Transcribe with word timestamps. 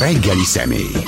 reggeli 0.00 0.44
személy. 0.44 1.04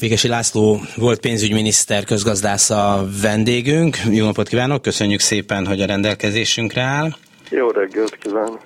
Végesi 0.00 0.28
László 0.28 0.80
volt 0.96 1.20
pénzügyminiszter, 1.20 2.04
közgazdász 2.04 2.70
a 2.70 3.08
vendégünk. 3.22 3.96
Jó 4.10 4.24
napot 4.24 4.48
kívánok, 4.48 4.82
köszönjük 4.82 5.20
szépen, 5.20 5.66
hogy 5.66 5.80
a 5.80 5.86
rendelkezésünkre 5.86 6.82
áll. 6.82 7.16
Jó 7.50 7.70
reggelt 7.70 8.18
kívánok! 8.18 8.60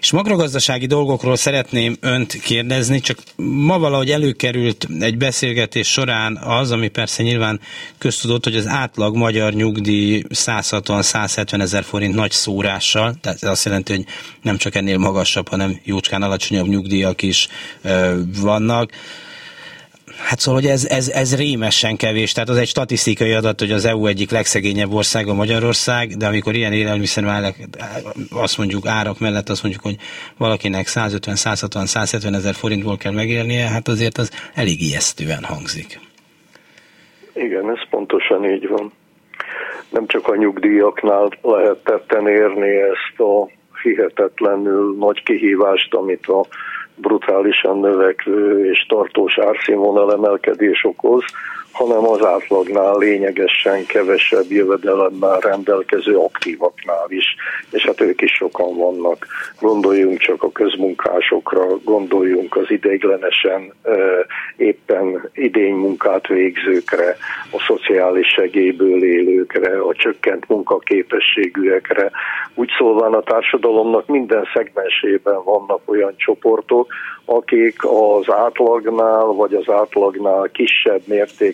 És 0.00 0.10
makrogazdasági 0.10 0.86
dolgokról 0.86 1.36
szeretném 1.36 1.96
önt 2.00 2.32
kérdezni, 2.32 3.00
csak 3.00 3.18
ma 3.36 3.78
valahogy 3.78 4.10
előkerült 4.10 4.86
egy 5.00 5.16
beszélgetés 5.16 5.88
során 5.88 6.36
az, 6.36 6.70
ami 6.70 6.88
persze 6.88 7.22
nyilván 7.22 7.60
köztudott, 7.98 8.44
hogy 8.44 8.56
az 8.56 8.66
átlag 8.66 9.16
magyar 9.16 9.52
nyugdíj 9.52 10.22
160-170 10.28 11.60
ezer 11.60 11.84
forint 11.84 12.14
nagy 12.14 12.30
szórással, 12.30 13.14
tehát 13.20 13.42
ez 13.42 13.48
azt 13.48 13.64
jelenti, 13.64 13.92
hogy 13.92 14.04
nem 14.42 14.56
csak 14.56 14.74
ennél 14.74 14.98
magasabb, 14.98 15.48
hanem 15.48 15.80
jócskán 15.84 16.22
alacsonyabb 16.22 16.68
nyugdíjak 16.68 17.22
is 17.22 17.48
ö, 17.82 18.20
vannak. 18.40 18.92
Hát 20.22 20.38
szóval, 20.38 20.60
hogy 20.60 20.70
ez, 20.70 20.86
ez, 20.86 21.08
ez 21.08 21.36
rémesen 21.36 21.96
kevés, 21.96 22.32
tehát 22.32 22.48
az 22.48 22.56
egy 22.56 22.68
statisztikai 22.68 23.32
adat, 23.32 23.60
hogy 23.60 23.72
az 23.72 23.84
EU 23.84 24.06
egyik 24.06 24.30
legszegényebb 24.30 24.92
országa 24.92 25.34
Magyarország, 25.34 26.08
de 26.08 26.26
amikor 26.26 26.54
ilyen 26.54 26.72
élelmiszer 26.72 27.54
azt 28.30 28.58
mondjuk 28.58 28.86
árak 28.86 29.18
mellett 29.18 29.48
azt 29.48 29.62
mondjuk, 29.62 29.84
hogy 29.84 29.96
valakinek 30.38 30.86
150, 30.86 31.34
160, 31.34 31.86
170 31.86 32.34
ezer 32.34 32.54
forintból 32.54 32.96
kell 32.96 33.12
megélnie, 33.12 33.68
hát 33.68 33.88
azért 33.88 34.18
az 34.18 34.50
elég 34.54 34.80
ijesztően 34.80 35.44
hangzik. 35.44 36.00
Igen, 37.32 37.70
ez 37.70 37.88
pontosan 37.90 38.44
így 38.44 38.68
van. 38.68 38.92
Nem 39.90 40.06
csak 40.06 40.28
a 40.28 40.36
nyugdíjaknál 40.36 41.28
lehet 41.42 41.78
tetten 41.84 42.28
érni 42.28 42.76
ezt 42.76 43.20
a 43.20 43.48
hihetetlenül 43.82 44.96
nagy 44.98 45.22
kihívást, 45.22 45.94
amit 45.94 46.26
a 46.26 46.46
brutálisan 47.00 47.78
növekvő 47.78 48.70
és 48.70 48.86
tartós 48.88 49.38
árszínvonal 49.38 50.12
emelkedés 50.12 50.84
okoz, 50.84 51.24
hanem 51.72 52.08
az 52.08 52.24
átlagnál 52.24 52.98
lényegesen 52.98 53.86
kevesebb 53.86 54.50
jövedelemmel 54.50 55.38
rendelkező 55.38 56.16
aktívaknál 56.16 57.06
is, 57.08 57.24
és 57.70 57.84
hát 57.86 58.00
ők 58.00 58.20
is 58.20 58.32
sokan 58.32 58.76
vannak. 58.76 59.26
Gondoljunk 59.60 60.18
csak 60.18 60.42
a 60.42 60.52
közmunkásokra, 60.52 61.66
gondoljunk 61.84 62.56
az 62.56 62.70
ideiglenesen 62.70 63.72
éppen 64.56 65.30
idénymunkát 65.34 66.26
végzőkre, 66.26 67.16
a 67.52 67.64
szociális 67.66 68.26
segélyből 68.26 69.04
élőkre, 69.04 69.80
a 69.80 69.94
csökkent 69.94 70.48
munkaképességűekre. 70.48 72.10
Úgy 72.54 72.70
szólván 72.78 73.12
a 73.12 73.22
társadalomnak 73.22 74.06
minden 74.06 74.48
szegmensében 74.54 75.44
vannak 75.44 75.80
olyan 75.84 76.14
csoportok, 76.16 76.92
akik 77.24 77.84
az 77.84 78.32
átlagnál 78.32 79.24
vagy 79.24 79.54
az 79.54 79.68
átlagnál 79.68 80.48
kisebb 80.52 81.02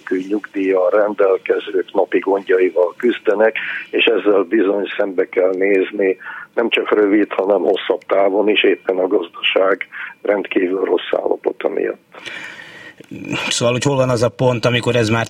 mértékű 0.08 0.28
nyugdíjjal 0.28 0.90
rendelkezők 0.90 1.92
napi 1.92 2.18
gondjaival 2.18 2.94
küzdenek, 2.96 3.56
és 3.90 4.04
ezzel 4.04 4.42
bizony 4.42 4.84
szembe 4.98 5.28
kell 5.28 5.52
nézni 5.54 6.16
nem 6.54 6.68
csak 6.70 6.94
rövid, 6.94 7.32
hanem 7.32 7.60
hosszabb 7.60 8.00
távon 8.06 8.48
is 8.48 8.64
éppen 8.64 8.98
a 8.98 9.06
gazdaság 9.06 9.88
rendkívül 10.22 10.84
rossz 10.84 11.10
állapota 11.10 11.68
miatt. 11.68 12.00
Szóval, 13.48 13.72
hogy 13.72 13.82
hol 13.82 13.96
van 13.96 14.08
az 14.08 14.22
a 14.22 14.28
pont, 14.28 14.64
amikor 14.64 14.96
ez 14.96 15.08
már 15.08 15.26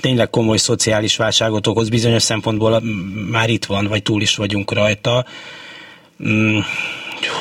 tényleg 0.00 0.30
komoly 0.30 0.56
szociális 0.56 1.16
válságot 1.16 1.66
okoz, 1.66 1.88
bizonyos 1.88 2.22
szempontból 2.22 2.82
már 3.30 3.48
itt 3.48 3.64
van, 3.64 3.86
vagy 3.86 4.02
túl 4.02 4.20
is 4.20 4.36
vagyunk 4.36 4.72
rajta. 4.72 5.24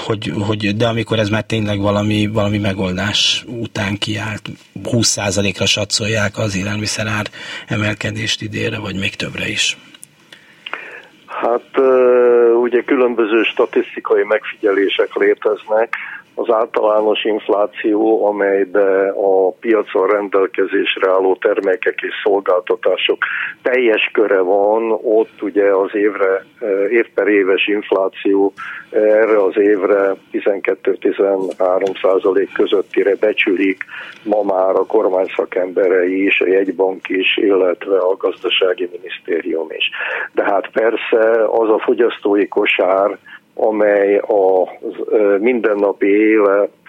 Hogy, 0.05 0.31
hogy, 0.47 0.75
de 0.75 0.87
amikor 0.87 1.19
ez 1.19 1.29
már 1.29 1.43
tényleg 1.43 1.79
valami, 1.79 2.27
valami 2.27 2.57
megoldás 2.57 3.43
után 3.47 3.97
kiállt, 3.97 4.41
20%-ra 4.83 5.65
satszolják 5.65 6.37
az 6.37 6.57
élelmiszerár 6.57 7.25
emelkedést 7.67 8.41
idére, 8.41 8.79
vagy 8.79 8.95
még 8.95 9.15
többre 9.15 9.47
is. 9.47 9.77
Hát 11.25 11.69
ugye 12.61 12.81
különböző 12.81 13.43
statisztikai 13.43 14.23
megfigyelések 14.23 15.13
léteznek, 15.13 15.95
az 16.39 16.53
általános 16.53 17.23
infláció, 17.23 18.25
amelybe 18.25 19.09
a 19.09 19.51
piacon 19.59 20.07
rendelkezésre 20.07 21.09
álló 21.09 21.35
termékek 21.35 21.99
és 22.01 22.13
szolgáltatások 22.23 23.17
teljes 23.61 24.09
köre 24.13 24.39
van, 24.39 24.91
ott 24.91 25.41
ugye 25.41 25.75
az 25.75 25.89
évre, 25.95 26.45
eh, 26.59 26.91
év 26.91 27.09
per 27.13 27.27
éves 27.27 27.67
infláció 27.67 28.53
eh, 28.89 29.01
erre 29.01 29.43
az 29.43 29.57
évre 29.57 30.15
12-13 30.31 32.01
százalék 32.01 32.53
közöttire 32.53 33.15
becsülik 33.15 33.83
ma 34.23 34.41
már 34.43 34.75
a 34.75 34.85
kormány 34.85 35.31
szakemberei 35.35 36.23
is, 36.25 36.39
a 36.39 36.47
jegybank 36.47 37.09
is, 37.09 37.37
illetve 37.37 37.97
a 37.97 38.17
gazdasági 38.17 38.89
minisztérium 38.91 39.67
is. 39.71 39.89
De 40.33 40.43
hát 40.43 40.69
persze 40.71 41.45
az 41.51 41.69
a 41.69 41.79
fogyasztói 41.79 42.47
kosár, 42.47 43.17
amely 43.59 44.17
a 44.17 44.67
mindennapi 45.39 46.35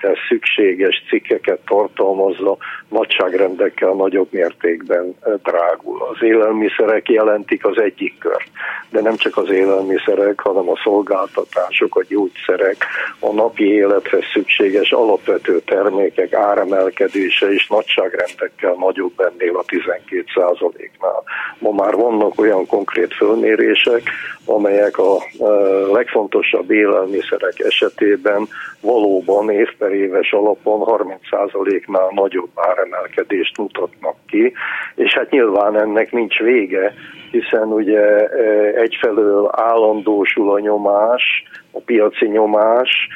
ehhez 0.01 0.19
szükséges 0.29 1.05
cikkeket 1.09 1.59
tartalmazza, 1.67 2.57
nagyságrendekkel 2.89 3.93
nagyobb 3.93 4.29
mértékben 4.31 5.15
drágul. 5.43 6.03
Az 6.03 6.23
élelmiszerek 6.23 7.09
jelentik 7.09 7.65
az 7.65 7.81
egyik 7.81 8.19
kört, 8.19 8.51
de 8.91 9.01
nem 9.01 9.17
csak 9.17 9.37
az 9.37 9.51
élelmiszerek, 9.51 10.41
hanem 10.41 10.69
a 10.69 10.81
szolgáltatások, 10.83 11.97
a 11.97 12.05
gyógyszerek, 12.09 12.87
a 13.19 13.33
napi 13.33 13.65
élethez 13.65 14.25
szükséges 14.33 14.91
alapvető 14.91 15.61
termékek 15.61 16.33
áremelkedése 16.33 17.53
is 17.53 17.67
nagyságrendekkel 17.69 18.75
nagyobb 18.79 19.21
ennél 19.21 19.57
a 19.57 19.65
12%-nál. 19.65 21.23
Ma 21.59 21.71
már 21.71 21.95
vannak 21.95 22.41
olyan 22.41 22.67
konkrét 22.67 23.15
fölmérések, 23.15 24.03
amelyek 24.45 24.99
a 24.99 25.17
legfontosabb 25.93 26.71
élelmiszerek 26.71 27.59
esetében 27.59 28.49
valóban 28.81 29.51
évben 29.51 29.90
50 29.91 29.95
éves 29.95 30.33
alapon 30.33 30.81
30%-nál 31.31 32.11
nagyobb 32.15 32.51
áremelkedést 32.55 33.59
mutatnak 33.59 34.17
ki, 34.27 34.53
és 34.95 35.13
hát 35.15 35.31
nyilván 35.31 35.77
ennek 35.77 36.13
nincs 36.13 36.39
vége, 36.39 36.95
hiszen 37.31 37.73
ugye 37.73 38.27
eh, 38.27 38.75
egyfelől 38.75 39.51
állandósul 39.53 40.53
a 40.53 40.61
nyomás, 40.61 41.23
a 41.71 41.81
piaci 41.81 42.27
nyomás, 42.27 43.09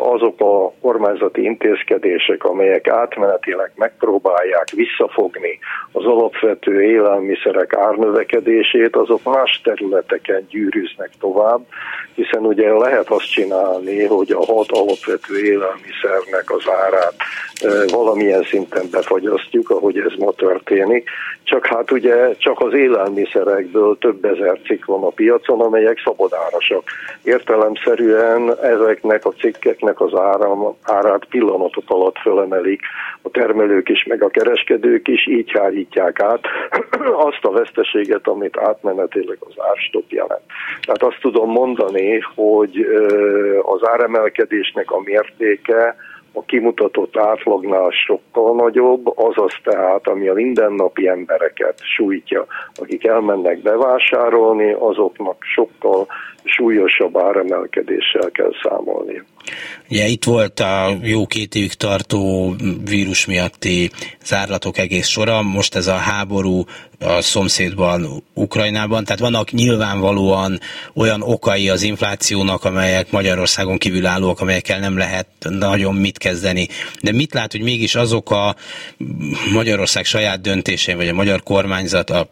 azok 0.00 0.40
a 0.40 0.72
kormányzati 0.80 1.42
intézkedések, 1.42 2.44
amelyek 2.44 2.88
átmenetileg 2.88 3.72
megpróbálják 3.76 4.70
visszafogni 4.70 5.58
az 5.92 6.04
alapvető 6.04 6.82
élelmiszerek 6.82 7.74
árnövekedését, 7.76 8.96
azok 8.96 9.20
más 9.24 9.60
területeken 9.64 10.46
gyűrűznek 10.50 11.10
tovább, 11.20 11.60
hiszen 12.14 12.46
ugye 12.46 12.72
lehet 12.72 13.08
azt 13.10 13.30
csinálni, 13.30 14.04
hogy 14.04 14.32
a 14.32 14.44
hat 14.44 14.70
alapvető 14.70 15.44
élelmiszernek 15.44 16.44
az 16.46 16.64
árát 16.84 17.14
valamilyen 17.90 18.42
szinten 18.42 18.86
befagyasztjuk, 18.90 19.70
ahogy 19.70 19.98
ez 19.98 20.12
ma 20.18 20.32
történik, 20.32 21.10
csak 21.42 21.66
hát 21.66 21.90
ugye 21.90 22.36
csak 22.36 22.60
az 22.60 22.72
élelmiszerekből 22.72 23.98
több 23.98 24.24
ezer 24.24 24.58
cikk 24.66 24.84
van 24.84 25.02
a 25.02 25.08
piacon, 25.08 25.60
amelyek 25.60 26.00
szabadárasak. 26.04 26.82
Értelemszerűen 27.64 28.58
ezeknek 28.62 29.24
a 29.24 29.30
cikkeknek 29.30 30.00
az 30.00 30.14
áram, 30.14 30.76
árát 30.82 31.24
pillanatok 31.24 31.84
alatt 31.86 32.18
fölemelik 32.18 32.80
a 33.22 33.30
termelők 33.30 33.88
is, 33.88 34.04
meg 34.04 34.22
a 34.22 34.28
kereskedők 34.28 35.08
is, 35.08 35.26
így 35.26 35.50
hárítják 35.58 36.20
át 36.20 36.40
azt 37.28 37.44
a 37.44 37.50
veszteséget, 37.50 38.26
amit 38.26 38.58
átmenetileg 38.58 39.36
az 39.40 39.54
árstop 39.70 40.04
jelent. 40.08 40.42
Tehát 40.80 41.02
azt 41.02 41.20
tudom 41.20 41.50
mondani, 41.50 42.20
hogy 42.34 42.86
az 43.62 43.88
áremelkedésnek 43.88 44.90
a 44.90 45.00
mértéke 45.04 45.96
a 46.36 46.44
kimutatott 46.44 47.16
átlagnál 47.16 47.90
sokkal 48.06 48.54
nagyobb, 48.54 49.18
azaz 49.18 49.52
tehát, 49.62 50.06
ami 50.06 50.28
a 50.28 50.32
mindennapi 50.34 51.08
embereket 51.08 51.74
sújtja, 51.82 52.46
akik 52.74 53.06
elmennek 53.06 53.62
bevásárolni, 53.62 54.72
azoknak 54.72 55.36
sokkal 55.40 56.06
súlyosabb 56.44 57.16
áremelkedéssel 57.16 58.30
kell 58.30 58.52
számolni. 58.62 59.22
Ugye 59.88 60.06
itt 60.06 60.24
volt 60.24 60.60
a 60.60 60.98
jó 61.02 61.26
két 61.26 61.54
évig 61.54 61.74
tartó 61.74 62.54
vírus 62.84 63.26
miatti 63.26 63.90
zárlatok 64.24 64.78
egész 64.78 65.08
sora, 65.08 65.42
most 65.42 65.74
ez 65.74 65.86
a 65.86 65.94
háború 65.94 66.64
a 67.04 67.20
szomszédban, 67.20 68.24
Ukrajnában, 68.34 69.04
tehát 69.04 69.20
vannak 69.20 69.50
nyilvánvalóan 69.50 70.60
olyan 70.94 71.22
okai 71.22 71.68
az 71.68 71.82
inflációnak, 71.82 72.64
amelyek 72.64 73.10
Magyarországon 73.10 73.78
kívülállóak, 73.78 74.40
amelyekkel 74.40 74.78
nem 74.78 74.96
lehet 74.96 75.26
nagyon 75.40 75.94
mit 75.94 76.18
kezdeni. 76.18 76.68
De 77.00 77.12
mit 77.12 77.34
lát, 77.34 77.52
hogy 77.52 77.60
mégis 77.60 77.94
azok 77.94 78.30
a 78.30 78.56
Magyarország 79.52 80.04
saját 80.04 80.40
döntései, 80.40 80.94
vagy 80.94 81.08
a 81.08 81.14
magyar 81.14 81.42
kormányzat, 81.42 82.10
a 82.10 82.28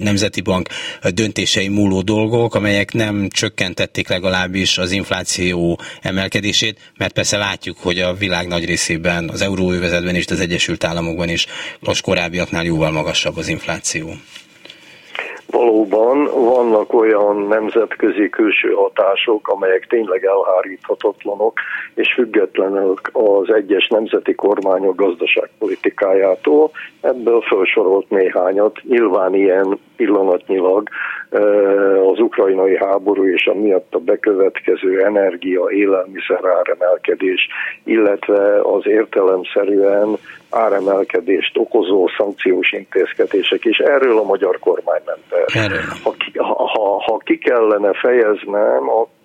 Nemzeti 0.00 0.40
Bank 0.40 0.68
döntései 1.02 1.68
múló 1.68 2.02
dolgok, 2.02 2.54
amelyek 2.54 2.92
nem 2.92 3.28
csökkentették 3.28 4.08
legalábbis 4.08 4.78
az 4.78 4.90
infláció 4.90 5.80
emelkedését, 6.02 6.65
növekedését, 6.66 6.92
mert 6.98 7.12
persze 7.12 7.36
látjuk, 7.36 7.76
hogy 7.82 7.98
a 7.98 8.12
világ 8.12 8.46
nagy 8.46 8.64
részében, 8.64 9.28
az 9.28 9.42
euróövezetben 9.42 10.14
és 10.14 10.26
az 10.26 10.40
Egyesült 10.40 10.84
Államokban 10.84 11.28
is 11.28 11.46
most 11.80 12.02
korábbiaknál 12.04 12.64
jóval 12.64 12.90
magasabb 12.90 13.36
az 13.36 13.48
infláció. 13.48 14.06
Valóban 15.50 16.24
vannak 16.24 16.92
olyan 16.92 17.36
nemzetközi 17.36 18.28
külső 18.28 18.70
hatások, 18.72 19.48
amelyek 19.48 19.86
tényleg 19.88 20.24
elháríthatatlanok, 20.24 21.58
és 21.94 22.12
függetlenül 22.14 22.94
az 23.12 23.54
egyes 23.54 23.88
nemzeti 23.88 24.34
kormányok 24.34 24.96
gazdaságpolitikájától. 24.96 26.70
Ebből 27.00 27.40
felsorolt 27.40 28.10
néhányat. 28.10 28.80
Nyilván 28.82 29.34
ilyen 29.34 29.78
pillanatnyilag 29.96 30.88
az 32.10 32.18
ukrajnai 32.18 32.76
háború 32.76 33.26
és 33.26 33.46
a 33.46 33.54
miatt 33.54 33.94
a 33.94 33.98
bekövetkező 33.98 35.04
energia, 35.04 35.66
élelmiszer 35.70 36.44
áremelkedés, 36.44 37.48
illetve 37.84 38.60
az 38.60 38.86
értelemszerűen 38.86 40.16
áremelkedést 40.50 41.58
okozó 41.58 42.08
szankciós 42.16 42.72
intézkedések, 42.72 43.64
és 43.64 43.78
erről 43.78 44.18
a 44.18 44.24
magyar 44.24 44.58
kormány 44.58 45.00
nem 45.06 45.18
tehet. 45.28 45.72
Ha, 46.34 46.66
ha, 46.66 47.02
ha 47.06 47.16
ki 47.24 47.38
kellene 47.38 47.92
fejeznem, 47.92 48.88
akkor 48.88 49.15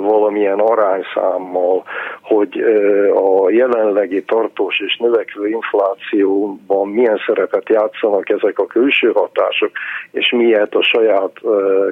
valamilyen 0.00 0.58
arányszámmal, 0.58 1.82
hogy 2.22 2.64
a 3.14 3.50
jelenlegi 3.50 4.22
tartós 4.22 4.80
és 4.80 4.96
növekvő 4.96 5.48
inflációban 5.48 6.88
milyen 6.88 7.20
szerepet 7.26 7.68
játszanak 7.68 8.28
ezek 8.28 8.58
a 8.58 8.66
külső 8.66 9.10
hatások, 9.14 9.70
és 10.10 10.30
miért 10.30 10.74
a 10.74 10.82
saját 10.82 11.32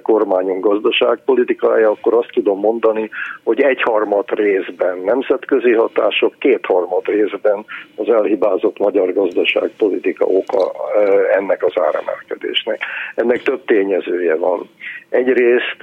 kormányunk 0.02 0.64
gazdaságpolitikája, 0.64 1.90
akkor 1.90 2.14
azt 2.14 2.30
tudom 2.32 2.58
mondani, 2.58 3.10
hogy 3.44 3.60
egyharmad 3.60 4.30
részben 4.30 4.98
nemzetközi 5.04 5.72
hatások, 5.72 6.34
kétharmad 6.38 7.06
részben 7.06 7.64
az 7.96 8.08
elhibázott 8.08 8.78
magyar 8.78 9.12
gazdaságpolitika 9.12 10.24
oka 10.24 10.72
ennek 11.36 11.64
az 11.64 11.72
áremelkedésnek. 11.74 12.78
Ennek 13.14 13.42
több 13.42 13.64
tényezője 13.64 14.36
van. 14.36 14.68
Egyrészt 15.10 15.82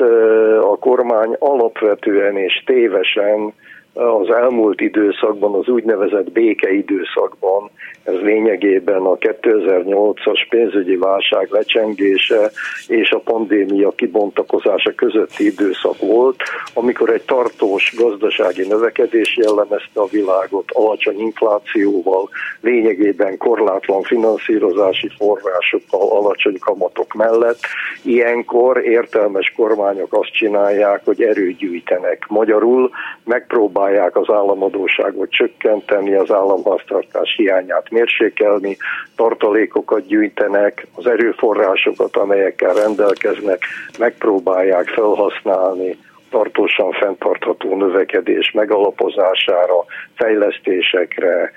a 0.62 0.78
kormány 0.80 1.36
alapvetően 1.40 2.38
és 2.38 2.64
tévesen 2.66 3.54
az 3.98 4.30
elmúlt 4.30 4.82
időszakban, 4.82 5.54
az 5.54 5.68
úgynevezett 5.68 6.32
békeidőszakban, 6.32 7.70
ez 8.04 8.14
lényegében 8.14 9.02
a 9.02 9.16
2008-as 9.16 10.46
pénzügyi 10.50 10.96
válság 10.96 11.48
lecsengése 11.50 12.52
és 12.88 13.12
a 13.12 13.20
pandémia 13.20 13.90
kibontakozása 13.90 14.92
közötti 14.96 15.46
időszak 15.46 15.98
volt, 16.00 16.36
amikor 16.74 17.10
egy 17.10 17.22
tartós 17.22 17.94
gazdasági 17.98 18.68
növekedés 18.68 19.38
jellemezte 19.38 20.02
a 20.02 20.08
világot 20.12 20.72
alacsony 20.72 21.20
inflációval, 21.20 22.30
lényegében 22.62 23.38
korlátlan 23.38 24.02
finanszírozási 24.02 25.10
forrásokkal, 25.18 26.10
alacsony 26.10 26.58
kamatok 26.60 27.14
mellett. 27.14 27.60
Ilyenkor 28.04 28.86
értelmes 28.86 29.54
kormányok 29.56 30.14
azt 30.14 30.34
csinálják, 30.34 31.02
hogy 31.06 31.22
erőgyűjtenek. 31.22 32.26
Magyarul 32.28 32.90
megpróbálják 33.24 33.87
próbálják 33.88 34.16
az 34.16 34.30
államadóságot 34.30 35.30
csökkenteni, 35.32 36.14
az 36.14 36.32
államháztartás 36.32 37.34
hiányát 37.36 37.90
mérsékelni, 37.90 38.78
tartalékokat 39.16 40.06
gyűjtenek, 40.08 40.88
az 40.96 41.08
erőforrásokat, 41.08 42.18
amelyekkel 42.18 42.74
rendelkeznek, 42.74 43.62
megpróbálják 44.00 44.88
felhasználni 44.88 45.98
tartósan 46.30 46.92
fenntartható 46.92 47.76
növekedés 47.78 48.52
megalapozására, 48.52 49.86
fejlesztésekre, 50.16 51.52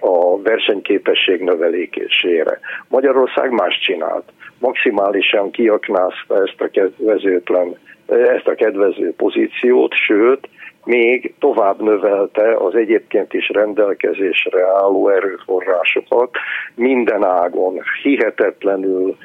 a 0.00 0.42
versenyképesség 0.42 1.40
növelékésére. 1.40 2.58
Magyarország 2.88 3.50
más 3.50 3.78
csinált. 3.78 4.24
Maximálisan 4.58 5.50
kiaknázta 5.50 6.42
ezt 6.42 6.60
a 6.60 6.68
kedvezőtlen 6.70 7.76
ezt 8.06 8.46
a 8.46 8.54
kedvező 8.54 9.14
pozíciót, 9.16 9.94
sőt, 9.94 10.48
még 10.84 11.34
tovább 11.38 11.82
növelte 11.82 12.56
az 12.56 12.74
egyébként 12.74 13.32
is 13.34 13.48
rendelkezésre 13.48 14.66
álló 14.66 15.08
erőforrásokat 15.08 16.30
minden 16.74 17.24
ágon, 17.24 17.80
hihetetlenül 18.02 19.16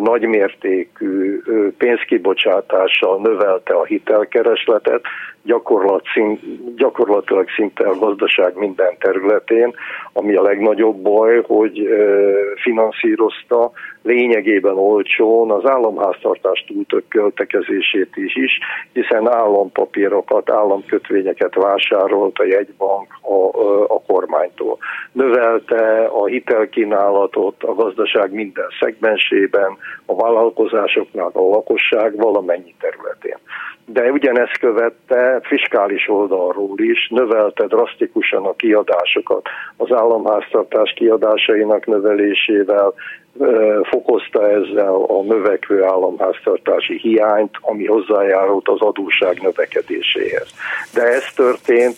nagymértékű 0.00 1.40
pénzkibocsátással 1.78 3.20
növelte 3.20 3.74
a 3.74 3.84
hitelkeresletet, 3.84 5.02
gyakorlat 5.46 6.04
szint, 6.12 6.40
gyakorlatilag 6.76 7.48
szinte 7.56 7.88
a 7.88 7.98
gazdaság 7.98 8.56
minden 8.56 8.96
területén, 8.98 9.74
ami 10.12 10.34
a 10.34 10.42
legnagyobb 10.42 10.96
baj, 10.96 11.42
hogy 11.46 11.88
finanszírozta 12.62 13.70
lényegében 14.02 14.76
olcsón 14.76 15.50
az 15.50 15.70
államháztartás 15.70 16.64
túltök 16.66 17.08
költekezését 17.08 18.10
is, 18.14 18.36
is, 18.36 18.58
hiszen 18.92 19.32
állampapírokat, 19.32 20.50
államkötvényeket 20.50 21.54
vásárolt 21.54 22.38
a 22.38 22.44
jegybank 22.44 23.18
a, 23.20 23.48
a 23.94 24.02
kormánytól. 24.06 24.78
Növelte 25.12 26.04
a 26.04 26.26
hitelkínálatot 26.26 27.62
a 27.62 27.74
gazdaság 27.74 28.32
minden 28.32 28.68
szegmensében, 28.80 29.76
a 30.06 30.14
vállalkozásoknak, 30.14 31.36
a 31.36 31.48
lakosság 31.48 32.16
valamennyi 32.16 32.74
területén 32.80 33.38
de 33.86 34.10
ugyanezt 34.10 34.58
követte 34.58 35.40
fiskális 35.42 36.08
oldalról 36.08 36.78
is, 36.78 37.08
növelte 37.08 37.66
drasztikusan 37.66 38.44
a 38.44 38.56
kiadásokat. 38.56 39.48
Az 39.76 39.92
államháztartás 39.92 40.92
kiadásainak 40.96 41.86
növelésével, 41.86 42.94
fokozta 43.82 44.50
ezzel 44.50 44.94
a 44.94 45.22
növekvő 45.22 45.82
államháztartási 45.82 46.98
hiányt, 46.98 47.50
ami 47.60 47.86
hozzájárult 47.86 48.68
az 48.68 48.80
adóság 48.80 49.40
növekedéséhez. 49.42 50.50
De 50.94 51.02
ez 51.02 51.32
történt 51.34 51.96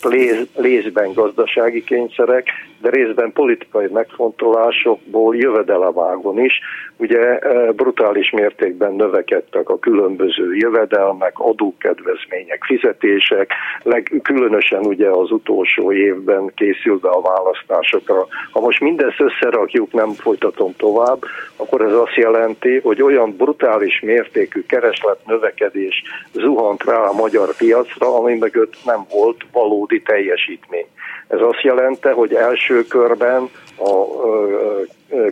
részben 0.55 1.13
gazdasági 1.13 1.83
kényszerek, 1.83 2.47
de 2.81 2.89
részben 2.89 3.33
politikai 3.33 3.87
megfontolásokból 3.91 5.35
jövedelemágon 5.35 6.39
is. 6.39 6.59
Ugye 6.97 7.39
brutális 7.75 8.29
mértékben 8.29 8.93
növekedtek 8.93 9.69
a 9.69 9.79
különböző 9.79 10.55
jövedelmek, 10.55 11.39
adókedvezmények, 11.39 12.63
fizetések, 12.63 13.51
leg, 13.83 14.19
különösen 14.23 14.85
ugye 14.85 15.09
az 15.09 15.31
utolsó 15.31 15.91
évben 15.91 16.51
készülve 16.55 17.09
a 17.09 17.21
választásokra. 17.21 18.27
Ha 18.51 18.59
most 18.59 18.79
mindezt 18.79 19.21
összerakjuk, 19.21 19.93
nem 19.93 20.09
folytatom 20.09 20.75
tovább, 20.77 21.19
akkor 21.55 21.81
ez 21.81 21.93
azt 21.93 22.15
jelenti, 22.15 22.79
hogy 22.79 23.01
olyan 23.01 23.35
brutális 23.35 23.99
mértékű 23.99 24.63
kereslet 24.65 25.25
növekedés 25.25 26.01
zuhant 26.33 26.83
rá 26.83 26.97
a 26.97 27.13
magyar 27.13 27.55
piacra, 27.55 28.15
ami 28.15 28.37
mögött 28.37 28.75
nem 28.85 29.05
volt 29.11 29.45
valódi 29.51 30.01
teljesítmény. 30.01 30.87
Ez 31.27 31.39
azt 31.41 31.61
jelenti, 31.61 32.07
hogy 32.07 32.33
első 32.33 32.83
körben 32.83 33.49
a 33.77 34.05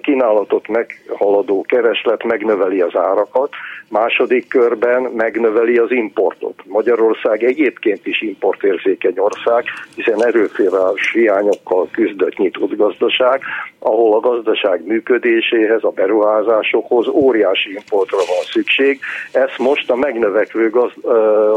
kínálatot 0.02 0.68
meghaladó 0.68 1.66
kereslet 1.68 2.24
megnöveli 2.24 2.82
az 2.82 2.96
árakat, 2.96 3.50
második 3.90 4.48
körben 4.48 5.02
megnöveli 5.02 5.78
az 5.78 5.92
importot. 5.92 6.56
Magyarország 6.66 7.44
egyébként 7.44 8.06
is 8.06 8.22
importérzékeny 8.22 9.20
ország, 9.20 9.64
hiszen 9.96 10.26
erőférás 10.26 11.12
hiányokkal 11.14 11.88
küzdött 11.92 12.38
nyitott 12.38 12.76
gazdaság, 12.76 13.42
ahol 13.80 14.14
a 14.14 14.20
gazdaság 14.20 14.86
működéséhez, 14.86 15.84
a 15.84 15.90
beruházásokhoz 15.90 17.08
óriási 17.08 17.74
importra 17.74 18.18
van 18.18 18.44
szükség. 18.52 19.00
Ezt 19.32 19.58
most 19.58 19.92
a 19.92 19.96
megnövekvő 19.96 20.70
gaz, 20.70 20.92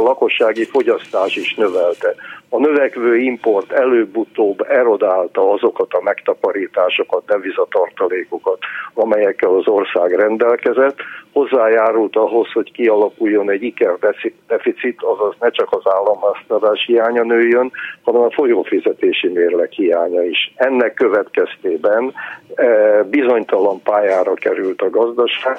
lakossági 0.04 0.64
fogyasztás 0.64 1.36
is 1.36 1.54
növelte. 1.54 2.14
A 2.48 2.58
növekvő 2.58 3.16
import 3.16 3.72
előbb-utóbb 4.10 4.60
erodálta 4.68 5.50
azokat 5.50 5.92
a 5.92 6.02
megtakarításokat, 6.02 7.26
devizatartalékokat, 7.26 8.58
amelyekkel 8.94 9.54
az 9.54 9.68
ország 9.68 10.12
rendelkezett, 10.12 10.96
hozzájárult 11.32 12.16
ahhoz, 12.16 12.52
hogy 12.52 12.72
kialakuljon 12.72 13.50
egy 13.50 13.62
ikerdeficit, 13.62 15.02
azaz 15.02 15.34
ne 15.40 15.50
csak 15.50 15.68
az 15.70 15.92
államháztartás 15.92 16.84
hiánya 16.86 17.22
nőjön, 17.22 17.72
hanem 18.02 18.22
a 18.22 18.30
folyófizetési 18.30 19.28
mérleg 19.28 19.70
hiánya 19.70 20.22
is. 20.22 20.52
Ennek 20.56 20.94
következtében 20.94 22.12
eh, 22.54 23.02
bizonytalan 23.10 23.82
pályára 23.82 24.34
került 24.34 24.82
a 24.82 24.90
gazdaság, 24.90 25.58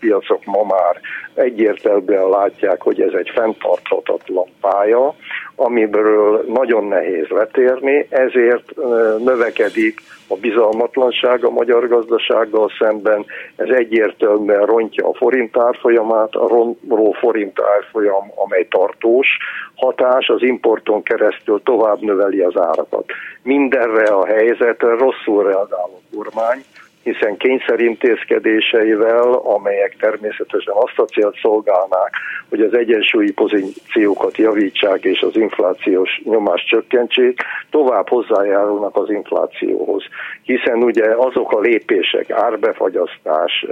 piacok 0.00 0.44
ma 0.44 0.64
már 0.64 1.00
egyértelműen 1.34 2.28
látják, 2.28 2.82
hogy 2.82 3.00
ez 3.00 3.12
egy 3.12 3.30
fenntarthatatlan 3.34 4.46
pálya, 4.60 5.14
amiből 5.54 6.44
nagyon 6.48 6.84
nehéz 6.84 7.26
letérni, 7.28 8.06
ezért 8.10 8.76
növekedik 9.18 10.00
a 10.26 10.36
bizalmatlanság 10.36 11.44
a 11.44 11.50
magyar 11.50 11.88
gazdasággal 11.88 12.70
szemben, 12.78 13.24
ez 13.56 13.68
egyértelműen 13.68 14.66
rontja 14.66 14.97
a 14.98 15.14
forint 15.14 15.56
árfolyamát, 15.56 16.34
a 16.34 16.48
rontló 16.48 17.12
forint 17.12 17.60
árfolyam, 17.76 18.32
amely 18.34 18.66
tartós, 18.70 19.26
hatás 19.74 20.28
az 20.28 20.42
importon 20.42 21.02
keresztül 21.02 21.62
tovább 21.64 22.00
növeli 22.00 22.40
az 22.40 22.56
árakat. 22.56 23.04
Mindenre 23.42 24.04
a 24.04 24.26
helyzetre 24.26 24.94
rosszul 24.94 25.42
reagál 25.42 25.90
a 25.94 26.16
kormány, 26.16 26.64
hiszen 27.12 27.36
kényszerintézkedéseivel, 27.36 29.32
amelyek 29.32 29.96
természetesen 30.00 30.74
azt 30.74 30.98
a 30.98 31.04
célt 31.04 31.38
szolgálnák, 31.42 32.12
hogy 32.48 32.60
az 32.60 32.74
egyensúlyi 32.74 33.32
pozíciókat 33.32 34.36
javítsák 34.36 35.04
és 35.04 35.20
az 35.20 35.36
inflációs 35.36 36.20
nyomást 36.24 36.66
csökkentsék, 36.66 37.40
tovább 37.70 38.08
hozzájárulnak 38.08 38.96
az 38.96 39.10
inflációhoz. 39.10 40.04
Hiszen 40.42 40.82
ugye 40.82 41.04
azok 41.16 41.52
a 41.52 41.60
lépések, 41.60 42.30
árbefagyasztás, 42.30 43.66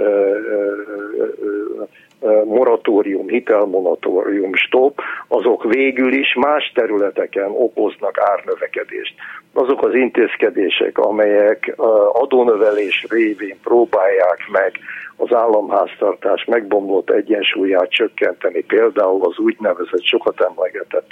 moratórium, 2.45 3.27
hitelmoratórium, 3.27 4.53
stop, 4.53 5.01
azok 5.27 5.63
végül 5.63 6.13
is 6.13 6.33
más 6.33 6.71
területeken 6.75 7.49
okoznak 7.51 8.19
árnövekedést. 8.19 9.13
Azok 9.53 9.85
az 9.85 9.93
intézkedések, 9.93 10.97
amelyek 10.97 11.73
adónövelés 12.11 13.05
révén 13.09 13.57
próbálják 13.63 14.47
meg 14.51 14.71
az 15.17 15.33
államháztartás 15.33 16.45
megbomlott 16.45 17.09
egyensúlyát 17.09 17.89
csökkenteni, 17.89 18.63
például 18.63 19.25
az 19.25 19.37
úgynevezett 19.37 20.03
sokat 20.03 20.41
emlegetett 20.41 21.07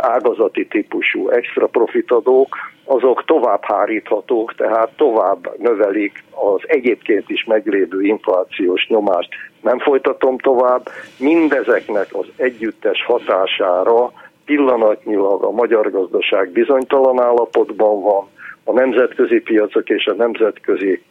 ágazati 0.00 0.66
típusú 0.66 1.28
extra 1.28 1.66
profitadók, 1.66 2.56
azok 2.84 3.24
tovább 3.24 3.64
háríthatók, 3.64 4.54
tehát 4.54 4.90
tovább 4.96 5.58
növelik 5.58 6.24
az 6.30 6.60
egyébként 6.66 7.30
is 7.30 7.44
meglévő 7.44 8.02
inflációs 8.02 8.86
nyomást. 8.88 9.28
Nem 9.60 9.78
folytatom 9.78 10.38
tovább, 10.38 10.88
mindezeknek 11.18 12.06
az 12.14 12.26
együttes 12.36 13.04
hatására 13.04 14.12
pillanatnyilag 14.44 15.42
a 15.42 15.50
magyar 15.50 15.90
gazdaság 15.90 16.50
bizonytalan 16.50 17.20
állapotban 17.20 18.02
van, 18.02 18.28
a 18.64 18.72
nemzetközi 18.72 19.40
piacok 19.40 19.88
és 19.88 20.06
a 20.06 20.14
nemzetközi 20.14 21.02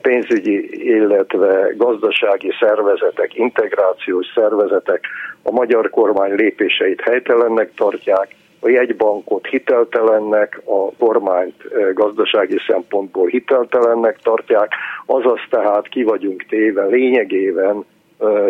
pénzügyi, 0.00 0.86
illetve 0.94 1.72
gazdasági 1.76 2.52
szervezetek, 2.60 3.34
integrációs 3.34 4.26
szervezetek 4.34 5.04
a 5.42 5.50
magyar 5.50 5.90
kormány 5.90 6.34
lépéseit 6.34 7.00
helytelennek 7.00 7.74
tartják, 7.74 8.34
a 8.60 8.68
jegybankot 8.68 9.46
hiteltelennek, 9.46 10.60
a 10.64 10.92
kormányt 10.98 11.54
gazdasági 11.94 12.56
szempontból 12.66 13.26
hiteltelennek 13.26 14.18
tartják, 14.22 14.72
azaz 15.06 15.40
tehát 15.50 15.88
ki 15.88 16.02
vagyunk 16.02 16.44
téve 16.48 16.84
lényegében 16.84 17.84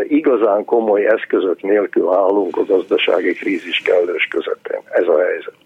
igazán 0.09 0.65
komoly 0.65 1.07
eszközök 1.07 1.63
nélkül 1.63 2.13
állunk 2.13 2.57
a 2.57 2.65
gazdasági 2.65 3.33
krízis 3.33 3.79
kellős 3.79 4.29
közepén. 4.31 4.81
Ez 4.91 5.07
a 5.07 5.19
helyzet. 5.19 5.66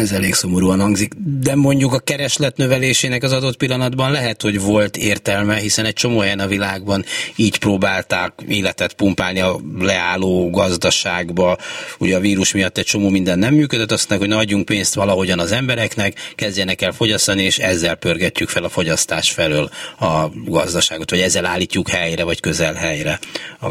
Ez 0.00 0.12
elég 0.12 0.34
szomorúan 0.34 0.80
hangzik, 0.80 1.12
de 1.40 1.54
mondjuk 1.54 1.92
a 1.92 1.98
kereslet 1.98 2.56
növelésének 2.56 3.22
az 3.22 3.32
adott 3.32 3.56
pillanatban 3.56 4.10
lehet, 4.10 4.42
hogy 4.42 4.60
volt 4.60 4.96
értelme, 4.96 5.54
hiszen 5.54 5.84
egy 5.84 5.92
csomó 5.92 6.18
helyen 6.18 6.38
a 6.38 6.46
világban 6.46 7.04
így 7.36 7.58
próbálták 7.58 8.32
életet 8.48 8.92
pumpálni 8.92 9.40
a 9.40 9.56
leálló 9.78 10.50
gazdaságba. 10.50 11.56
Ugye 11.98 12.16
a 12.16 12.20
vírus 12.20 12.52
miatt 12.52 12.78
egy 12.78 12.84
csomó 12.84 13.08
minden 13.08 13.38
nem 13.38 13.54
működött, 13.54 13.92
azt 13.92 14.08
mondják, 14.08 14.30
hogy 14.30 14.38
na, 14.38 14.44
adjunk 14.44 14.64
pénzt 14.64 14.94
valahogyan 14.94 15.38
az 15.38 15.52
embereknek, 15.52 16.12
kezdjenek 16.34 16.82
el 16.82 16.92
fogyasztani, 16.92 17.42
és 17.42 17.58
ezzel 17.58 17.94
pörgetjük 17.94 18.48
fel 18.48 18.64
a 18.64 18.68
fogyasztás 18.68 19.30
felől 19.30 19.70
a 19.98 20.26
gazdaságot, 20.44 21.10
vagy 21.10 21.20
ezzel 21.20 21.46
állítjuk 21.46 21.88
helyre, 21.88 22.24
vagy 22.24 22.40
közel 22.40 22.74
helyre 22.74 23.18
a 23.60 23.68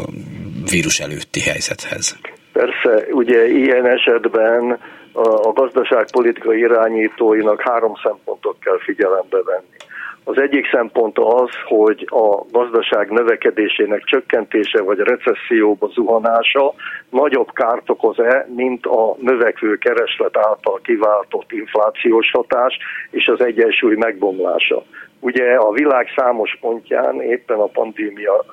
vírus 0.70 1.00
előtti 1.00 1.40
helyzethez. 1.40 2.16
Persze, 2.52 3.06
ugye 3.12 3.48
ilyen 3.48 3.86
esetben 3.86 4.78
a 5.12 5.52
gazdaságpolitikai 5.52 6.58
irányítóinak 6.58 7.60
három 7.60 7.94
szempontot 8.02 8.56
kell 8.60 8.78
figyelembe 8.78 9.42
venni. 9.44 9.76
Az 10.24 10.40
egyik 10.40 10.70
szempont 10.70 11.18
az, 11.18 11.50
hogy 11.64 12.06
a 12.10 12.44
gazdaság 12.50 13.10
növekedésének 13.10 14.04
csökkentése 14.04 14.82
vagy 14.82 14.98
recesszióba 14.98 15.86
zuhanása 15.86 16.74
nagyobb 17.10 17.52
kárt 17.52 17.90
okoz-e, 17.90 18.46
mint 18.54 18.86
a 18.86 19.16
növekvő 19.20 19.76
kereslet 19.76 20.36
által 20.36 20.80
kiváltott 20.82 21.52
inflációs 21.52 22.30
hatás 22.30 22.78
és 23.10 23.26
az 23.26 23.40
egyensúly 23.40 23.94
megbomlása. 23.96 24.82
Ugye 25.20 25.54
a 25.54 25.70
világ 25.72 26.06
számos 26.16 26.58
pontján 26.60 27.20
éppen 27.20 27.58
a 27.58 27.66
pandémia 27.66 28.44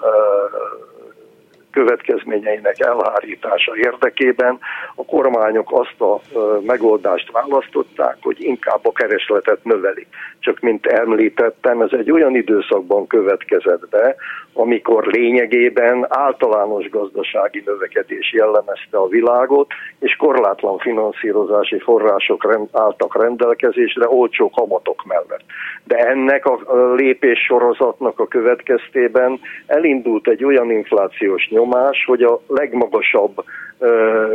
következményeinek 1.77 2.79
elhárítása 2.79 3.71
érdekében 3.75 4.59
a 4.95 5.05
kormányok 5.05 5.71
azt 5.71 6.01
a 6.01 6.21
megoldást 6.61 7.31
választották, 7.31 8.17
hogy 8.21 8.37
inkább 8.39 8.85
a 8.85 8.91
keresletet 8.91 9.63
növelik. 9.63 10.07
Csak 10.39 10.59
mint 10.59 10.85
említettem, 10.85 11.81
ez 11.81 11.91
egy 11.91 12.11
olyan 12.11 12.35
időszakban 12.35 13.07
következett 13.07 13.89
be, 13.89 14.15
amikor 14.53 15.05
lényegében 15.05 16.05
általános 16.09 16.89
gazdasági 16.89 17.63
növekedés 17.65 18.33
jellemezte 18.33 18.97
a 18.97 19.07
világot, 19.07 19.71
és 19.99 20.15
korlátlan 20.15 20.77
finanszírozási 20.77 21.79
források 21.79 22.67
álltak 22.71 23.21
rendelkezésre 23.21 24.09
olcsó 24.09 24.49
kamatok 24.49 25.03
mellett. 25.05 25.43
De 25.83 25.95
ennek 25.97 26.45
a 26.45 26.59
lépés 26.95 27.39
sorozatnak 27.39 28.19
a 28.19 28.27
következtében 28.27 29.39
elindult 29.65 30.27
egy 30.27 30.43
olyan 30.43 30.71
inflációs 30.71 31.47
nyomás, 31.67 32.03
hogy 32.05 32.21
a 32.21 32.39
legmagasabb 32.47 33.43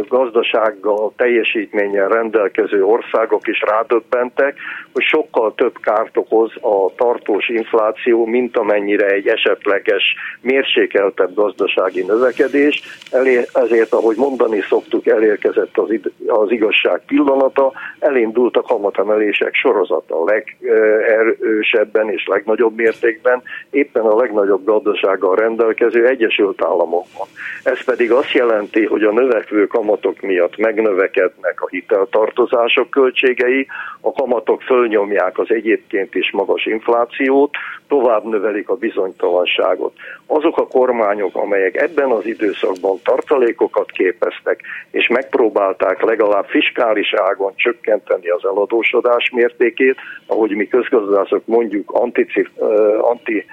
gazdasággal, 0.09 1.13
teljesítménnyel 1.17 2.09
rendelkező 2.09 2.85
országok 2.85 3.49
is 3.49 3.61
rádöbbentek, 3.61 4.57
hogy 4.93 5.03
sokkal 5.03 5.55
több 5.55 5.75
kárt 5.81 6.17
okoz 6.17 6.53
a 6.61 6.95
tartós 6.97 7.49
infláció, 7.49 8.27
mint 8.27 8.57
amennyire 8.57 9.07
egy 9.07 9.27
esetleges, 9.27 10.03
mérsékeltebb 10.41 11.35
gazdasági 11.35 12.03
növekedés. 12.03 12.83
Ezért, 13.53 13.93
ahogy 13.93 14.17
mondani 14.17 14.61
szoktuk, 14.61 15.07
elérkezett 15.07 15.79
az, 15.79 15.89
az 16.27 16.51
igazság 16.51 17.01
pillanata, 17.07 17.73
elindult 17.99 18.57
a 18.57 18.63
kamatemelések 18.63 19.55
sorozata 19.55 20.25
legerősebben 20.25 22.11
és 22.11 22.27
legnagyobb 22.27 22.77
mértékben, 22.77 23.43
éppen 23.71 24.05
a 24.05 24.17
legnagyobb 24.17 24.65
gazdasággal 24.65 25.37
rendelkező 25.37 26.07
Egyesült 26.07 26.63
Államokban. 27.13 27.29
Ez 27.63 27.85
pedig 27.85 28.13
azt 28.13 28.33
jelenti, 28.33 28.85
hogy 28.85 29.03
a 29.03 29.13
növekvő 29.13 29.67
kamatok 29.67 30.21
miatt 30.21 30.57
megnövekednek 30.57 31.63
a 31.63 31.69
hiteltartozások 31.69 32.91
költségei, 32.91 33.67
a 34.01 34.13
kamatok 34.13 34.63
fölnyomják 34.63 35.39
az 35.39 35.51
egyébként 35.51 36.15
is 36.15 36.31
magas 36.31 36.67
inflációt, 36.67 37.51
tovább 37.89 38.25
növelik 38.25 38.69
a 38.69 38.75
bizonytalanságot. 38.75 39.93
Azok 40.27 40.59
a 40.59 40.67
kormányok, 40.67 41.37
amelyek 41.37 41.77
ebben 41.77 42.11
az 42.11 42.27
időszakban 42.27 42.99
tartalékokat 43.05 43.91
képeztek, 43.91 44.61
és 44.91 45.09
megpróbálták 45.09 46.03
legalább 46.03 46.47
fiskális 46.47 47.15
ágon 47.15 47.53
csökkenteni 47.57 48.29
az 48.29 48.45
eladósodás 48.45 49.31
mértékét, 49.31 49.97
ahogy 50.27 50.51
mi 50.51 50.69
közgazdászok 50.69 51.47
mondjuk 51.47 51.91
anti, 51.91 52.27
anti 53.01 53.45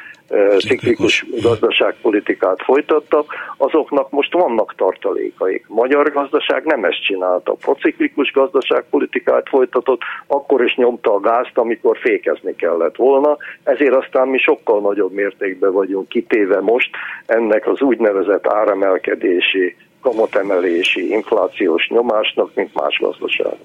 ciklikus 0.60 1.26
gazdaságpolitikát 1.42 2.62
folytattak, 2.64 3.34
azoknak 3.58 4.10
most 4.10 4.34
vannak 4.34 4.76
tartalékaik. 4.76 5.66
Magyar 5.68 6.12
gazdaság 6.12 6.66
nem 6.66 6.84
ezt 6.84 7.04
csinálta. 7.04 7.54
Prociklikus 7.54 8.32
gazdaságpolitikát 8.32 9.50
folytatott, 9.50 10.02
akkor 10.28 10.64
is 10.64 10.76
nyomta 10.76 11.14
a 11.14 11.20
gázt, 11.20 11.58
amikor 11.58 11.98
fékezni 11.98 12.56
kellett 12.56 12.96
volna, 12.96 13.38
ezért 13.64 13.96
aztán 13.96 14.28
mi 14.28 14.38
sokkal 14.38 14.82
nagyobb 14.82 15.12
mértékben 15.12 15.72
vagyunk 15.72 16.08
kitéve 16.08 16.62
most 16.62 16.90
ennek 17.26 17.68
az 17.68 17.82
úgynevezett 17.82 18.48
áremelkedési, 18.48 19.76
kamatemelési, 20.02 21.10
inflációs 21.10 21.88
nyomásnak, 21.88 22.56
mint 22.56 22.74
más 22.74 23.00
gazdaságok 23.00 23.58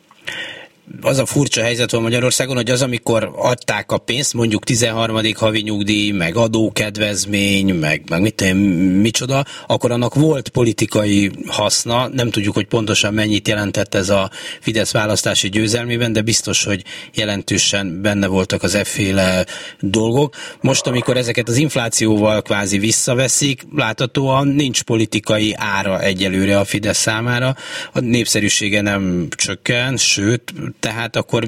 az 1.01 1.19
a 1.19 1.27
furcsa 1.27 1.63
helyzet 1.63 1.91
van 1.91 2.03
Magyarországon, 2.03 2.57
hogy 2.57 2.71
az, 2.71 2.83
amikor 2.83 3.33
adták 3.37 3.93
a 3.93 3.99
pénzt, 3.99 4.35
mondjuk 4.35 4.65
13. 4.65 5.21
havi 5.35 5.61
nyugdíj, 5.61 6.11
meg 6.11 6.37
adókedvezmény, 6.37 7.75
meg, 7.75 8.03
meg 8.09 8.21
mit 8.21 8.35
tudom, 8.35 8.59
micsoda, 8.59 9.45
akkor 9.67 9.91
annak 9.91 10.15
volt 10.15 10.49
politikai 10.49 11.31
haszna, 11.47 12.09
nem 12.09 12.31
tudjuk, 12.31 12.55
hogy 12.55 12.67
pontosan 12.67 13.15
mennyit 13.15 13.49
jelentett 13.49 13.95
ez 13.95 14.09
a 14.09 14.31
Fidesz 14.61 14.93
választási 14.93 15.49
győzelmében, 15.49 16.13
de 16.13 16.23
biztos, 16.23 16.65
hogy 16.65 16.85
jelentősen 17.15 18.01
benne 18.03 18.27
voltak 18.27 18.63
az 18.63 18.75
efféle 18.75 19.47
dolgok. 19.81 20.35
Most, 20.61 20.87
amikor 20.87 21.17
ezeket 21.17 21.49
az 21.49 21.57
inflációval 21.57 22.43
kvázi 22.43 22.79
visszaveszik, 22.79 23.63
láthatóan 23.75 24.47
nincs 24.47 24.83
politikai 24.83 25.55
ára 25.57 26.01
egyelőre 26.01 26.59
a 26.59 26.65
Fidesz 26.65 26.99
számára, 26.99 27.57
a 27.93 28.01
népszerűsége 28.01 28.81
nem 28.81 29.29
csökken, 29.37 29.97
sőt, 29.97 30.53
tehát 30.85 31.17
akkor, 31.17 31.45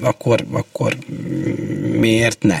akkor, 0.00 0.44
akkor 0.50 0.96
miért 1.92 2.42
ne? 2.42 2.58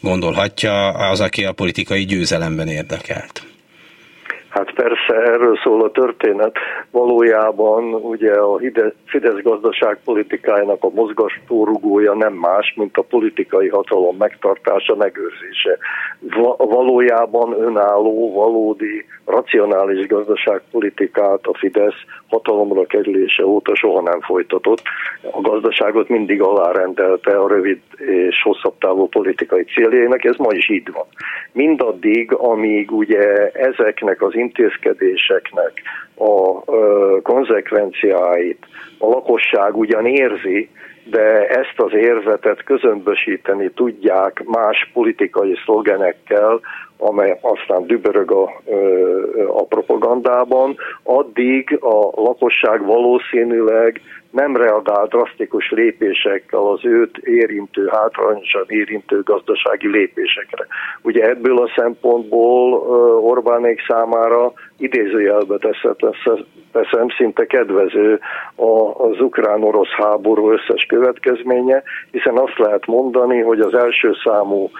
Gondolhatja 0.00 0.88
az, 0.88 1.20
aki 1.20 1.44
a 1.44 1.52
politikai 1.52 2.04
győzelemben 2.04 2.68
érdekelt. 2.68 3.49
Hát 4.50 4.72
persze, 4.74 5.14
erről 5.14 5.56
szól 5.56 5.82
a 5.82 5.90
történet. 5.90 6.56
Valójában 6.90 7.94
ugye 7.94 8.32
a 8.32 8.60
Fidesz 9.04 9.42
gazdaságpolitikájának 9.42 10.84
a 10.84 10.90
mozgastórugója 10.90 12.14
nem 12.14 12.32
más, 12.32 12.74
mint 12.76 12.96
a 12.96 13.02
politikai 13.02 13.68
hatalom 13.68 14.16
megtartása, 14.16 14.96
megőrzése. 14.96 15.78
Valójában 16.56 17.52
önálló, 17.60 18.32
valódi, 18.32 19.04
racionális 19.24 20.06
gazdaságpolitikát 20.06 21.46
a 21.46 21.56
Fidesz 21.58 22.04
hatalomra 22.28 22.84
kerülése 22.86 23.44
óta 23.44 23.74
soha 23.74 24.00
nem 24.00 24.20
folytatott. 24.20 24.82
A 25.30 25.40
gazdaságot 25.40 26.08
mindig 26.08 26.42
alárendelte 26.42 27.36
a 27.36 27.48
rövid 27.48 27.80
és 27.96 28.42
hosszabb 28.42 28.74
távú 28.78 29.08
politikai 29.08 29.64
céljainak, 29.64 30.24
ez 30.24 30.36
ma 30.36 30.52
is 30.52 30.70
így 30.70 30.92
van. 30.92 31.06
Mindaddig, 31.52 32.32
amíg 32.32 32.92
ugye 32.92 33.50
ezeknek 33.50 34.22
az 34.22 34.34
intézkedéseknek 34.40 35.72
a 36.16 36.64
konzekvenciáit. 37.22 38.66
A 38.98 39.06
lakosság 39.06 39.76
ugyan 39.76 40.06
érzi, 40.06 40.68
de 41.10 41.46
ezt 41.48 41.74
az 41.76 41.92
érzetet 41.92 42.64
közömbösíteni 42.64 43.70
tudják 43.70 44.42
más 44.44 44.90
politikai 44.92 45.56
szlogenekkel, 45.64 46.60
amely 46.98 47.38
aztán 47.40 47.86
dübörög 47.86 48.30
a, 48.30 48.62
a 49.48 49.64
propagandában, 49.64 50.76
addig 51.02 51.78
a 51.80 52.22
lakosság 52.22 52.84
valószínűleg 52.84 54.00
nem 54.30 54.56
reagál 54.56 55.06
drasztikus 55.06 55.70
lépésekkel 55.70 56.60
az 56.60 56.84
őt 56.84 57.16
érintő, 57.16 57.86
hátrányosan 57.92 58.64
érintő 58.66 59.22
gazdasági 59.22 59.88
lépésekre. 59.88 60.66
Ugye 61.02 61.28
ebből 61.28 61.58
a 61.58 61.72
szempontból 61.76 62.72
Orbánék 63.22 63.80
számára 63.88 64.52
idézőjelbe 64.78 65.56
teszem, 66.72 67.08
szinte 67.16 67.46
kedvező 67.46 68.20
az 68.92 69.20
ukrán-orosz 69.20 69.90
háború 69.90 70.50
összes 70.50 70.84
következménye, 70.88 71.82
hiszen 72.10 72.36
azt 72.36 72.58
lehet 72.58 72.86
mondani, 72.86 73.40
hogy 73.40 73.60
az 73.60 73.74
első 73.74 74.12
számú 74.24 74.70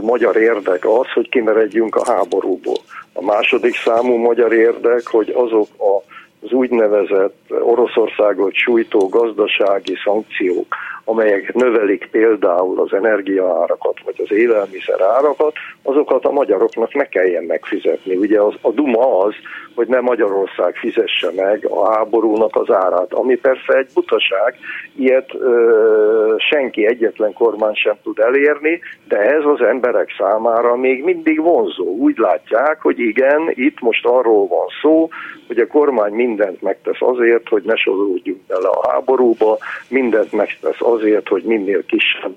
magyar 0.00 0.36
érdek 0.36 0.84
az, 0.84 1.12
hogy 1.14 1.28
kimeredjünk 1.28 1.96
a 1.96 2.12
háborúból. 2.12 2.78
A 3.12 3.24
második 3.24 3.74
számú 3.74 4.16
magyar 4.16 4.52
érdek, 4.52 5.02
hogy 5.06 5.30
azok 5.36 5.68
a 5.78 6.11
az 6.42 6.52
úgynevezett 6.52 7.36
Oroszországot 7.48 8.54
sújtó 8.54 9.08
gazdasági 9.08 9.94
szankciók, 10.04 10.74
amelyek 11.04 11.54
növelik 11.54 12.08
például 12.10 12.80
az 12.80 12.92
energiaárakat 12.92 14.00
vagy 14.04 14.14
az 14.18 14.32
élelmiszer 14.32 15.00
árakat, 15.00 15.52
azokat 15.82 16.24
a 16.24 16.32
magyaroknak 16.32 16.94
ne 16.94 17.04
kelljen 17.04 17.44
megfizetni. 17.44 18.16
Ugye 18.16 18.40
az, 18.40 18.54
a 18.60 18.70
duma 18.70 19.18
az, 19.18 19.34
hogy 19.74 19.86
ne 19.86 20.00
Magyarország 20.00 20.74
fizesse 20.74 21.30
meg 21.36 21.66
a 21.70 21.92
háborúnak 21.92 22.56
az 22.56 22.70
árát, 22.70 23.12
ami 23.12 23.36
persze 23.36 23.72
egy 23.76 23.88
butaság, 23.94 24.54
ilyet 24.96 25.34
ö, 25.34 26.34
senki, 26.50 26.86
egyetlen 26.86 27.32
kormány 27.32 27.74
sem 27.74 27.96
tud 28.02 28.18
elérni, 28.18 28.80
de 29.08 29.18
ez 29.18 29.44
az 29.44 29.60
emberek 29.60 30.14
számára 30.18 30.76
még 30.76 31.04
mindig 31.04 31.40
vonzó. 31.40 31.84
Úgy 31.84 32.16
látják, 32.18 32.80
hogy 32.82 32.98
igen, 32.98 33.50
itt 33.54 33.80
most 33.80 34.06
arról 34.06 34.46
van 34.46 34.66
szó, 34.82 35.08
hogy 35.46 35.58
a 35.58 35.66
kormány 35.66 36.12
mindent 36.12 36.62
megtesz 36.62 37.00
azért, 37.00 37.48
hogy 37.48 37.62
ne 37.62 37.76
sorolódjunk 37.76 38.40
bele 38.46 38.68
a 38.68 38.90
háborúba, 38.90 39.58
mindent 39.88 40.32
megtesz 40.32 40.80
azért, 40.92 41.28
hogy 41.28 41.42
minél 41.42 41.84
kisebb 41.84 42.34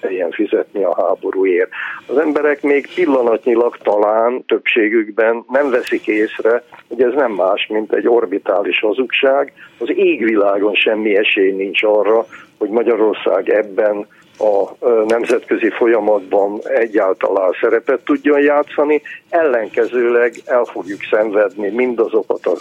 kelljen 0.00 0.30
fizetni 0.30 0.84
a 0.84 0.94
háborúért. 1.02 1.70
Az 2.06 2.18
emberek 2.18 2.62
még 2.62 2.88
pillanatnyilag 2.94 3.76
talán 3.76 4.44
többségükben 4.44 5.44
nem 5.48 5.70
veszik 5.70 6.06
észre, 6.06 6.64
hogy 6.88 7.02
ez 7.02 7.12
nem 7.14 7.32
más, 7.32 7.66
mint 7.68 7.92
egy 7.92 8.08
orbitális 8.08 8.80
hazugság. 8.80 9.52
Az 9.78 9.90
égvilágon 9.94 10.74
semmi 10.74 11.16
esély 11.16 11.52
nincs 11.52 11.82
arra, 11.82 12.26
hogy 12.58 12.68
Magyarország 12.68 13.48
ebben 13.48 14.06
a 14.42 14.76
nemzetközi 15.06 15.70
folyamatban 15.70 16.60
egyáltalán 16.64 17.56
szerepet 17.60 18.00
tudjon 18.04 18.40
játszani, 18.40 19.02
ellenkezőleg 19.28 20.34
el 20.44 20.64
fogjuk 20.64 21.00
szenvedni 21.10 21.68
mindazokat 21.68 22.46
a 22.46 22.56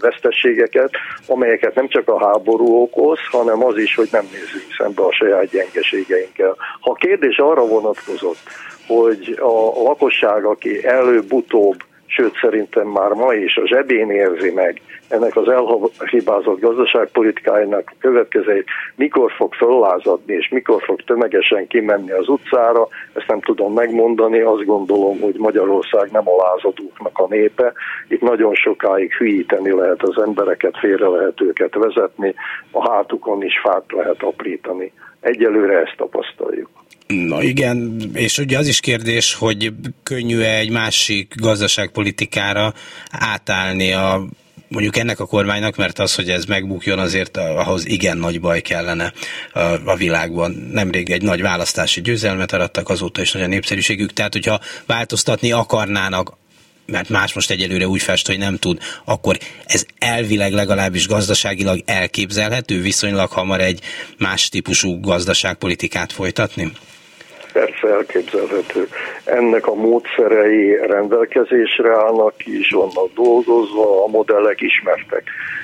vesztességeket, 0.00 0.90
amelyeket 1.26 1.74
nem 1.74 1.88
csak 1.88 2.08
a 2.08 2.26
háború 2.26 2.82
okoz, 2.82 3.18
hanem 3.30 3.64
az 3.64 3.76
is, 3.76 3.94
hogy 3.94 4.08
nem 4.12 4.24
nézzünk 4.24 4.74
szembe 4.78 5.02
a 5.02 5.12
saját 5.12 5.50
gyengeségeinkkel. 5.50 6.56
Ha 6.80 6.90
a 6.90 6.94
kérdés 6.94 7.36
arra 7.36 7.66
vonatkozott, 7.66 8.42
hogy 8.86 9.38
a 9.40 9.82
lakosság, 9.82 10.44
aki 10.44 10.86
előbb-utóbb 10.86 11.76
sőt 12.16 12.36
szerintem 12.40 12.86
már 12.86 13.10
ma 13.10 13.32
is 13.32 13.56
a 13.56 13.66
zsebén 13.66 14.10
érzi 14.10 14.50
meg 14.50 14.80
ennek 15.08 15.36
az 15.36 15.48
elhibázott 15.48 16.60
gazdaságpolitikájának 16.60 17.92
következőit, 17.98 18.68
mikor 18.94 19.32
fog 19.32 19.54
föllázadni, 19.54 20.34
és 20.34 20.48
mikor 20.48 20.82
fog 20.82 21.02
tömegesen 21.02 21.66
kimenni 21.66 22.10
az 22.10 22.28
utcára, 22.28 22.88
ezt 23.12 23.26
nem 23.26 23.40
tudom 23.40 23.72
megmondani, 23.72 24.40
azt 24.40 24.64
gondolom, 24.64 25.20
hogy 25.20 25.34
Magyarország 25.38 26.10
nem 26.10 26.28
a 26.28 26.36
lázadóknak 26.36 27.18
a 27.18 27.26
népe, 27.28 27.72
itt 28.08 28.20
nagyon 28.20 28.54
sokáig 28.54 29.12
hülyíteni 29.12 29.70
lehet 29.70 30.02
az 30.02 30.22
embereket, 30.22 30.78
félre 30.78 31.06
lehet 31.06 31.40
őket 31.40 31.74
vezetni, 31.74 32.34
a 32.70 32.90
hátukon 32.90 33.42
is 33.42 33.60
fát 33.62 33.84
lehet 33.88 34.22
aprítani. 34.22 34.92
Egyelőre 35.20 35.78
ezt 35.78 35.96
tapasztaljuk. 35.96 36.68
Na 37.06 37.42
igen, 37.42 38.00
és 38.14 38.38
ugye 38.38 38.58
az 38.58 38.66
is 38.66 38.80
kérdés, 38.80 39.34
hogy 39.34 39.72
könnyű-e 40.02 40.56
egy 40.56 40.70
másik 40.70 41.34
gazdaságpolitikára 41.36 42.74
átállni 43.10 43.92
a 43.92 44.28
mondjuk 44.68 44.96
ennek 44.96 45.20
a 45.20 45.26
kormánynak, 45.26 45.76
mert 45.76 45.98
az, 45.98 46.14
hogy 46.14 46.30
ez 46.30 46.44
megbukjon, 46.44 46.98
azért 46.98 47.36
ahhoz 47.36 47.86
igen 47.86 48.16
nagy 48.16 48.40
baj 48.40 48.60
kellene 48.60 49.12
a, 49.84 49.96
világban. 49.96 50.68
Nemrég 50.72 51.10
egy 51.10 51.22
nagy 51.22 51.42
választási 51.42 52.00
győzelmet 52.00 52.52
arattak, 52.52 52.88
azóta 52.88 53.20
is 53.20 53.32
nagy 53.32 53.42
a 53.42 53.46
népszerűségük, 53.46 54.12
tehát 54.12 54.32
hogyha 54.32 54.60
változtatni 54.86 55.52
akarnának 55.52 56.36
mert 56.86 57.08
más 57.08 57.34
most 57.34 57.50
egyelőre 57.50 57.86
úgy 57.86 58.02
fest, 58.02 58.26
hogy 58.26 58.38
nem 58.38 58.56
tud, 58.56 58.78
akkor 59.04 59.36
ez 59.66 59.86
elvileg 59.98 60.52
legalábbis 60.52 61.08
gazdaságilag 61.08 61.80
elképzelhető, 61.86 62.80
viszonylag 62.80 63.30
hamar 63.30 63.60
egy 63.60 63.80
más 64.18 64.48
típusú 64.48 65.00
gazdaságpolitikát 65.00 66.12
folytatni? 66.12 66.72
persze 67.54 67.88
elképzelhető. 67.88 68.88
Ennek 69.24 69.66
a 69.66 69.74
módszerei 69.74 70.76
rendelkezésre 70.86 71.90
állnak, 71.90 72.36
ki 72.36 72.58
is 72.58 72.70
vannak 72.70 73.12
dolgozva, 73.14 74.04
a 74.04 74.08
modellek 74.08 74.60
ismertek. 74.60 75.22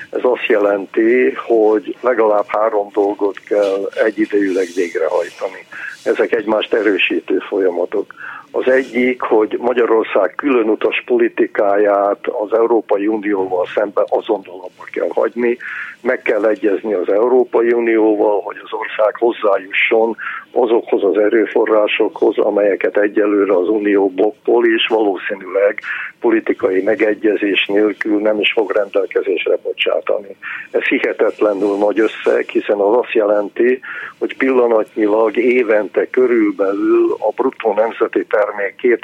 Ez 0.09 0.19
azt 0.23 0.45
jelenti, 0.47 1.31
hogy 1.31 1.95
legalább 2.01 2.45
három 2.47 2.89
dolgot 2.93 3.39
kell 3.39 3.89
egyidejűleg 4.05 4.67
végrehajtani. 4.75 5.65
Ezek 6.03 6.31
egymást 6.31 6.73
erősítő 6.73 7.37
folyamatok. 7.47 8.13
Az 8.51 8.67
egyik, 8.67 9.21
hogy 9.21 9.57
Magyarország 9.59 10.33
különutas 10.35 11.03
politikáját 11.05 12.27
az 12.27 12.53
Európai 12.53 13.07
Unióval 13.07 13.65
szemben 13.75 14.05
azonnal 14.07 14.55
abba 14.55 14.83
kell 14.91 15.09
hagyni, 15.09 15.57
meg 16.01 16.21
kell 16.21 16.45
egyezni 16.45 16.93
az 16.93 17.09
Európai 17.09 17.71
Unióval, 17.71 18.41
hogy 18.41 18.57
az 18.63 18.73
ország 18.73 19.15
hozzájusson 19.15 20.17
azokhoz 20.51 21.03
az 21.03 21.17
erőforrásokhoz, 21.17 22.37
amelyeket 22.37 22.97
egyelőre 22.97 23.57
az 23.57 23.67
Unió 23.67 24.09
blokkol, 24.09 24.65
és 24.65 24.87
valószínűleg 24.87 25.79
politikai 26.19 26.81
megegyezés 26.81 27.65
nélkül 27.65 28.21
nem 28.21 28.39
is 28.39 28.51
fog 28.51 28.71
rendelkezésre 28.71 29.57
bocsátani. 29.63 30.35
Ez 30.71 30.81
hihetetlenül 30.81 31.77
nagy 31.77 31.99
összeg, 31.99 32.49
hiszen 32.49 32.79
az 32.79 32.97
azt 32.97 33.13
jelenti, 33.13 33.79
hogy 34.19 34.37
pillanatnyilag 34.37 35.37
évente 35.37 36.09
körülbelül 36.09 37.15
a 37.19 37.31
bruttó 37.35 37.73
nemzeti 37.73 38.25
termék 38.25 38.75
2-3 38.81 38.97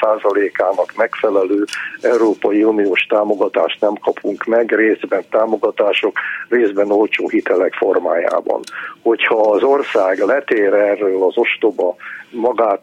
százalékának 0.00 0.92
megfelelő 0.96 1.64
Európai 2.00 2.64
Uniós 2.64 3.06
támogatást 3.08 3.80
nem 3.80 3.94
kapunk 3.94 4.44
meg, 4.44 4.74
részben 4.74 5.22
támogatások, 5.30 6.18
részben 6.48 6.90
olcsó 6.90 7.28
hitelek 7.28 7.74
formájában. 7.74 8.60
Hogyha 9.02 9.40
az 9.40 9.62
ország 9.62 10.18
letér 10.18 10.74
erről 10.92 11.22
az 11.22 11.36
ostoba 11.36 11.96
magát 12.32 12.82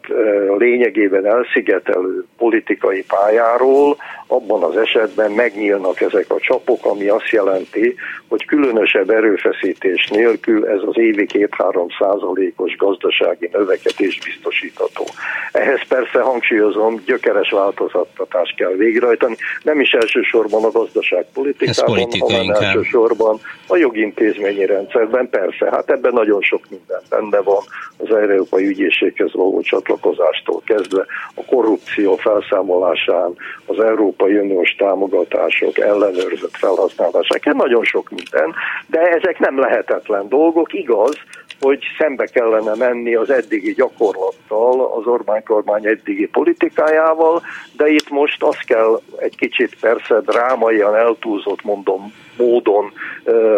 lényegében 0.58 1.26
elszigetelő 1.26 2.24
politikai 2.38 3.04
pályáról, 3.04 3.96
abban 4.26 4.62
az 4.62 4.76
esetben 4.76 5.30
megnyílnak 5.30 6.00
ezek 6.00 6.24
a 6.28 6.40
csapok, 6.40 6.84
ami 6.84 7.08
azt 7.08 7.28
jelenti, 7.28 7.94
hogy 8.28 8.44
különösebb 8.44 9.10
erőfeszítés 9.10 10.08
nélkül 10.08 10.66
ez 10.66 10.80
az 10.86 10.98
évi 10.98 11.26
2-3 11.32 11.98
százalékos 11.98 12.76
gazdasági 12.76 13.48
növekedés 13.52 14.18
biztosítható. 14.24 15.04
Ehhez 15.52 15.80
persze 15.88 16.20
hangsúlyozom, 16.20 17.02
gyökeres 17.06 17.50
változtatást 17.50 18.56
kell 18.56 18.72
végrehajtani, 18.76 19.36
nem 19.62 19.80
is 19.80 19.90
elsősorban 19.90 20.64
a 20.64 20.70
gazdaságpolitikában, 20.70 22.08
hanem 22.18 22.42
inkább. 22.44 22.62
elsősorban 22.62 23.40
a 23.66 23.76
jogintézményi 23.76 24.66
rendszerben, 24.66 25.28
persze, 25.30 25.68
hát 25.70 25.90
ebben 25.90 26.12
nagyon 26.12 26.40
sok 26.40 26.60
minden 26.68 27.00
benne 27.08 27.40
van, 27.40 27.62
az 27.96 28.14
Európai 28.14 28.66
Ügyészséghez 28.66 29.34
való 29.40 29.60
csatlakozástól 29.60 30.62
kezdve 30.64 31.06
a 31.34 31.44
korrupció 31.44 32.16
felszámolásán, 32.16 33.34
az 33.66 33.80
Európai 33.80 34.38
Uniós 34.38 34.74
támogatások 34.78 35.78
ellenőrzött 35.78 36.56
felhasználásán, 36.56 37.56
nagyon 37.56 37.84
sok 37.84 38.10
minden, 38.10 38.54
de 38.86 39.00
ezek 39.00 39.38
nem 39.38 39.58
lehetetlen 39.58 40.28
dolgok, 40.28 40.72
igaz, 40.72 41.16
hogy 41.60 41.84
szembe 41.98 42.24
kellene 42.24 42.74
menni 42.74 43.14
az 43.14 43.30
eddigi 43.30 43.72
gyakorlattal, 43.72 44.92
az 44.98 45.06
Orbán 45.06 45.42
kormány 45.44 45.86
eddigi 45.86 46.26
politikájával, 46.26 47.42
de 47.76 47.88
itt 47.88 48.10
most 48.10 48.42
azt 48.42 48.64
kell 48.64 49.00
egy 49.16 49.36
kicsit 49.36 49.76
persze 49.80 50.20
drámaian 50.20 50.94
eltúlzott 50.94 51.64
mondom 51.64 52.12
módon 52.40 52.92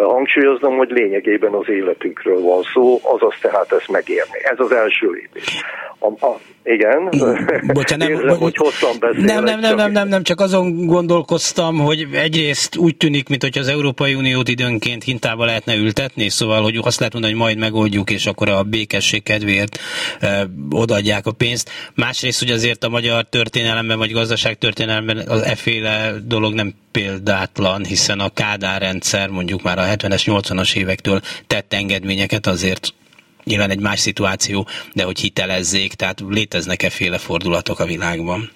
hangsúlyoznom, 0.04 0.76
hogy 0.76 0.90
lényegében 0.90 1.52
az 1.52 1.68
életünkről 1.68 2.40
van 2.40 2.62
szó, 2.74 3.00
azaz 3.02 3.34
tehát 3.40 3.72
ezt 3.72 3.88
megérni. 3.88 4.38
Ez 4.42 4.58
az 4.58 4.72
első 4.72 5.10
lépés. 5.10 5.62
A, 5.98 6.26
a, 6.26 6.38
igen, 6.64 7.08
Bocsánat, 7.72 8.08
nem, 8.08 8.18
Érzem, 8.20 8.38
hogy 8.38 8.56
hosszan 8.56 8.96
beszélek. 9.00 9.26
Nem, 9.26 9.44
nem, 9.44 9.60
nem, 9.60 9.76
nem, 9.76 9.92
nem, 9.92 10.08
nem, 10.08 10.22
csak 10.22 10.40
azon 10.40 10.86
gondolkoztam, 10.86 11.78
hogy 11.78 12.06
egyrészt 12.12 12.76
úgy 12.76 12.96
tűnik, 12.96 13.28
mint 13.28 13.42
hogy 13.42 13.58
az 13.58 13.68
Európai 13.68 14.14
Uniót 14.14 14.48
időnként 14.48 15.04
hintába 15.04 15.44
lehetne 15.44 15.74
ültetni, 15.74 16.28
szóval, 16.28 16.62
hogy 16.62 16.78
azt 16.82 16.98
lehet 16.98 17.12
mondani, 17.12 17.34
hogy 17.34 17.42
majd 17.42 17.58
megoldjuk, 17.58 18.10
és 18.10 18.26
akkor 18.26 18.48
a 18.48 18.62
békesség 18.62 19.22
kedvéért 19.22 19.78
e, 20.20 20.46
odaadják 20.70 21.26
a 21.26 21.32
pénzt. 21.32 21.70
Másrészt, 21.94 22.38
hogy 22.38 22.50
azért 22.50 22.84
a 22.84 22.88
magyar 22.88 23.24
történelemben, 23.24 23.98
vagy 23.98 24.12
gazdaság 24.12 24.58
történelemben 24.58 25.16
az 25.28 25.42
efféle 25.42 26.12
dolog 26.24 26.54
nem 26.54 26.72
példátlan, 26.92 27.84
hiszen 27.84 28.18
a 28.18 28.28
Kádár 28.28 28.71
rendszer 28.78 29.28
mondjuk 29.28 29.62
már 29.62 29.78
a 29.78 29.82
70-es, 29.82 30.22
80-as 30.26 30.76
évektől 30.76 31.20
tett 31.46 31.72
engedményeket 31.72 32.46
azért 32.46 32.88
nyilván 33.44 33.70
egy 33.70 33.80
más 33.80 33.98
szituáció, 33.98 34.66
de 34.94 35.04
hogy 35.04 35.18
hitelezzék, 35.18 35.92
tehát 35.94 36.20
léteznek-e 36.28 36.90
féle 36.90 37.18
fordulatok 37.18 37.80
a 37.80 37.84
világban? 37.84 38.50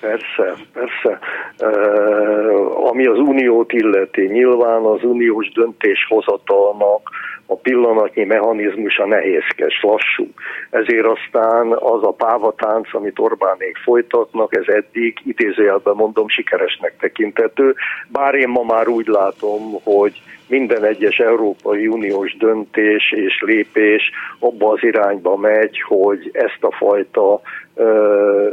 Persze, 0.00 0.56
persze. 0.72 1.18
Uh, 1.58 2.88
ami 2.88 3.06
az 3.06 3.18
uniót 3.18 3.72
illeti, 3.72 4.26
nyilván 4.26 4.82
az 4.82 5.02
uniós 5.02 5.52
döntéshozatalnak 5.52 7.10
a 7.50 7.56
pillanatnyi 7.56 8.24
mechanizmusa 8.24 9.06
nehézkes, 9.06 9.80
lassú. 9.82 10.26
Ezért 10.70 11.06
aztán 11.06 11.72
az 11.72 12.02
a 12.02 12.14
pávatánc, 12.16 12.94
amit 12.94 13.18
Orbánék 13.18 13.76
folytatnak, 13.84 14.56
ez 14.56 14.74
eddig 14.74 15.18
idézőjelben 15.24 15.94
mondom 15.94 16.28
sikeresnek 16.28 16.96
tekintető, 17.00 17.74
bár 18.08 18.34
én 18.34 18.48
ma 18.48 18.62
már 18.62 18.88
úgy 18.88 19.06
látom, 19.06 19.62
hogy 19.84 20.22
minden 20.48 20.84
egyes 20.84 21.18
Európai 21.18 21.86
Uniós 21.86 22.36
döntés 22.36 23.12
és 23.12 23.40
lépés 23.40 24.10
abba 24.38 24.70
az 24.70 24.82
irányba 24.82 25.36
megy, 25.36 25.80
hogy 25.80 26.30
ezt 26.32 26.58
a 26.60 26.72
fajta 26.72 27.40
ö, 27.74 27.84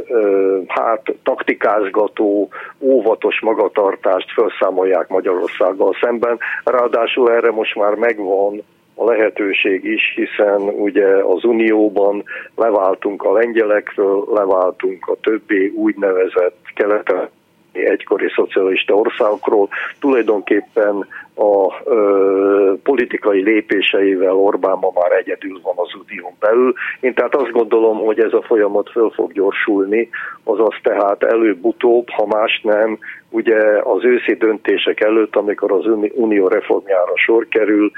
ö, 0.08 0.60
hát 0.66 1.02
taktikázgató, 1.22 2.48
óvatos 2.78 3.40
magatartást 3.40 4.32
felszámolják 4.32 5.08
Magyarországgal 5.08 5.96
szemben. 6.00 6.38
Ráadásul 6.64 7.32
erre 7.32 7.50
most 7.50 7.74
már 7.74 7.94
megvan 7.94 8.62
a 8.98 9.04
lehetőség 9.04 9.84
is, 9.84 10.02
hiszen 10.14 10.60
ugye 10.60 11.06
az 11.06 11.44
Unióban 11.44 12.24
leváltunk 12.56 13.22
a 13.22 13.32
lengyelekről, 13.32 14.24
leváltunk 14.34 15.06
a 15.06 15.16
többi 15.20 15.66
úgynevezett 15.68 16.58
keleten 16.74 17.28
egykori 17.72 18.28
szocialista 18.34 18.94
országokról, 18.94 19.68
tulajdonképpen 20.00 21.06
a 21.38 21.80
ö, 21.84 22.72
politikai 22.82 23.42
lépéseivel 23.42 24.34
Orbán 24.34 24.78
ma 24.80 24.90
már 24.94 25.12
egyedül 25.12 25.60
van 25.62 25.74
az 25.76 25.90
unión 26.06 26.32
belül. 26.40 26.72
Én 27.00 27.14
tehát 27.14 27.34
azt 27.34 27.50
gondolom, 27.50 27.98
hogy 27.98 28.20
ez 28.20 28.32
a 28.32 28.42
folyamat 28.42 28.90
föl 28.90 29.10
fog 29.10 29.32
gyorsulni, 29.32 30.08
azaz 30.44 30.74
tehát 30.82 31.22
előbb-utóbb, 31.22 32.08
ha 32.08 32.26
más 32.26 32.60
nem, 32.62 32.98
ugye 33.30 33.56
az 33.82 34.04
őszi 34.04 34.34
döntések 34.34 35.00
előtt, 35.00 35.36
amikor 35.36 35.72
az 35.72 35.86
unió 36.14 36.48
reformjára 36.48 37.12
sor 37.14 37.48
kerül, 37.48 37.90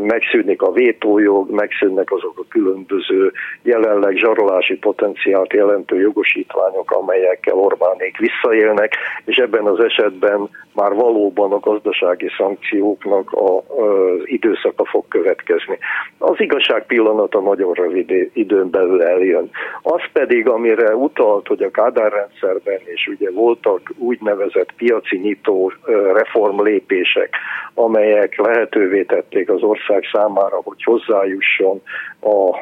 megszűnik 0.00 0.62
a 0.62 0.72
vétójog, 0.72 1.50
megszűnnek 1.50 2.12
azok 2.12 2.38
a 2.38 2.48
különböző 2.48 3.32
jelenleg 3.62 4.16
zsarolási 4.16 4.76
potenciált 4.76 5.52
jelentő 5.52 6.00
jogosítványok, 6.00 6.90
amelyekkel 6.90 7.54
Orbánék 7.54 8.18
visszaélnek, 8.18 8.96
és 9.24 9.36
ebben 9.36 9.64
az 9.66 9.80
esetben 9.80 10.48
már 10.72 10.92
valóban 10.92 11.52
a 11.52 11.58
gazdasági 11.58 12.28
szankcióknak 12.54 13.32
az 13.32 14.20
időszaka 14.24 14.84
fog 14.84 15.04
következni. 15.08 15.78
Az 16.18 16.34
igazság 16.40 16.86
pillanata 16.86 17.40
nagyon 17.40 17.72
rövid 17.72 18.30
időn 18.32 18.70
belül 18.70 19.02
eljön. 19.02 19.50
Az 19.82 20.00
pedig, 20.12 20.48
amire 20.48 20.94
utalt, 20.94 21.46
hogy 21.46 21.62
a 21.62 21.70
Kádár 21.70 22.12
rendszerben, 22.12 22.80
és 22.84 23.06
ugye 23.06 23.30
voltak 23.30 23.92
úgynevezett 23.98 24.72
piaci 24.76 25.18
nyitó 25.18 25.72
reformlépések, 26.14 27.36
amelyek 27.74 28.36
lehetővé 28.36 29.02
tették 29.02 29.50
az 29.50 29.62
ország 29.62 30.02
számára, 30.12 30.60
hogy 30.64 30.82
hozzájusson 30.82 31.82
a 32.20 32.56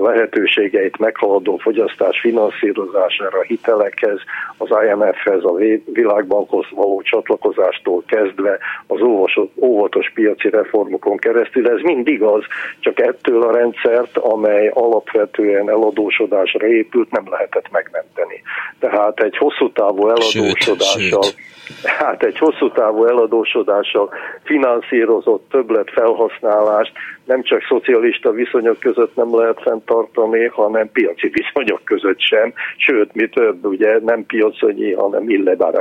lehetőségeit 0.00 0.98
meghaladó 0.98 1.56
fogyasztás 1.56 2.20
finanszírozására, 2.20 3.42
hitelekhez, 3.42 4.20
az 4.56 4.68
IMF-hez, 4.86 5.44
a 5.44 5.54
világbankhoz 5.84 6.66
való 6.70 7.02
csatlakozástól 7.02 8.02
kezdve 8.06 8.58
az 8.86 9.00
óvatos, 9.02 9.38
óvatos 9.56 10.10
piaci 10.14 10.50
reformokon 10.50 11.16
keresztül. 11.16 11.68
Ez 11.68 11.80
mind 11.80 12.08
igaz, 12.08 12.44
csak 12.80 13.00
ettől 13.00 13.42
a 13.42 13.52
rendszert, 13.52 14.16
amely 14.16 14.70
alapvetően 14.74 15.70
eladósodásra 15.70 16.66
épült, 16.66 17.10
nem 17.10 17.24
lehetett 17.30 17.70
megmenteni. 17.70 18.42
Tehát 18.78 19.20
egy 19.20 19.36
hosszú 19.36 19.72
távú 19.72 20.08
eladósodással 20.08 21.22
sőt, 21.22 21.22
sőt 21.22 21.36
hát 21.84 22.22
egy 22.22 22.38
hosszú 22.38 22.70
távú 22.70 23.04
eladósodással 23.04 24.10
finanszírozott 24.44 25.46
többlet 25.50 25.90
felhasználást 25.90 26.92
nem 27.24 27.42
csak 27.42 27.62
szocialista 27.68 28.30
viszonyok 28.30 28.78
között 28.78 29.16
nem 29.16 29.36
lehet 29.36 29.60
fenntartani, 29.62 30.46
hanem 30.46 30.90
piaci 30.92 31.28
viszonyok 31.28 31.84
között 31.84 32.20
sem, 32.20 32.52
sőt, 32.76 33.14
mi 33.14 33.28
több, 33.28 33.64
ugye 33.64 33.98
nem 34.00 34.26
piaconyi, 34.26 34.92
hanem 34.92 35.28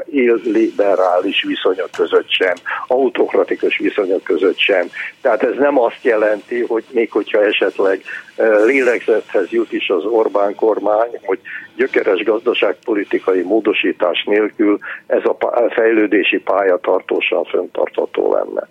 illiberális 0.06 1.44
viszonyok 1.44 1.92
között 1.98 2.30
sem, 2.30 2.54
autokratikus 2.88 3.78
viszonyok 3.78 4.24
között 4.24 4.58
sem. 4.58 4.88
Tehát 5.22 5.44
ez 5.44 5.56
nem 5.58 5.80
azt 5.80 6.04
jelenti, 6.04 6.62
hogy 6.62 6.84
még 6.92 7.12
hogyha 7.12 7.44
esetleg 7.44 8.02
eh, 8.36 8.66
lélegzethez 8.66 9.50
jut 9.50 9.72
is 9.74 9.90
az 9.90 10.06
Orbán 10.06 10.56
kormány, 10.56 11.10
hogy 11.24 11.40
gyökeres 11.76 12.24
gazdaságpolitikai 12.24 13.42
módosítás 13.42 14.24
nélkül 14.24 14.78
ez 15.08 15.22
a 15.24 15.38
fejlődési 15.70 16.40
pálya 16.40 16.78
tartósan 16.78 17.44
föntartható 17.44 18.34
lenne. 18.34 18.68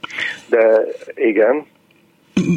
De 0.48 0.84
igen, 1.14 1.66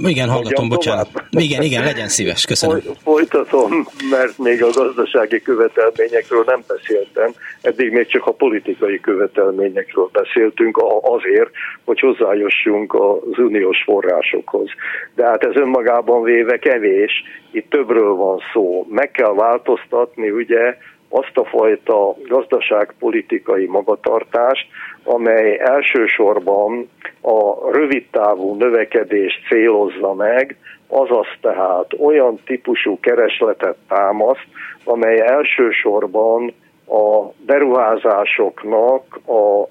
igen, 0.04 0.30
hallgatom, 0.30 0.70
bocsánat. 0.70 1.08
Tovább? 1.12 1.28
Igen, 1.32 1.62
igen, 1.62 1.84
legyen 1.84 2.08
szíves, 2.08 2.46
köszönöm. 2.46 2.80
Folytatom, 3.04 3.88
mert 4.10 4.38
még 4.38 4.64
a 4.64 4.70
gazdasági 4.74 5.42
követelményekről 5.42 6.44
nem 6.46 6.64
beszéltem, 6.68 7.32
eddig 7.62 7.92
még 7.92 8.08
csak 8.08 8.26
a 8.26 8.32
politikai 8.32 9.00
követelményekről 9.00 10.10
beszéltünk 10.12 10.82
azért, 11.02 11.50
hogy 11.86 12.00
hozzájussunk 12.00 12.94
az 12.94 13.38
uniós 13.38 13.84
forrásokhoz. 13.84 14.68
De 15.16 15.26
hát 15.26 15.44
ez 15.44 15.56
önmagában 15.56 16.24
véve 16.24 16.58
kevés, 16.58 17.12
itt 17.52 17.70
többről 17.70 18.14
van 18.14 18.40
szó. 18.54 18.86
Meg 18.90 19.12
kell 19.12 19.34
változtatni 19.34 20.30
ugye 20.30 20.78
azt 21.16 21.38
a 21.38 21.46
fajta 21.46 22.16
gazdaságpolitikai 22.28 23.66
magatartást, 23.66 24.68
amely 25.04 25.60
elsősorban 25.60 26.90
a 27.22 27.72
rövidtávú 27.72 28.56
növekedést 28.56 29.48
célozza 29.48 30.14
meg, 30.14 30.58
azaz 30.88 31.28
tehát 31.42 31.94
olyan 32.00 32.40
típusú 32.46 33.00
keresletet 33.00 33.76
támaszt, 33.88 34.48
amely 34.84 35.20
elsősorban 35.20 36.54
a 36.88 37.34
beruházásoknak 37.46 39.20
a 39.28 39.68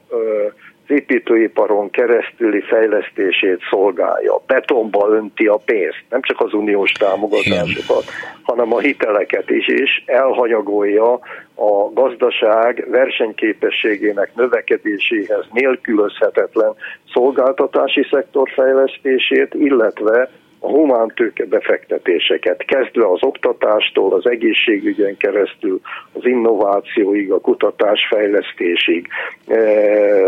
építőiparon 0.87 1.91
keresztüli 1.91 2.61
fejlesztését 2.61 3.61
szolgálja. 3.71 4.43
Betonba 4.47 5.09
önti 5.09 5.47
a 5.47 5.61
pénzt, 5.65 6.05
nem 6.11 6.23
csak 6.23 6.41
az 6.41 6.53
uniós 6.53 6.93
támogatásokat, 6.93 8.05
hanem 8.53 8.73
a 8.73 8.79
hiteleket 8.79 9.51
is, 9.51 9.67
és 9.67 10.03
elhanyagolja 10.07 11.13
a 11.55 11.93
gazdaság 11.95 12.87
versenyképességének 12.91 14.35
növekedéséhez 14.35 15.45
nélkülözhetetlen 15.53 16.73
szolgáltatási 17.13 18.07
szektor 18.11 18.49
fejlesztését, 18.55 19.55
illetve 19.55 20.31
a 20.65 20.69
humántőke 20.69 21.45
befektetéseket, 21.45 22.65
kezdve 22.65 23.11
az 23.11 23.23
oktatástól, 23.23 24.13
az 24.13 24.27
egészségügyen 24.27 25.17
keresztül, 25.17 25.81
az 26.13 26.25
innovációig, 26.25 27.33
a 27.33 27.41
kutatásfejlesztésig, 27.41 29.07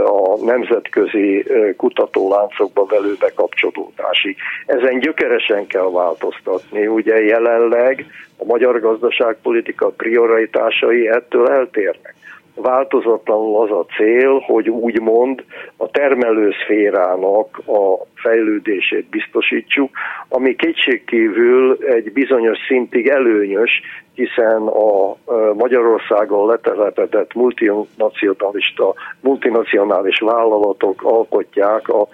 a 0.05 0.45
nemzetközi 0.45 1.45
kutatóláncokba 1.77 2.85
velő 2.85 3.17
bekapcsolódásig. 3.21 4.37
Ezen 4.67 4.99
gyökeresen 4.99 5.67
kell 5.67 5.91
változtatni. 5.91 6.87
Ugye 6.87 7.25
jelenleg 7.25 8.07
a 8.39 8.45
magyar 8.45 8.81
gazdaságpolitika 8.81 9.89
prioritásai 9.91 11.09
ettől 11.09 11.49
eltérnek 11.49 12.15
változatlanul 12.55 13.63
az 13.63 13.71
a 13.71 13.87
cél, 13.97 14.39
hogy 14.39 14.71
úgymond 14.71 15.45
a 15.77 15.91
termelőszférának 15.91 17.59
a 17.67 18.07
fejlődését 18.15 19.07
biztosítsuk, 19.09 19.91
ami 20.29 20.57
kétségkívül 20.57 21.79
egy 21.87 22.13
bizonyos 22.13 22.59
szintig 22.69 23.09
előnyös, 23.09 23.71
hiszen 24.15 24.67
a 24.67 25.17
Magyarországon 25.55 26.47
letelepedett 26.47 27.35
multinacionalista, 27.35 28.95
multinacionális 29.21 30.19
vállalatok 30.19 31.03
alkotják 31.03 31.89
a 31.89 32.09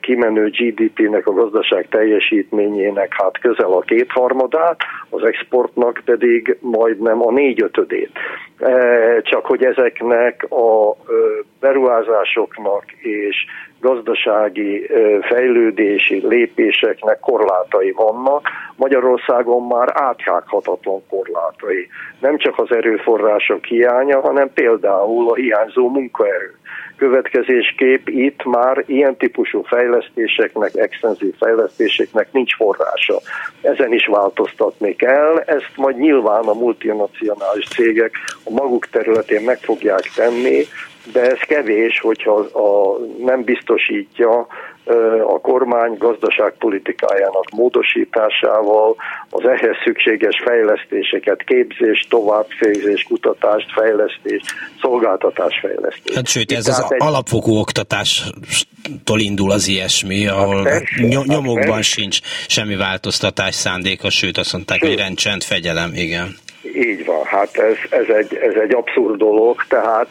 kimenő 0.00 0.50
GDP-nek, 0.50 1.26
a 1.26 1.32
gazdaság 1.32 1.88
teljesítményének 1.88 3.14
hát 3.16 3.38
közel 3.38 3.72
a 3.72 3.80
kétharmadát, 3.80 4.76
az 5.10 5.22
exportnak 5.22 6.00
pedig 6.04 6.56
majdnem 6.60 7.26
a 7.26 7.30
négyötödét. 7.30 8.10
Csak 9.22 9.46
hogy 9.46 9.64
ezeknek 9.64 10.46
a 10.50 10.96
beruházásoknak 11.60 12.84
és 12.92 13.36
gazdasági 13.80 14.90
fejlődési 15.20 16.26
lépéseknek 16.26 17.18
korlátai 17.20 17.90
vannak, 17.90 18.48
Magyarországon 18.76 19.66
már 19.66 19.88
áthághatatlan 19.92 21.02
korlátai. 21.08 21.88
Nem 22.20 22.38
csak 22.38 22.58
az 22.58 22.72
erőforrások 22.72 23.64
hiánya, 23.64 24.20
hanem 24.20 24.52
például 24.52 25.30
a 25.30 25.34
hiányzó 25.34 25.88
munkaerő. 25.88 26.54
Következésképp 26.96 28.08
itt 28.08 28.44
már 28.44 28.84
ilyen 28.86 29.16
típusú 29.16 29.62
fejlesztéseknek, 29.62 30.76
extenzív 30.76 31.34
fejlesztéseknek 31.38 32.32
nincs 32.32 32.54
forrása. 32.54 33.20
Ezen 33.60 33.92
is 33.92 34.06
változtatni 34.06 34.96
kell, 34.96 35.42
ezt 35.46 35.72
majd 35.76 35.96
nyilván 35.96 36.44
a 36.44 36.52
multinacionális 36.52 37.68
cégek 37.68 38.12
a 38.44 38.50
maguk 38.50 38.86
területén 38.86 39.42
meg 39.44 39.58
fogják 39.58 40.10
tenni, 40.14 40.64
de 41.12 41.20
ez 41.20 41.38
kevés, 41.38 42.00
hogyha 42.00 42.34
a, 42.38 42.98
nem 43.18 43.42
biztosítja 43.42 44.46
a 45.26 45.40
kormány 45.40 45.96
gazdaságpolitikájának 45.98 47.50
módosításával 47.52 48.96
az 49.30 49.44
ehhez 49.44 49.76
szükséges 49.84 50.42
fejlesztéseket, 50.44 51.42
képzés, 51.42 52.06
továbbfejlesztés, 52.08 53.02
kutatást, 53.02 53.72
fejlesztés, 53.72 54.42
szolgáltatásfejlesztés. 54.80 56.14
Hát 56.14 56.26
sőt, 56.26 56.52
ez 56.52 56.68
az 56.68 56.86
egy... 56.88 57.02
alapfokú 57.02 57.52
oktatástól 57.52 59.20
indul 59.20 59.50
az 59.50 59.68
ilyesmi, 59.68 60.24
hát 60.24 60.36
ahol 60.36 60.64
hát 60.64 60.64
persze, 60.64 61.22
nyomokban 61.26 61.74
hát 61.74 61.82
sincs 61.82 62.18
semmi 62.46 62.76
változtatás 62.76 63.54
szándéka, 63.54 64.10
sőt 64.10 64.38
azt 64.38 64.52
mondták, 64.52 64.78
sőt. 64.78 64.88
hogy 64.88 64.98
rendcsend, 64.98 65.42
fegyelem, 65.42 65.90
igen. 65.94 66.36
Így 66.62 67.04
van, 67.04 67.24
hát 67.24 67.56
ez, 67.56 67.76
ez, 67.90 68.08
egy, 68.08 68.34
ez 68.34 68.54
egy 68.54 68.74
abszurd 68.74 69.16
dolog, 69.16 69.64
tehát 69.68 70.08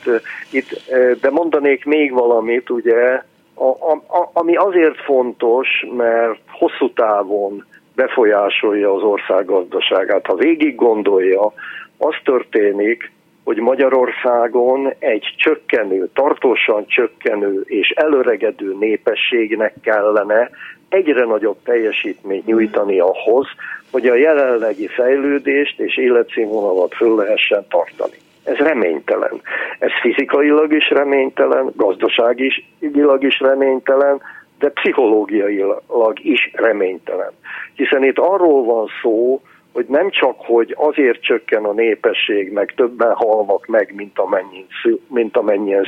itt, 0.51 0.81
de 1.21 1.29
mondanék 1.29 1.85
még 1.85 2.13
valamit, 2.13 2.69
ugye, 2.69 3.21
a, 3.53 3.91
a, 3.91 4.29
ami 4.33 4.55
azért 4.55 4.97
fontos, 4.97 5.67
mert 5.97 6.39
hosszú 6.51 6.93
távon 6.93 7.65
befolyásolja 7.95 8.93
az 8.93 9.01
ország 9.01 9.45
gazdaságát. 9.45 10.25
Ha 10.25 10.35
végig 10.35 10.75
gondolja, 10.75 11.53
az 11.97 12.15
történik, 12.23 13.12
hogy 13.43 13.57
Magyarországon 13.57 14.93
egy 14.99 15.33
csökkenő, 15.38 16.09
tartósan 16.13 16.85
csökkenő 16.88 17.63
és 17.65 17.89
előregedő 17.89 18.75
népességnek 18.79 19.73
kellene 19.81 20.49
egyre 20.89 21.25
nagyobb 21.25 21.57
teljesítményt 21.63 22.45
nyújtani 22.45 22.99
ahhoz, 22.99 23.47
hogy 23.91 24.08
a 24.08 24.15
jelenlegi 24.15 24.88
fejlődést 24.88 25.80
és 25.80 25.97
életszínvonalat 25.97 26.93
föl 26.95 27.15
lehessen 27.15 27.65
tartani. 27.69 28.17
Ez 28.43 28.56
reménytelen. 28.56 29.41
Ez 29.80 29.91
fizikailag 30.02 30.73
is 30.73 30.89
reménytelen, 30.89 31.71
gazdaságilag 31.75 33.23
is 33.23 33.39
reménytelen, 33.39 34.21
de 34.60 34.69
pszichológiailag 34.69 36.13
is 36.21 36.52
reménytelen. 36.54 37.32
Hiszen 37.75 38.04
itt 38.04 38.17
arról 38.17 38.63
van 38.63 38.88
szó, 39.02 39.41
hogy 39.73 39.86
nem 39.88 40.10
csak, 40.10 40.36
hogy 40.38 40.75
azért 40.77 41.21
csökken 41.21 41.63
a 41.63 41.73
népesség, 41.73 42.51
meg 42.51 42.73
többen 42.75 43.13
halnak 43.13 43.65
meg, 43.65 43.93
mint, 43.95 44.19
amennyien, 44.19 44.65
mint 45.08 45.38
amennyien 45.38 45.86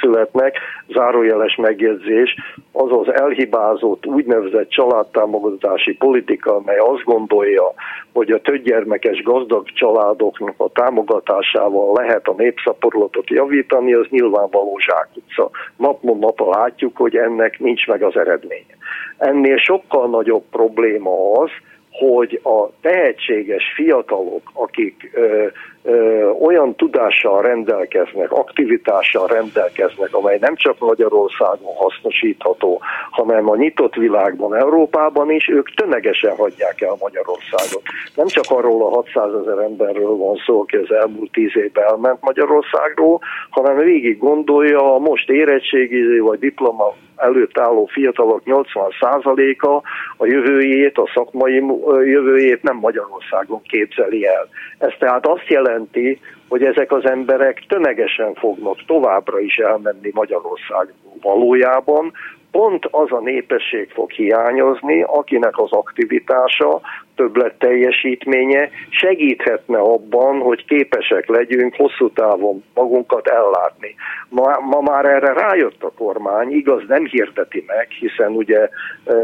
születnek, 0.00 0.58
zárójeles 0.88 1.56
megjegyzés, 1.56 2.34
az 2.72 2.90
az 2.90 3.12
elhibázott 3.12 4.06
úgynevezett 4.06 4.68
családtámogatási 4.68 5.94
politika, 5.94 6.56
amely 6.56 6.78
azt 6.78 7.04
gondolja, 7.04 7.72
hogy 8.12 8.30
a 8.30 8.40
többgyermekes 8.40 9.22
gazdag 9.22 9.66
családoknak 9.72 10.54
a 10.56 10.70
támogatásával 10.72 11.92
lehet 12.02 12.26
a 12.26 12.34
népszaporulatot 12.36 13.28
javítani, 13.28 13.94
az 13.94 14.06
nyilvánvaló 14.10 14.78
zsákutca. 14.78 15.50
Napon 15.76 16.18
napon 16.18 16.48
látjuk, 16.48 16.96
hogy 16.96 17.16
ennek 17.16 17.58
nincs 17.58 17.86
meg 17.86 18.02
az 18.02 18.16
eredménye. 18.16 18.76
Ennél 19.18 19.56
sokkal 19.56 20.08
nagyobb 20.08 20.44
probléma 20.50 21.32
az, 21.32 21.50
hogy 21.98 22.40
a 22.42 22.68
tehetséges 22.80 23.72
fiatalok, 23.74 24.42
akik 24.52 25.10
ö, 25.12 25.46
ö, 25.82 26.28
olyan 26.28 26.74
tudással 26.74 27.42
rendelkeznek, 27.42 28.32
aktivitással 28.32 29.26
rendelkeznek, 29.26 30.14
amely 30.14 30.38
nem 30.40 30.56
csak 30.56 30.78
Magyarországon 30.78 31.74
hasznosítható, 31.74 32.80
hanem 33.10 33.50
a 33.50 33.56
nyitott 33.56 33.94
világban, 33.94 34.54
Európában 34.54 35.30
is, 35.30 35.48
ők 35.48 35.74
tömegesen 35.74 36.36
hagyják 36.36 36.80
el 36.80 36.96
Magyarországot. 37.00 37.82
Nem 38.14 38.26
csak 38.26 38.44
arról 38.48 38.82
a 38.86 38.94
600 38.94 39.30
ezer 39.42 39.58
emberről 39.58 40.16
van 40.16 40.36
szó, 40.46 40.60
aki 40.60 40.76
az 40.76 40.92
elmúlt 40.92 41.32
tíz 41.32 41.56
évben 41.56 41.84
elment 41.84 42.20
Magyarországról, 42.20 43.20
hanem 43.50 43.76
végig 43.76 44.18
gondolja 44.18 44.94
a 44.94 44.98
most 44.98 45.30
érettségi 45.30 46.18
vagy 46.18 46.38
diploma 46.38 46.94
előtt 47.16 47.58
álló 47.58 47.86
fiatalok 47.86 48.42
80%-a 48.46 49.82
a 50.16 50.26
jövőjét, 50.26 50.98
a 50.98 51.10
szakmai 51.14 51.62
jövőjét 52.04 52.62
nem 52.62 52.76
Magyarországon 52.76 53.62
képzeli 53.62 54.26
el. 54.26 54.48
Ez 54.78 54.92
tehát 54.98 55.26
azt 55.26 55.48
jelenti, 55.48 56.20
hogy 56.48 56.62
ezek 56.62 56.92
az 56.92 57.08
emberek 57.08 57.62
tömegesen 57.68 58.34
fognak 58.34 58.84
továbbra 58.86 59.40
is 59.40 59.56
elmenni 59.56 60.10
Magyarország 60.12 60.92
valójában, 61.20 62.12
pont 62.54 62.88
az 62.90 63.12
a 63.12 63.20
népesség 63.20 63.90
fog 63.90 64.10
hiányozni, 64.10 65.02
akinek 65.02 65.58
az 65.58 65.72
aktivitása, 65.72 66.80
többlet 67.16 67.54
teljesítménye 67.58 68.70
segíthetne 68.88 69.78
abban, 69.78 70.38
hogy 70.40 70.64
képesek 70.64 71.28
legyünk 71.28 71.74
hosszú 71.74 72.10
távon 72.10 72.64
magunkat 72.74 73.26
ellátni. 73.26 73.94
Ma, 74.28 74.58
ma 74.60 74.80
már 74.80 75.04
erre 75.04 75.32
rájött 75.32 75.82
a 75.82 75.92
kormány, 75.98 76.52
igaz 76.52 76.82
nem 76.88 77.04
hirdeti 77.04 77.64
meg, 77.66 77.88
hiszen 77.90 78.32
ugye 78.32 78.68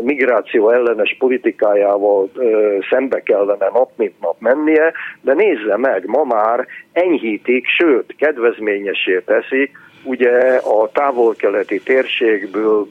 migráció 0.01 0.71
ellenes 0.71 1.17
politikájával 1.19 2.31
szembe 2.91 3.23
kellene 3.23 3.69
nap 3.73 3.91
mint 3.97 4.21
nap 4.21 4.41
mennie, 4.41 4.93
de 5.21 5.35
nézze 5.35 5.77
meg, 5.77 6.07
ma 6.07 6.25
már 6.25 6.67
enyhítik, 6.93 7.67
sőt 7.67 8.15
kedvezményesé 8.19 9.23
teszik 9.27 9.71
ugye 10.03 10.57
a 10.57 10.91
távol-keleti 10.93 11.81
térségből 11.81 12.89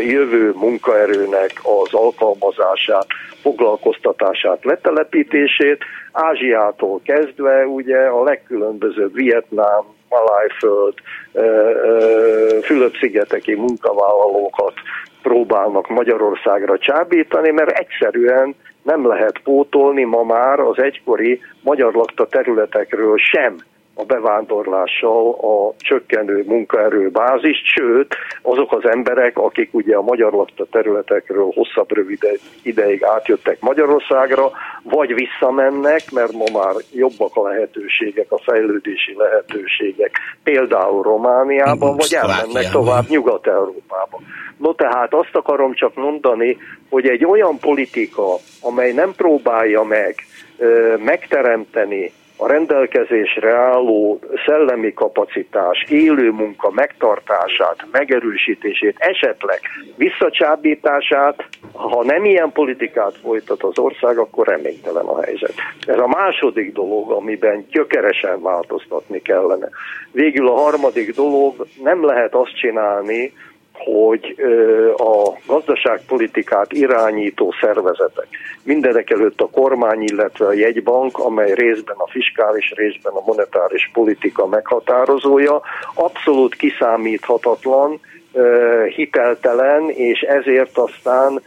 jövő 0.00 0.52
munkaerőnek 0.54 1.52
az 1.62 1.94
alkalmazását, 1.94 3.06
foglalkoztatását, 3.42 4.64
letelepítését, 4.64 5.84
Ázsiától 6.12 7.00
kezdve 7.04 7.66
ugye 7.66 7.98
a 7.98 8.22
legkülönbözőbb 8.22 9.14
Vietnám, 9.14 9.82
Malájföld, 10.08 10.94
Fülöp-szigeteki 12.62 13.54
munkavállalókat 13.54 14.72
próbálnak 15.22 15.88
Magyarországra 15.88 16.78
csábítani, 16.78 17.50
mert 17.50 17.78
egyszerűen 17.78 18.54
nem 18.82 19.06
lehet 19.06 19.38
pótolni 19.44 20.04
ma 20.04 20.22
már 20.22 20.60
az 20.60 20.78
egykori 20.78 21.40
magyar 21.62 21.94
lakta 21.94 22.26
területekről 22.26 23.16
sem 23.16 23.56
a 23.94 24.04
bevándorlással 24.04 25.30
a 25.30 25.74
csökkenő 25.78 26.44
munkaerőbázis, 26.46 27.62
sőt, 27.74 28.14
azok 28.42 28.72
az 28.72 28.84
emberek, 28.84 29.38
akik 29.38 29.74
ugye 29.74 29.96
a 29.96 30.02
magyar 30.02 30.32
lakta 30.32 30.66
területekről 30.70 31.50
hosszabb, 31.54 31.92
rövid 31.92 32.40
ideig 32.62 33.04
átjöttek 33.04 33.60
Magyarországra, 33.60 34.50
vagy 34.82 35.14
visszamennek, 35.14 36.10
mert 36.10 36.32
ma 36.32 36.44
már 36.58 36.74
jobbak 36.92 37.36
a 37.36 37.42
lehetőségek, 37.48 38.32
a 38.32 38.38
fejlődési 38.38 39.14
lehetőségek, 39.16 40.18
például 40.42 41.02
Romániában, 41.02 41.96
vagy 41.96 42.14
elmennek 42.14 42.70
tovább 42.70 43.04
Nyugat-Európába. 43.08 44.20
No 44.56 44.74
tehát 44.74 45.14
azt 45.14 45.34
akarom 45.34 45.74
csak 45.74 45.94
mondani, 45.94 46.56
hogy 46.90 47.06
egy 47.06 47.24
olyan 47.24 47.58
politika, 47.58 48.36
amely 48.60 48.92
nem 48.92 49.12
próbálja 49.16 49.82
meg 49.82 50.14
megteremteni 51.04 52.12
a 52.42 52.46
rendelkezésre 52.46 53.54
álló 53.54 54.18
szellemi 54.46 54.92
kapacitás, 54.92 55.84
élő 55.88 56.30
munka 56.30 56.70
megtartását, 56.70 57.86
megerősítését, 57.92 58.96
esetleg 58.98 59.60
visszacsábítását, 59.96 61.44
ha 61.72 62.04
nem 62.04 62.24
ilyen 62.24 62.52
politikát 62.52 63.16
folytat 63.22 63.62
az 63.62 63.78
ország, 63.78 64.18
akkor 64.18 64.46
reménytelen 64.46 65.04
a 65.04 65.22
helyzet. 65.22 65.54
Ez 65.86 65.98
a 65.98 66.06
második 66.06 66.72
dolog, 66.72 67.10
amiben 67.10 67.66
gyökeresen 67.70 68.42
változtatni 68.42 69.22
kellene. 69.22 69.68
Végül 70.12 70.48
a 70.48 70.56
harmadik 70.56 71.14
dolog, 71.14 71.66
nem 71.82 72.04
lehet 72.04 72.34
azt 72.34 72.56
csinálni, 72.56 73.32
hogy 73.72 74.34
a 74.96 75.38
gazdaságpolitikát 75.46 76.72
irányító 76.72 77.54
szervezetek, 77.60 78.26
mindenek 78.62 79.10
előtt 79.10 79.40
a 79.40 79.50
kormány, 79.50 80.02
illetve 80.02 80.46
a 80.46 80.52
jegybank, 80.52 81.18
amely 81.18 81.54
részben 81.54 81.96
a 81.98 82.10
fiskális, 82.10 82.72
részben 82.76 83.12
a 83.12 83.22
monetáris 83.26 83.90
politika 83.92 84.46
meghatározója, 84.46 85.60
abszolút 85.94 86.54
kiszámíthatatlan, 86.54 88.00
hiteltelen, 88.94 89.90
és 89.90 90.20
ezért 90.20 90.78
aztán 90.78 91.42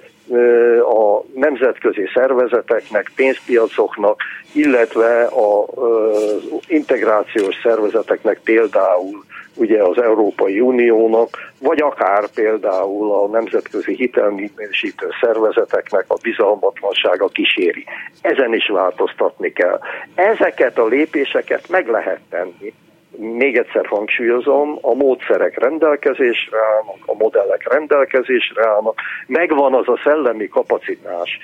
a 0.79 1.23
nemzetközi 1.33 2.09
szervezeteknek, 2.13 3.11
pénzpiacoknak, 3.15 4.21
illetve 4.51 5.23
az 5.25 6.63
integrációs 6.67 7.55
szervezeteknek 7.63 8.39
például 8.43 9.23
ugye 9.55 9.83
az 9.83 10.01
Európai 10.01 10.59
Uniónak, 10.59 11.29
vagy 11.59 11.81
akár 11.81 12.27
például 12.35 13.11
a 13.11 13.27
nemzetközi 13.27 13.95
hitelminősítő 13.95 15.07
szervezeteknek 15.21 16.05
a 16.07 16.17
bizalmatlansága 16.21 17.27
kíséri. 17.27 17.85
Ezen 18.21 18.53
is 18.53 18.67
változtatni 18.67 19.53
kell. 19.53 19.79
Ezeket 20.15 20.77
a 20.77 20.85
lépéseket 20.85 21.69
meg 21.69 21.87
lehet 21.87 22.19
tenni. 22.29 22.73
Még 23.17 23.57
egyszer 23.57 23.85
hangsúlyozom, 23.85 24.77
a 24.81 24.93
módszerek 24.93 25.59
rendelkezésre 25.59 26.57
állnak, 26.57 26.97
a 27.05 27.13
modellek 27.13 27.71
rendelkezésre 27.71 28.67
állnak, 28.67 28.99
megvan 29.27 29.73
az 29.73 29.87
a 29.87 29.99
szellemi 30.03 30.47
kapacitás 30.47 31.39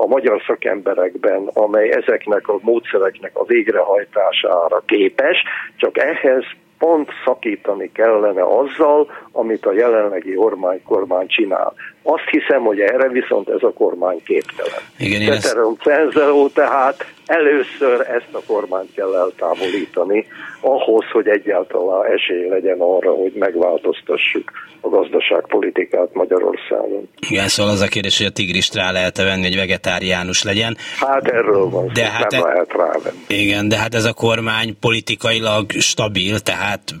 a 0.00 0.06
magyar 0.06 0.42
szakemberekben, 0.46 1.50
amely 1.52 1.90
ezeknek 1.90 2.48
a 2.48 2.58
módszereknek 2.60 3.30
a 3.34 3.44
végrehajtására 3.44 4.82
képes, 4.86 5.42
csak 5.76 5.98
ehhez 5.98 6.44
pont 6.78 7.08
szakítani 7.24 7.90
kellene 7.92 8.42
azzal, 8.42 9.10
amit 9.32 9.66
a 9.66 9.72
jelenlegi 9.72 10.36
Ormány 10.36 10.82
kormány 10.82 11.26
csinál. 11.26 11.72
Azt 12.02 12.28
hiszem, 12.30 12.62
hogy 12.62 12.80
erre 12.80 13.08
viszont 13.08 13.48
ez 13.48 13.62
a 13.62 13.72
kormány 13.72 14.22
képtelen. 14.24 14.80
Igen, 14.98 15.40
Ceterum 15.40 15.76
ezt... 15.84 16.54
tehát 16.54 17.13
először 17.26 18.00
ezt 18.00 18.32
a 18.32 18.40
kormányt 18.46 18.94
kell 18.94 19.14
eltávolítani, 19.14 20.26
ahhoz, 20.60 21.04
hogy 21.12 21.28
egyáltalán 21.28 22.04
esély 22.12 22.48
legyen 22.48 22.80
arra, 22.80 23.12
hogy 23.12 23.32
megváltoztassuk 23.34 24.50
a 24.80 24.88
gazdaságpolitikát 24.88 26.14
Magyarországon. 26.14 27.08
Igen, 27.28 27.48
szóval 27.48 27.72
az 27.72 27.80
a 27.80 27.86
kérdés, 27.86 28.18
hogy 28.18 28.26
a 28.26 28.30
tigrist 28.30 28.74
rá 28.74 28.90
lehet 28.92 29.16
venni, 29.16 29.42
hogy 29.42 29.56
vegetáriánus 29.56 30.42
legyen. 30.42 30.76
Hát 30.98 31.28
erről 31.28 31.68
van 31.68 31.90
de 31.94 32.04
hát 32.04 32.30
nem 32.30 32.42
e... 32.42 32.48
lehet 32.48 32.72
rávenni. 32.72 33.18
Igen, 33.26 33.68
de 33.68 33.76
hát 33.76 33.94
ez 33.94 34.04
a 34.04 34.12
kormány 34.12 34.76
politikailag 34.80 35.70
stabil, 35.70 36.38
tehát 36.38 36.94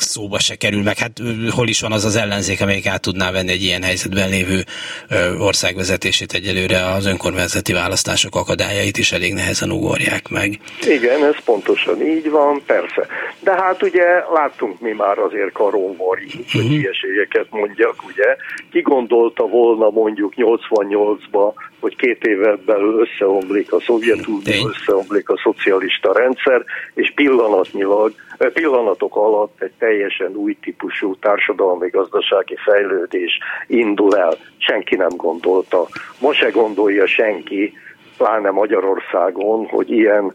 szóba 0.00 0.38
se 0.38 0.54
kerül, 0.54 0.82
meg 0.82 0.98
hát 0.98 1.12
hol 1.50 1.68
is 1.68 1.80
van 1.80 1.92
az 1.92 2.04
az 2.04 2.16
ellenzék, 2.16 2.60
amelyik 2.60 2.86
át 2.86 3.00
tudná 3.00 3.30
venni 3.30 3.52
egy 3.52 3.62
ilyen 3.62 3.82
helyzetben 3.82 4.28
lévő 4.28 4.64
országvezetését 5.38 6.32
egyelőre 6.32 6.86
az 6.86 7.06
önkormányzati 7.06 7.72
választások 7.72 8.36
akadályait 8.36 8.98
is 8.98 9.12
elég 9.12 9.32
nehezen 9.32 9.70
ugorják 9.70 10.28
meg. 10.28 10.58
Igen, 10.86 11.24
ez 11.24 11.44
pontosan 11.44 12.06
így 12.06 12.30
van, 12.30 12.62
persze. 12.66 13.06
De 13.40 13.52
hát 13.52 13.82
ugye 13.82 14.04
láttunk 14.34 14.80
mi 14.80 14.92
már 14.92 15.18
azért 15.18 15.52
karonvari, 15.52 16.26
hogy 16.52 16.60
uh-huh. 16.60 16.78
ilyeségeket 16.78 17.46
mondjak, 17.50 18.04
ugye. 18.06 18.36
Ki 18.70 18.80
gondolta 18.80 19.46
volna 19.46 19.90
mondjuk 19.90 20.32
88-ba, 20.36 21.52
hogy 21.84 21.96
két 21.96 22.24
évet 22.24 22.64
belül 22.64 23.00
összeomlik 23.00 23.72
a 23.72 23.80
Szovjetunió, 23.80 24.68
összeomlik 24.68 25.28
a 25.28 25.40
szocialista 25.42 26.12
rendszer, 26.12 26.64
és 26.94 27.12
pillanatnyilag, 27.14 28.12
pillanatok 28.52 29.16
alatt 29.16 29.62
egy 29.62 29.72
teljesen 29.78 30.34
új 30.34 30.56
típusú 30.62 31.16
társadalmi-gazdasági 31.16 32.56
fejlődés 32.64 33.38
indul 33.66 34.16
el. 34.16 34.36
Senki 34.58 34.96
nem 34.96 35.16
gondolta. 35.16 35.86
Ma 36.20 36.32
se 36.34 36.50
gondolja 36.50 37.06
senki, 37.06 37.72
pláne 38.16 38.50
Magyarországon, 38.50 39.66
hogy 39.66 39.90
ilyen 39.90 40.34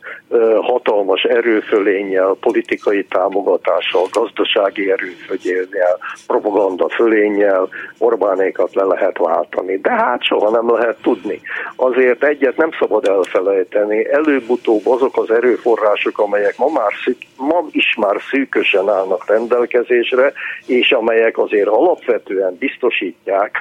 hatalmas 0.62 1.24
erőfölénnyel, 1.24 2.38
politikai 2.40 3.04
támogatással, 3.04 4.06
gazdasági 4.12 4.92
erőfölénnyel, 4.92 5.98
propaganda 6.28 6.90
fölénnyel 6.90 7.70
Orbánékat 7.98 8.74
le 8.76 8.84
lehet 8.84 9.18
váltani. 9.18 9.78
De 9.78 9.92
hát 9.92 10.24
soha 10.24 10.50
nem 10.50 10.72
lehet 10.72 10.98
tudni. 11.02 11.42
Azért 11.76 12.24
egyet 12.24 12.58
nem 12.58 12.70
szabad 12.80 13.08
elfelejteni, 13.08 14.12
előbb-utóbb 14.12 14.88
azok 14.88 15.18
az 15.18 15.32
erőforrások, 15.32 16.20
amelyek 16.20 16.58
ma, 16.58 16.68
már 16.68 16.92
szűk, 17.04 17.18
ma 17.38 17.66
is 17.72 17.96
már 17.98 18.16
szűkösen 18.32 18.90
állnak 18.90 19.28
rendelkezésre, 19.28 20.34
és 20.66 20.92
amelyek 20.92 21.38
azért 21.38 21.68
alapvetően 21.68 22.56
biztosítják 22.60 23.58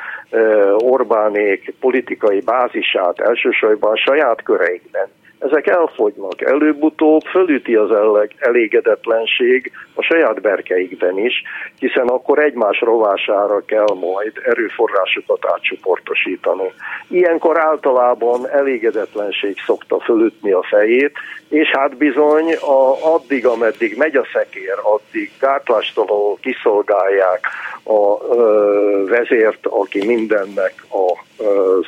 Orbánék 0.77 1.75
politikai 1.81 2.41
bázisát 2.41 3.21
elsősorban 3.21 3.97
saját 4.09 4.43
köreikben 4.43 5.09
ezek 5.39 5.67
elfogynak. 5.67 6.43
Előbb-utóbb 6.43 7.23
fölüti 7.23 7.75
az 7.75 7.91
elégedetlenség 8.39 9.73
a 9.95 10.03
saját 10.03 10.41
berkeikben 10.41 11.19
is, 11.19 11.43
hiszen 11.79 12.09
akkor 12.09 12.39
egymás 12.39 12.81
rovására 12.81 13.61
kell 13.67 13.95
majd 14.01 14.33
erőforrásokat 14.45 15.47
átcsoportosítani. 15.53 16.73
Ilyenkor 17.09 17.61
általában 17.61 18.49
elégedetlenség 18.49 19.57
szokta 19.67 20.01
fölütni 20.01 20.53
a 20.53 20.63
fejét, 20.63 21.17
és 21.49 21.69
hát 21.69 21.97
bizony 21.97 22.55
a, 22.55 23.07
addig, 23.15 23.47
ameddig 23.47 23.97
megy 23.97 24.17
a 24.17 24.27
szekér, 24.33 24.77
addig 24.83 25.31
gátlástalanul 25.41 26.37
kiszolgálják 26.41 27.47
a 27.85 28.35
ö, 28.35 29.05
vezért, 29.09 29.67
aki 29.67 30.07
mindennek 30.07 30.75
a 30.91 31.25
ö, 31.43 31.79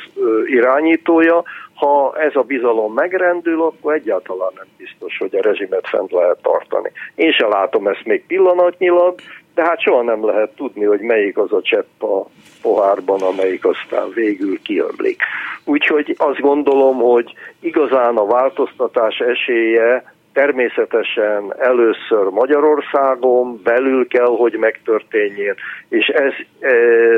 irányítója, 0.45 1.43
ha 1.81 2.13
ez 2.17 2.35
a 2.35 2.41
bizalom 2.41 2.93
megrendül, 2.93 3.61
akkor 3.61 3.93
egyáltalán 3.93 4.51
nem 4.55 4.65
biztos, 4.77 5.17
hogy 5.17 5.35
a 5.35 5.41
rezsimet 5.41 5.87
fent 5.87 6.11
lehet 6.11 6.37
tartani. 6.41 6.91
Én 7.15 7.31
se 7.31 7.47
látom 7.47 7.87
ezt 7.87 8.05
még 8.05 8.25
pillanatnyilag, 8.25 9.15
de 9.55 9.63
hát 9.63 9.81
soha 9.81 10.01
nem 10.01 10.25
lehet 10.25 10.55
tudni, 10.55 10.85
hogy 10.85 10.99
melyik 10.99 11.37
az 11.37 11.53
a 11.53 11.61
csepp 11.61 12.01
a 12.01 12.25
pohárban, 12.61 13.21
amelyik 13.21 13.65
aztán 13.65 14.09
végül 14.13 14.61
kiömlik. 14.61 15.21
Úgyhogy 15.65 16.15
azt 16.17 16.39
gondolom, 16.39 16.97
hogy 16.97 17.33
igazán 17.59 18.17
a 18.17 18.25
változtatás 18.25 19.17
esélye 19.17 20.13
természetesen 20.33 21.53
először 21.57 22.23
Magyarországon 22.29 23.61
belül 23.63 24.07
kell, 24.07 24.35
hogy 24.37 24.57
megtörténjen, 24.59 25.55
és 25.89 26.07
ez, 26.07 26.33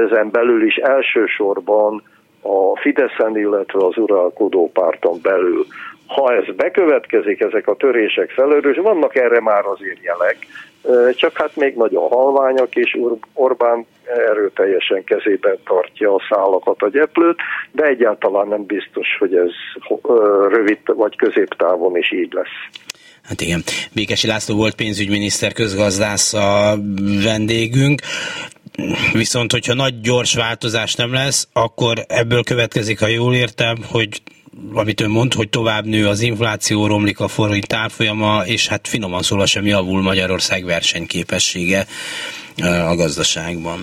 ezen 0.06 0.32
belül 0.32 0.66
is 0.66 0.76
elsősorban 0.76 2.04
a 2.44 2.80
Fideszen, 2.80 3.38
illetve 3.38 3.86
az 3.86 3.98
uralkodó 3.98 4.72
párton 4.74 5.20
belül. 5.22 5.66
Ha 6.08 6.34
ez 6.34 6.56
bekövetkezik, 6.56 7.40
ezek 7.40 7.68
a 7.68 7.76
törések 7.76 8.30
felőrös, 8.30 8.78
vannak 8.78 9.16
erre 9.16 9.42
már 9.42 9.66
azért 9.66 10.04
jelek, 10.04 10.38
csak 11.16 11.38
hát 11.38 11.56
még 11.56 11.76
nagyon 11.76 12.10
halványak, 12.10 12.76
és 12.76 12.98
Orbán 13.34 13.86
erőteljesen 14.30 15.04
kezében 15.04 15.58
tartja 15.66 16.14
a 16.14 16.22
szálakat, 16.30 16.82
a 16.82 16.90
gyeplőt, 16.90 17.38
de 17.72 17.84
egyáltalán 17.84 18.48
nem 18.48 18.66
biztos, 18.66 19.08
hogy 19.20 19.36
ez 19.36 19.52
rövid 20.50 20.80
vagy 20.86 21.16
középtávon 21.16 21.98
is 21.98 22.12
így 22.12 22.34
lesz. 22.34 22.82
Hát 23.24 23.42
igen, 23.42 23.62
Békesi 23.94 24.28
László 24.28 24.56
volt 24.56 24.76
pénzügyminiszter, 24.76 25.54
közgazdász 25.54 26.34
a 26.34 26.76
vendégünk. 27.24 28.02
Viszont, 29.14 29.52
hogyha 29.52 29.74
nagy 29.74 30.02
gyors 30.02 30.34
változás 30.34 30.94
nem 30.94 31.14
lesz, 31.14 31.48
akkor 31.54 32.06
ebből 32.08 32.44
következik, 32.44 33.00
ha 33.00 33.08
jól 33.08 33.36
értem, 33.36 33.78
hogy 33.88 34.22
amit 34.74 35.02
ön 35.02 35.10
mond, 35.10 35.34
hogy 35.34 35.50
tovább 35.50 35.86
nő 35.86 36.08
az 36.08 36.22
infláció, 36.22 36.88
romlik 36.88 37.20
a 37.20 37.28
forint 37.28 37.68
tárfolyama, 37.68 38.46
és 38.46 38.68
hát 38.68 38.88
finoman 38.88 39.22
szólva 39.22 39.46
sem 39.46 39.66
javul 39.66 40.02
Magyarország 40.02 40.66
versenyképessége 40.66 41.88
a 42.62 42.96
gazdaságban. 42.96 43.80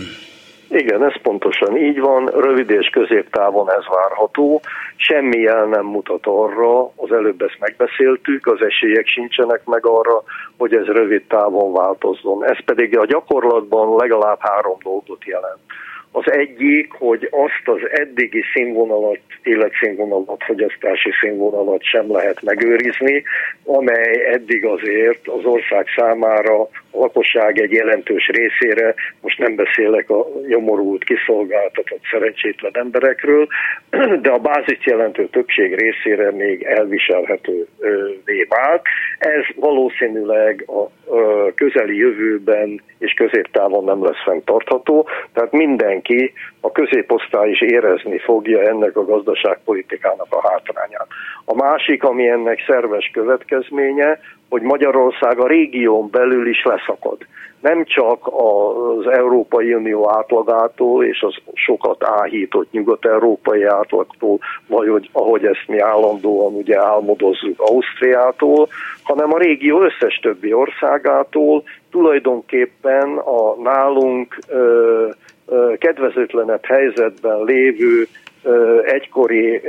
Igen, 0.72 1.04
ez 1.04 1.20
pontosan 1.22 1.76
így 1.76 2.00
van, 2.00 2.26
rövid 2.26 2.70
és 2.70 2.88
középtávon 2.88 3.70
ez 3.70 3.84
várható, 3.88 4.60
semmi 4.96 5.38
jel 5.38 5.64
nem 5.64 5.84
mutat 5.84 6.26
arra, 6.26 6.82
az 6.84 7.12
előbb 7.12 7.42
ezt 7.42 7.58
megbeszéltük, 7.58 8.46
az 8.46 8.62
esélyek 8.62 9.06
sincsenek 9.06 9.64
meg 9.64 9.86
arra, 9.86 10.22
hogy 10.58 10.74
ez 10.74 10.86
rövid 10.86 11.22
távon 11.28 11.72
változzon. 11.72 12.44
Ez 12.44 12.64
pedig 12.64 12.98
a 12.98 13.06
gyakorlatban 13.06 13.96
legalább 13.96 14.38
három 14.40 14.76
dolgot 14.82 15.24
jelent. 15.24 15.60
Az 16.12 16.32
egyik, 16.32 16.92
hogy 16.92 17.28
azt 17.30 17.62
az 17.64 17.80
eddigi 17.90 18.44
színvonalat, 18.54 19.18
életszínvonalat, 19.42 20.42
fogyasztási 20.44 21.11
színvonalat 21.20 21.82
sem 21.82 22.12
lehet 22.12 22.42
megőrizni, 22.42 23.22
amely 23.64 24.26
eddig 24.32 24.64
azért 24.64 25.28
az 25.28 25.44
ország 25.44 25.86
számára 25.96 26.61
a 26.61 26.68
lakosság 26.92 27.58
egy 27.58 27.72
jelentős 27.72 28.26
részére, 28.28 28.94
most 29.20 29.38
nem 29.38 29.54
beszélek 29.54 30.11
a 30.11 30.26
nyomorult, 30.46 31.04
kiszolgáltatott, 31.04 32.02
szerencsétlen 32.11 32.72
emberekről, 32.74 33.46
de 34.22 34.30
a 34.30 34.38
bázis 34.38 34.86
jelentő 34.86 35.28
többség 35.28 35.74
részére 35.74 36.30
még 36.30 36.62
elviselhetővé 36.62 38.46
vált. 38.48 38.82
Ez 39.18 39.44
valószínűleg 39.56 40.64
a 40.66 40.90
közeli 41.54 41.96
jövőben 41.96 42.80
és 42.98 43.12
középtávon 43.12 43.84
nem 43.84 44.04
lesz 44.04 44.22
fenntartható, 44.24 45.08
tehát 45.32 45.52
mindenki, 46.01 46.32
a 46.61 46.72
középosztály 46.72 47.51
is 47.51 47.61
érezni 47.61 48.18
fogja 48.18 48.61
ennek 48.61 48.96
a 48.96 49.05
gazdaságpolitikának 49.05 50.26
a 50.30 50.48
hátrányát. 50.48 51.07
A 51.44 51.55
másik, 51.55 52.05
ami 52.05 52.28
ennek 52.28 52.64
szerves 52.66 53.11
következménye, 53.12 54.18
hogy 54.48 54.62
Magyarország 54.62 55.38
a 55.38 55.46
régión 55.46 56.11
belül 56.11 56.48
is 56.48 56.62
leszakad. 56.64 57.18
Nem 57.61 57.84
csak 57.84 58.26
az 58.26 59.07
Európai 59.07 59.74
Unió 59.74 60.11
átlagától 60.11 61.05
és 61.05 61.20
az 61.22 61.34
sokat 61.55 62.05
áhított 62.05 62.70
nyugat-európai 62.70 63.62
átlagtól, 63.62 64.38
vagy 64.66 64.88
hogy, 64.88 65.09
ahogy 65.12 65.44
ezt 65.44 65.64
mi 65.66 65.78
állandóan 65.78 66.55
ugye 66.55 66.80
álmodozzuk 66.80 67.55
Ausztriától, 67.57 68.68
hanem 69.03 69.32
a 69.32 69.38
régió 69.38 69.82
összes 69.82 70.18
többi 70.22 70.53
országától 70.53 71.62
tulajdonképpen 71.90 73.16
a 73.16 73.62
nálunk 73.62 74.38
ö, 74.48 75.09
kedvezőtlenebb 75.78 76.64
helyzetben 76.64 77.44
lévő 77.44 78.07
egykori 78.84 79.61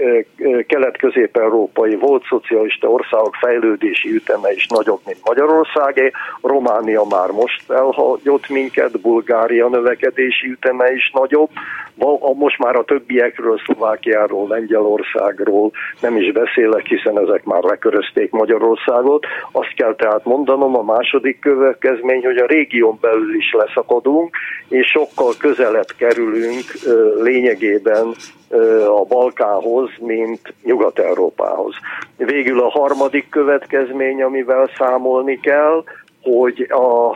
kelet-közép-európai 0.68 1.96
volt 1.96 2.24
szocialista 2.30 2.88
országok 2.88 3.36
fejlődési 3.36 4.16
üteme 4.16 4.52
is 4.52 4.68
nagyobb, 4.68 5.00
mint 5.06 5.20
Magyarországé. 5.26 6.12
Románia 6.42 7.04
már 7.10 7.30
most 7.30 7.72
elhagyott 7.72 8.50
minket, 8.50 9.02
Bulgária 9.02 9.68
növekedési 9.68 10.48
üteme 10.50 10.94
is 10.94 11.12
nagyobb. 11.14 11.50
Most 12.34 12.58
már 12.58 12.76
a 12.76 12.84
többiekről, 12.84 13.62
Szlovákiáról, 13.66 14.48
Lengyelországról 14.48 15.72
nem 16.02 16.18
is 16.18 16.32
beszélek, 16.32 16.86
hiszen 16.86 17.20
ezek 17.20 17.44
már 17.44 17.64
lekörözték 17.64 18.32
Magyarországot. 18.32 19.26
Azt 19.52 19.74
kell 19.76 19.96
tehát 19.96 20.26
mondanom, 20.26 20.78
a 20.78 20.84
második 20.84 21.40
következmény, 21.40 22.26
hogy 22.26 22.38
a 22.38 22.46
régión 22.46 22.98
belül 23.02 23.36
is 23.36 23.52
leszakadunk, 23.52 24.36
és 24.70 24.88
sokkal 24.88 25.34
közelebb 25.40 25.90
kerülünk 25.98 26.66
lényegében 27.22 28.14
a 28.88 29.04
Balkánhoz, 29.04 29.90
mint 30.00 30.54
Nyugat-Európához. 30.64 31.76
Végül 32.18 32.60
a 32.60 32.70
harmadik 32.70 33.30
következmény, 33.30 34.24
amivel 34.24 34.70
számolni 34.78 35.40
kell, 35.40 35.84
hogy 36.22 36.68
a, 36.70 37.16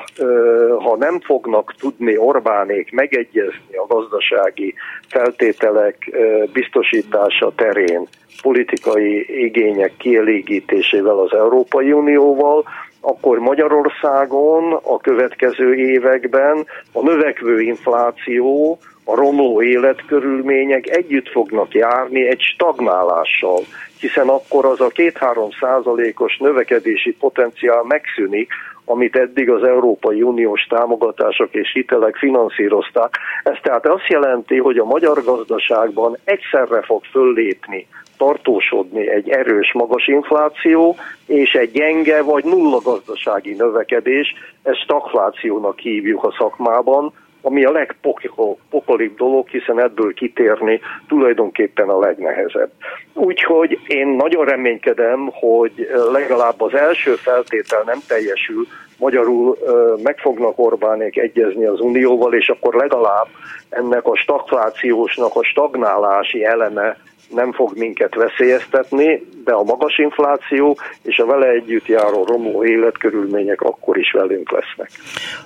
ha 0.84 0.96
nem 0.98 1.20
fognak 1.20 1.74
tudni 1.80 2.18
Orbánék 2.18 2.92
megegyezni 2.92 3.76
a 3.78 3.86
gazdasági 3.88 4.74
feltételek 5.08 6.12
biztosítása 6.54 7.52
terén 7.56 8.08
politikai 8.42 9.44
igények 9.44 9.94
kielégítésével 9.98 11.20
az 11.20 11.34
Európai 11.34 11.92
Unióval, 11.92 12.64
akkor 13.02 13.40
Magyarországon 13.40 14.74
a 14.84 14.98
következő 14.98 15.76
években 15.76 16.66
a 16.92 17.02
növekvő 17.02 17.62
infláció 17.62 18.78
a 19.06 19.16
romló 19.16 19.62
életkörülmények 19.62 20.90
együtt 20.90 21.30
fognak 21.30 21.74
járni 21.74 22.28
egy 22.28 22.42
stagnálással, 22.42 23.60
hiszen 24.00 24.28
akkor 24.28 24.66
az 24.66 24.82
a 24.82 24.90
2-3 24.90 25.60
százalékos 25.60 26.38
növekedési 26.38 27.14
potenciál 27.14 27.84
megszűnik, 27.84 28.52
amit 28.86 29.16
eddig 29.16 29.50
az 29.50 29.64
Európai 29.64 30.22
Uniós 30.22 30.62
támogatások 30.70 31.54
és 31.54 31.72
hitelek 31.74 32.16
finanszírozták. 32.16 33.18
Ez 33.44 33.58
tehát 33.62 33.86
azt 33.86 34.08
jelenti, 34.08 34.58
hogy 34.58 34.78
a 34.78 34.86
magyar 34.86 35.24
gazdaságban 35.24 36.18
egyszerre 36.24 36.82
fog 36.82 37.04
föllépni, 37.04 37.88
tartósodni 38.18 39.10
egy 39.10 39.30
erős 39.30 39.74
magas 39.74 40.08
infláció 40.08 40.96
és 41.26 41.54
egy 41.54 41.72
gyenge 41.72 42.22
vagy 42.22 42.44
nulla 42.44 42.80
gazdasági 42.84 43.54
növekedés, 43.54 44.34
ezt 44.64 44.82
stagflációnak 44.84 45.80
hívjuk 45.80 46.24
a 46.24 46.36
szakmában, 46.38 47.14
ami 47.46 47.66
a 47.66 47.72
legpokolibb 47.72 49.18
dolog, 49.18 49.48
hiszen 49.48 49.80
ebből 49.80 50.14
kitérni 50.14 50.80
tulajdonképpen 51.08 51.90
a 51.90 52.00
legnehezebb. 52.00 52.70
Úgyhogy 53.14 53.80
én 53.88 54.08
nagyon 54.08 54.46
reménykedem, 54.46 55.30
hogy 55.34 55.88
legalább 56.12 56.62
az 56.62 56.74
első 56.74 57.16
feltétel 57.16 57.84
nem 57.86 58.00
teljesül, 58.08 58.68
magyarul 58.98 59.58
meg 60.04 60.18
fognak 60.18 60.60
Orbánék 60.60 61.18
egyezni 61.18 61.66
az 61.66 61.80
Unióval, 61.80 62.34
és 62.34 62.50
akkor 62.50 62.74
legalább 62.74 63.28
ennek 63.76 64.06
a 64.06 64.16
stagflációsnak 64.16 65.36
a 65.36 65.44
stagnálási 65.44 66.44
eleme 66.44 66.98
nem 67.30 67.54
fog 67.54 67.78
minket 67.78 68.16
veszélyeztetni, 68.16 69.22
de 69.44 69.52
a 69.54 69.64
magas 69.64 69.98
infláció 69.98 70.78
és 71.02 71.18
a 71.18 71.26
vele 71.26 71.48
együtt 71.48 71.86
járó 71.86 72.24
romló 72.24 72.66
életkörülmények 72.66 73.62
akkor 73.62 73.98
is 73.98 74.12
velünk 74.12 74.52
lesznek. 74.52 74.90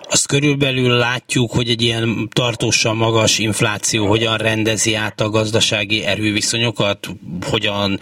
Azt 0.09 0.27
körülbelül 0.27 0.89
látjuk, 0.89 1.51
hogy 1.51 1.69
egy 1.69 1.82
ilyen 1.82 2.30
tartósan 2.34 2.95
magas 2.95 3.39
infláció 3.39 4.05
hogyan 4.05 4.38
rendezi 4.38 4.95
át 4.95 5.19
a 5.19 5.30
gazdasági 5.30 6.05
erőviszonyokat, 6.05 7.07
hogyan 7.51 7.99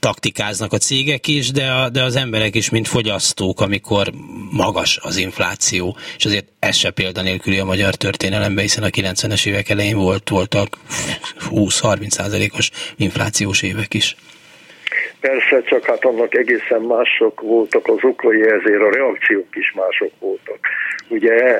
taktikáznak 0.00 0.72
a 0.72 0.76
cégek 0.78 1.26
is, 1.26 1.50
de, 1.50 1.70
a, 1.70 1.88
de 1.88 2.02
az 2.02 2.16
emberek 2.16 2.54
is, 2.54 2.70
mint 2.70 2.88
fogyasztók, 2.88 3.60
amikor 3.60 4.06
magas 4.50 4.98
az 5.02 5.16
infláció, 5.16 5.96
és 6.16 6.24
azért 6.24 6.46
ez 6.58 6.76
se 6.76 6.90
példanélküli 6.90 7.58
a 7.58 7.64
magyar 7.64 7.94
történelemben, 7.94 8.62
hiszen 8.62 8.82
a 8.82 8.88
90-es 8.88 9.44
évek 9.48 9.68
elején 9.68 9.96
volt, 9.96 10.28
voltak 10.28 10.68
20-30 11.50 12.08
százalékos 12.08 12.70
inflációs 12.96 13.62
évek 13.62 13.94
is. 13.94 14.16
Persze, 15.20 15.62
csak 15.62 15.84
hát 15.84 16.04
annak 16.04 16.34
egészen 16.34 16.80
mások 16.80 17.40
voltak 17.40 17.88
az 17.88 17.98
okai, 18.02 18.42
ezért 18.42 18.82
a 18.82 18.90
reakciók 18.90 19.56
is 19.56 19.72
mások 19.72 20.10
voltak. 20.18 20.58
Ugye, 21.08 21.58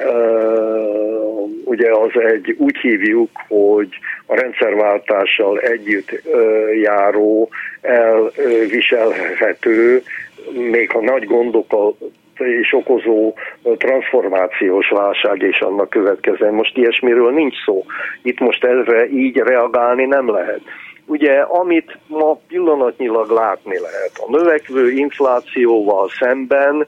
ugye 1.65 1.91
az 1.91 2.21
egy, 2.33 2.55
úgy 2.59 2.77
hívjuk, 2.77 3.31
hogy 3.49 3.89
a 4.27 4.35
rendszerváltással 4.35 5.61
együtt 5.61 6.23
járó, 6.83 7.49
elviselhető, 7.81 10.03
még 10.53 10.91
ha 10.91 11.01
nagy 11.01 11.25
gondokkal 11.25 11.97
és 12.39 12.73
okozó 12.73 13.35
transformációs 13.77 14.89
válság 14.89 15.43
és 15.43 15.61
annak 15.61 15.91
következően. 15.91 16.55
Most 16.55 16.77
ilyesmiről 16.77 17.33
nincs 17.33 17.65
szó. 17.65 17.85
Itt 18.23 18.39
most 18.39 18.65
ezre 18.65 19.09
így 19.09 19.37
reagálni 19.37 20.05
nem 20.05 20.31
lehet. 20.31 20.61
Ugye, 21.07 21.41
amit 21.41 21.99
ma 22.07 22.39
pillanatnyilag 22.49 23.31
látni 23.31 23.79
lehet, 23.81 24.13
a 24.27 24.31
növekvő 24.31 24.91
inflációval 24.91 26.09
szemben 26.09 26.87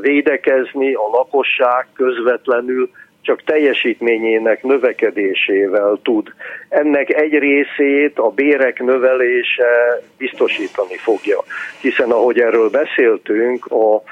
védekezni 0.00 0.94
a 0.94 1.08
lakosság 1.12 1.86
közvetlenül 1.94 2.90
csak 3.26 3.42
teljesítményének 3.42 4.62
növekedésével 4.62 5.98
tud. 6.02 6.28
Ennek 6.68 7.14
egy 7.14 7.32
részét 7.32 8.18
a 8.18 8.30
bérek 8.30 8.80
növelése 8.80 10.00
biztosítani 10.18 10.96
fogja, 10.96 11.38
hiszen 11.80 12.10
ahogy 12.10 12.38
erről 12.40 12.70
beszéltünk, 12.70 13.66
a 13.66 14.02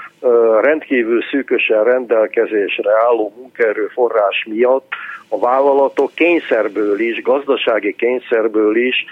rendkívül 0.60 1.22
szűkösen 1.30 1.84
rendelkezésre 1.84 2.90
álló 3.06 3.32
munkaerőforrás 3.36 4.46
miatt 4.48 4.92
a 5.28 5.38
vállalatok 5.38 6.10
kényszerből 6.14 7.00
is, 7.00 7.22
gazdasági 7.22 7.94
kényszerből 7.94 8.76
is, 8.76 9.04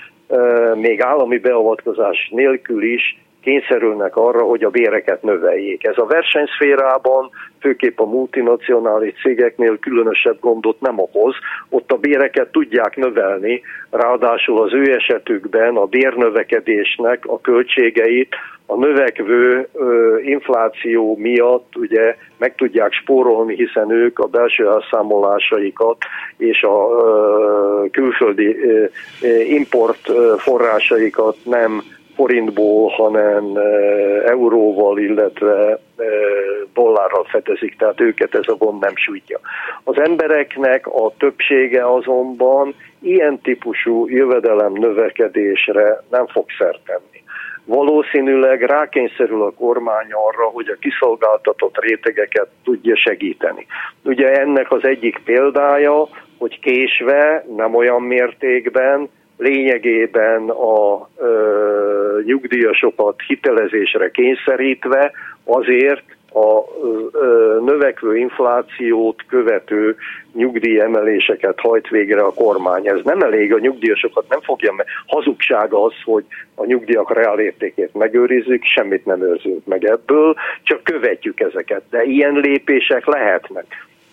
még 0.74 1.02
állami 1.02 1.38
beavatkozás 1.38 2.28
nélkül 2.30 2.82
is 2.82 3.16
kényszerülnek 3.42 4.16
arra, 4.16 4.42
hogy 4.42 4.64
a 4.64 4.70
béreket 4.70 5.22
növeljék. 5.22 5.86
Ez 5.86 5.98
a 5.98 6.06
versenyszférában, 6.06 7.30
főképp 7.60 8.00
a 8.00 8.04
multinacionális 8.04 9.14
cégeknél 9.22 9.78
különösebb 9.78 10.40
gondot 10.40 10.80
nem 10.80 10.98
okoz, 10.98 11.34
ott 11.68 11.92
a 11.92 11.96
béreket 11.96 12.50
tudják 12.52 12.96
növelni, 12.96 13.62
ráadásul 13.90 14.62
az 14.62 14.72
ő 14.72 14.94
esetükben 14.94 15.76
a 15.76 15.84
bérnövekedésnek 15.84 17.26
a 17.26 17.40
költségeit 17.40 18.34
a 18.66 18.76
növekvő 18.76 19.68
ö, 19.72 20.18
infláció 20.18 21.16
miatt 21.16 21.76
ugye 21.76 22.16
meg 22.38 22.54
tudják 22.54 22.92
spórolni, 22.92 23.54
hiszen 23.54 23.90
ők 23.90 24.18
a 24.18 24.26
belső 24.26 24.66
elszámolásaikat 24.66 25.96
és 26.36 26.62
a 26.62 26.88
ö, 26.90 27.84
külföldi 27.90 28.56
ö, 28.64 28.84
import 29.40 30.10
forrásaikat 30.38 31.36
nem 31.44 31.82
forintból, 32.14 32.88
hanem 32.88 33.56
euróval, 34.24 34.98
illetve 34.98 35.78
dollárral 36.74 37.24
fedezik, 37.24 37.76
tehát 37.76 38.00
őket 38.00 38.34
ez 38.34 38.48
a 38.48 38.56
gond 38.56 38.80
nem 38.80 38.96
sújtja. 38.96 39.40
Az 39.84 39.98
embereknek 39.98 40.86
a 40.86 41.12
többsége 41.18 41.92
azonban 41.92 42.74
ilyen 43.00 43.40
típusú 43.40 44.08
jövedelem 44.08 44.72
növekedésre 44.72 46.02
nem 46.10 46.26
fog 46.26 46.44
szertenni 46.58 47.22
valószínűleg 47.64 48.62
rákényszerül 48.62 49.42
a 49.42 49.50
kormány 49.50 50.12
arra, 50.12 50.44
hogy 50.44 50.68
a 50.68 50.76
kiszolgáltatott 50.80 51.80
rétegeket 51.80 52.48
tudja 52.64 52.96
segíteni. 52.96 53.66
Ugye 54.04 54.32
ennek 54.32 54.72
az 54.72 54.84
egyik 54.84 55.20
példája, 55.24 56.08
hogy 56.38 56.60
késve, 56.60 57.44
nem 57.56 57.74
olyan 57.74 58.02
mértékben, 58.02 59.08
lényegében 59.42 60.48
a 60.48 61.08
ö, 61.16 62.20
nyugdíjasokat 62.24 63.20
hitelezésre 63.26 64.10
kényszerítve 64.10 65.12
azért 65.44 66.04
a 66.34 66.64
növekvő 67.64 68.16
inflációt 68.16 69.22
követő 69.28 69.96
nyugdíjemeléseket 70.32 71.60
hajt 71.60 71.88
végre 71.88 72.20
a 72.20 72.32
kormány. 72.32 72.86
Ez 72.88 73.00
nem 73.04 73.20
elég, 73.20 73.54
a 73.54 73.58
nyugdíjasokat 73.58 74.24
nem 74.28 74.40
fogja, 74.40 74.72
mert 74.72 74.88
hazugság 75.06 75.72
az, 75.72 75.92
hogy 76.04 76.24
a 76.54 76.64
nyugdíjak 76.64 77.14
reálértékét 77.14 77.94
megőrizzük, 77.94 78.64
semmit 78.64 79.04
nem 79.06 79.22
őrzünk 79.22 79.66
meg 79.66 79.84
ebből, 79.84 80.34
csak 80.62 80.82
követjük 80.82 81.40
ezeket. 81.40 81.82
De 81.90 82.02
ilyen 82.02 82.34
lépések 82.34 83.06
lehetnek. 83.06 83.64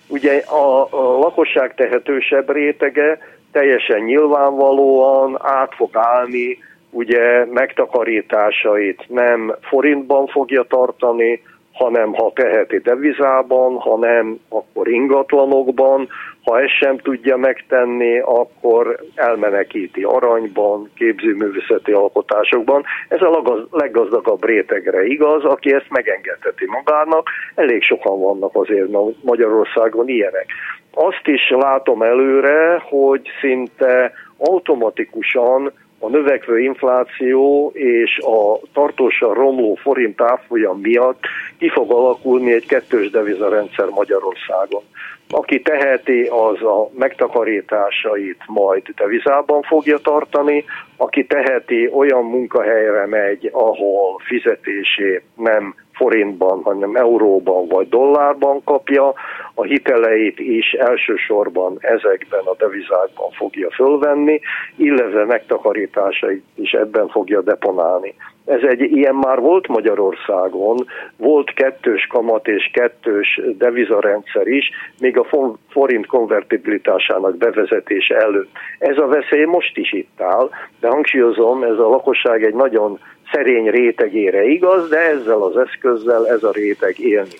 Ugye 0.07 0.37
a, 0.37 0.81
a 0.81 1.17
lakosság 1.17 1.75
tehetősebb 1.75 2.51
rétege 2.51 3.19
teljesen 3.51 3.99
nyilvánvalóan 3.99 5.37
át 5.41 5.73
fog 5.75 5.89
állni, 5.93 6.57
ugye 6.91 7.45
megtakarításait 7.45 9.05
nem 9.07 9.55
forintban 9.61 10.27
fogja 10.27 10.63
tartani, 10.63 11.41
hanem 11.73 12.13
ha 12.13 12.31
teheti 12.35 12.77
devizában, 12.77 13.75
hanem 13.75 14.39
akkor 14.49 14.87
ingatlanokban, 14.87 16.07
ha 16.43 16.61
ezt 16.61 16.77
sem 16.79 16.97
tudja 16.97 17.37
megtenni, 17.37 18.19
akkor 18.19 18.99
elmenekíti 19.15 20.03
aranyban, 20.03 20.89
képzőművészeti 20.95 21.91
alkotásokban. 21.91 22.83
Ez 23.07 23.21
a 23.21 23.67
leggazdagabb 23.71 24.45
rétegre 24.45 25.05
igaz, 25.05 25.43
aki 25.43 25.73
ezt 25.73 25.89
megengedheti 25.89 26.65
magának. 26.65 27.29
Elég 27.55 27.83
sokan 27.83 28.19
vannak 28.19 28.55
azért 28.55 28.87
Magyarországon 29.21 30.07
ilyenek. 30.07 30.45
Azt 30.93 31.27
is 31.27 31.49
látom 31.49 32.01
előre, 32.01 32.81
hogy 32.89 33.29
szinte 33.41 34.11
automatikusan 34.37 35.71
a 35.99 36.09
növekvő 36.09 36.59
infláció 36.59 37.71
és 37.73 38.17
a 38.17 38.59
tartósan 38.73 39.33
romló 39.33 39.75
forint 39.75 40.21
árfolyam 40.21 40.79
miatt 40.79 41.23
ki 41.57 41.69
fog 41.69 41.91
alakulni 41.91 42.53
egy 42.53 42.65
kettős 42.65 43.09
devizarendszer 43.09 43.87
Magyarországon. 43.87 44.81
Aki 45.29 45.61
teheti, 45.61 46.21
az 46.21 46.61
a 46.61 46.89
megtakarításait 46.97 48.41
majd 48.47 48.83
devizában 48.95 49.61
fogja 49.61 49.97
tartani, 49.97 50.63
aki 50.97 51.25
teheti, 51.25 51.89
olyan 51.93 52.23
munkahelyre 52.23 53.05
megy, 53.05 53.49
ahol 53.53 54.21
fizetését 54.27 55.23
nem 55.35 55.75
forintban, 55.99 56.61
hanem 56.63 56.95
euróban 56.95 57.67
vagy 57.67 57.89
dollárban 57.89 58.63
kapja, 58.63 59.13
a 59.53 59.63
hiteleit 59.63 60.39
is 60.39 60.71
elsősorban 60.71 61.77
ezekben 61.79 62.43
a 62.45 62.55
devizákban 62.57 63.31
fogja 63.31 63.69
fölvenni, 63.71 64.39
illetve 64.75 65.25
megtakarításait 65.25 66.43
is 66.55 66.71
ebben 66.71 67.07
fogja 67.07 67.41
deponálni. 67.41 68.13
Ez 68.45 68.61
egy 68.61 68.81
ilyen 68.81 69.15
már 69.15 69.39
volt 69.39 69.67
Magyarországon, 69.67 70.85
volt 71.17 71.53
kettős 71.53 72.07
kamat 72.07 72.47
és 72.47 72.69
kettős 72.73 73.41
devizarendszer 73.57 74.47
is, 74.47 74.69
még 74.99 75.17
a 75.17 75.27
forint 75.69 76.05
konvertibilitásának 76.05 77.37
bevezetése 77.37 78.15
előtt. 78.15 78.49
Ez 78.79 78.97
a 78.97 79.07
veszély 79.07 79.45
most 79.45 79.77
is 79.77 79.93
itt 79.93 80.21
áll, 80.21 80.49
de 80.79 80.87
hangsúlyozom, 80.87 81.63
ez 81.63 81.77
a 81.77 81.89
lakosság 81.89 82.43
egy 82.43 82.53
nagyon 82.53 82.99
szerény 83.31 83.69
rétegére 83.69 84.43
igaz, 84.43 84.89
de 84.89 84.97
ezzel 84.97 85.41
az 85.41 85.57
eszközzel 85.57 86.27
ez 86.27 86.43
a 86.43 86.51
réteg 86.51 86.99
élni. 86.99 87.39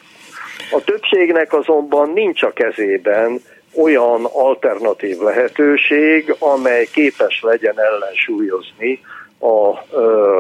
A 0.71 0.83
többségnek 0.83 1.53
azonban 1.53 2.09
nincs 2.09 2.43
a 2.43 2.53
kezében 2.53 3.39
olyan 3.75 4.25
alternatív 4.25 5.17
lehetőség, 5.17 6.35
amely 6.39 6.85
képes 6.93 7.41
legyen 7.41 7.75
ellensúlyozni 7.79 8.99
a 9.39 9.85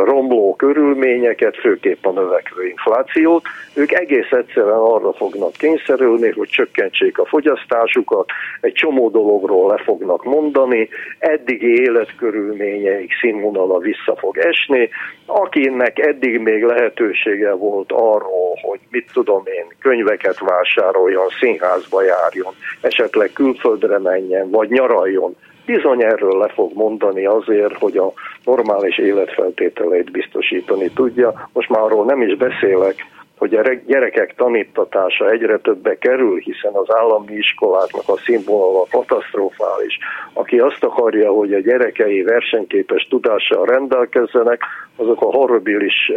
romló 0.03 0.55
körülményeket, 0.55 1.55
főképp 1.57 2.05
a 2.05 2.11
növekvő 2.11 2.67
inflációt. 2.67 3.43
Ők 3.73 3.91
egész 3.91 4.31
egyszerűen 4.31 4.77
arra 4.77 5.13
fognak 5.13 5.51
kényszerülni, 5.51 6.31
hogy 6.31 6.47
csökkentsék 6.47 7.17
a 7.17 7.25
fogyasztásukat, 7.25 8.29
egy 8.61 8.73
csomó 8.73 9.09
dologról 9.09 9.67
le 9.71 9.83
fognak 9.83 10.23
mondani, 10.23 10.89
eddigi 11.19 11.81
életkörülményeik 11.81 13.11
színvonala 13.21 13.77
vissza 13.77 14.15
fog 14.17 14.37
esni. 14.37 14.89
Akinek 15.25 15.99
eddig 15.99 16.39
még 16.39 16.63
lehetősége 16.63 17.51
volt 17.53 17.91
arról, 17.91 18.59
hogy 18.61 18.79
mit 18.89 19.09
tudom 19.13 19.41
én, 19.45 19.65
könyveket 19.79 20.39
vásároljon, 20.39 21.27
színházba 21.39 22.01
járjon, 22.03 22.53
esetleg 22.81 23.31
külföldre 23.33 23.99
menjen, 23.99 24.49
vagy 24.49 24.69
nyaraljon, 24.69 25.35
bizony 25.73 26.03
erről 26.03 26.37
le 26.37 26.47
fog 26.47 26.71
mondani 26.73 27.25
azért, 27.25 27.77
hogy 27.77 27.97
a 27.97 28.11
normális 28.45 28.97
életfeltételeit 28.97 30.11
biztosítani 30.11 30.89
tudja. 30.89 31.49
Most 31.53 31.69
már 31.69 31.81
arról 31.81 32.05
nem 32.05 32.21
is 32.21 32.37
beszélek, 32.37 32.95
hogy 33.37 33.53
a 33.53 33.61
gyerekek 33.85 34.35
tanítatása 34.35 35.29
egyre 35.29 35.57
többe 35.57 35.97
kerül, 35.97 36.37
hiszen 36.37 36.73
az 36.73 36.95
állami 36.95 37.33
iskoláknak 37.33 38.07
a 38.07 38.17
színvonala 38.17 38.85
katasztrofális. 38.91 39.97
Aki 40.33 40.59
azt 40.59 40.83
akarja, 40.83 41.31
hogy 41.31 41.53
a 41.53 41.59
gyerekei 41.59 42.21
versenyképes 42.21 43.07
tudással 43.09 43.65
rendelkezzenek, 43.65 44.61
azok 44.95 45.21
a 45.21 45.31
horribilis 45.37 46.11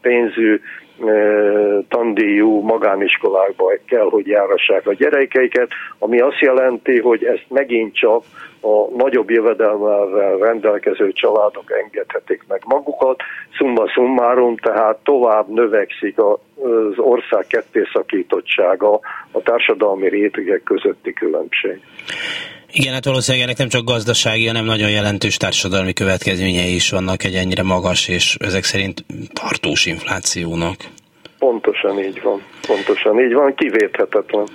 pénzű 0.00 0.60
tandíjú 1.88 2.60
magániskolákba 2.60 3.72
kell, 3.86 4.08
hogy 4.10 4.26
járassák 4.26 4.86
a 4.86 4.94
gyerekeiket, 4.94 5.68
ami 5.98 6.20
azt 6.20 6.38
jelenti, 6.40 7.00
hogy 7.00 7.24
ezt 7.24 7.46
megint 7.48 7.94
csak 7.94 8.22
a 8.60 8.96
nagyobb 8.96 9.30
jövedelmel 9.30 10.36
rendelkező 10.38 11.12
családok 11.12 11.72
engedhetik 11.82 12.44
meg 12.48 12.62
magukat. 12.66 13.22
Szumma 13.58 13.88
summarum, 13.88 14.56
tehát 14.56 14.98
tovább 15.02 15.48
növekszik 15.48 16.18
az 16.18 16.98
ország 16.98 17.46
kettészakítottsága, 17.46 19.00
a 19.32 19.42
társadalmi 19.42 20.08
rétegek 20.08 20.62
közötti 20.62 21.12
különbség. 21.12 21.80
Igen, 22.74 22.92
hát 22.92 23.04
valószínűleg 23.04 23.46
ennek 23.46 23.58
nem 23.58 23.68
csak 23.68 23.84
gazdasági, 23.84 24.46
hanem 24.46 24.64
nagyon 24.64 24.90
jelentős 24.90 25.36
társadalmi 25.36 25.92
következményei 25.92 26.74
is 26.74 26.90
vannak 26.90 27.24
egy 27.24 27.34
ennyire 27.34 27.62
magas 27.62 28.08
és 28.08 28.36
ezek 28.40 28.64
szerint 28.64 29.04
tartós 29.32 29.86
inflációnak. 29.86 30.76
Pontosan 31.38 31.98
így 31.98 32.22
van. 32.22 32.42
Pontosan 32.66 33.20
így 33.20 33.32
van, 33.32 33.54
kivéthetetlen. 33.54 34.48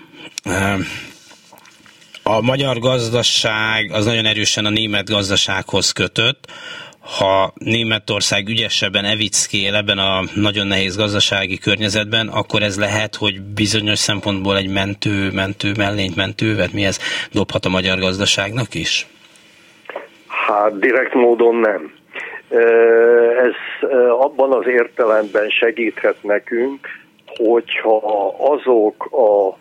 A 2.24 2.42
magyar 2.42 2.80
gazdaság 2.80 3.92
az 3.92 4.06
nagyon 4.06 4.26
erősen 4.26 4.66
a 4.66 4.70
német 4.70 5.10
gazdasághoz 5.10 5.92
kötött 5.92 6.52
ha 7.16 7.54
Németország 7.54 8.48
ügyesebben 8.48 9.06
evickél 9.06 9.76
ebben 9.76 9.98
a 9.98 10.22
nagyon 10.36 10.68
nehéz 10.68 10.98
gazdasági 10.98 11.58
környezetben, 11.58 12.28
akkor 12.28 12.62
ez 12.62 12.80
lehet, 12.80 13.16
hogy 13.16 13.42
bizonyos 13.42 14.00
szempontból 14.00 14.58
egy 14.58 14.70
mentő, 14.70 15.32
mentő 15.34 15.72
mellényt, 15.78 16.16
mentővet, 16.16 16.74
mi 16.74 16.86
ez 16.86 17.00
dobhat 17.32 17.66
a 17.66 17.70
magyar 17.70 18.00
gazdaságnak 18.00 18.74
is? 18.74 19.08
Hát 20.28 20.80
direkt 20.80 21.14
módon 21.14 21.56
nem. 21.56 21.94
Ez 23.38 23.90
abban 24.20 24.54
az 24.54 24.68
értelemben 24.68 25.50
segíthet 25.50 26.24
nekünk, 26.24 26.88
hogyha 27.26 27.98
azok 28.40 29.06
a 29.12 29.58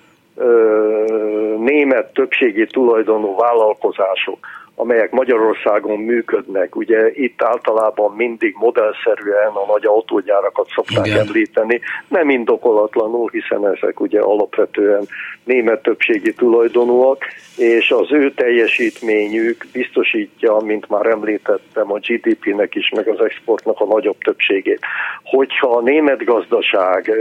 német 1.59 2.13
többségi 2.13 2.67
tulajdonú 2.67 3.37
vállalkozások, 3.37 4.47
amelyek 4.79 5.11
Magyarországon 5.11 5.99
működnek. 5.99 6.77
Ugye 6.77 7.11
itt 7.13 7.43
általában 7.43 8.15
mindig 8.17 8.55
modellszerűen 8.59 9.53
a 9.53 9.67
nagy 9.73 9.87
autógyárakat 9.87 10.69
szokták 10.75 11.07
Igen. 11.07 11.19
említeni, 11.19 11.81
nem 12.09 12.31
indokolatlanul, 12.31 13.31
hiszen 13.33 13.69
ezek 13.69 14.01
ugye 14.01 14.21
alapvetően 14.21 15.07
német 15.45 15.83
többségi 15.83 16.35
tulajdonúak, 16.35 17.25
és 17.57 17.91
az 17.91 18.13
ő 18.13 18.33
teljesítményük 18.33 19.67
biztosítja, 19.73 20.57
mint 20.65 20.89
már 20.89 21.07
említettem, 21.07 21.93
a 21.93 21.99
GDP-nek 21.99 22.75
is, 22.75 22.89
meg 22.89 23.09
az 23.09 23.21
exportnak 23.21 23.81
a 23.81 23.85
nagyobb 23.87 24.19
többségét. 24.19 24.81
Hogyha 25.23 25.71
a 25.77 25.83
német 25.83 26.25
gazdaság 26.25 27.13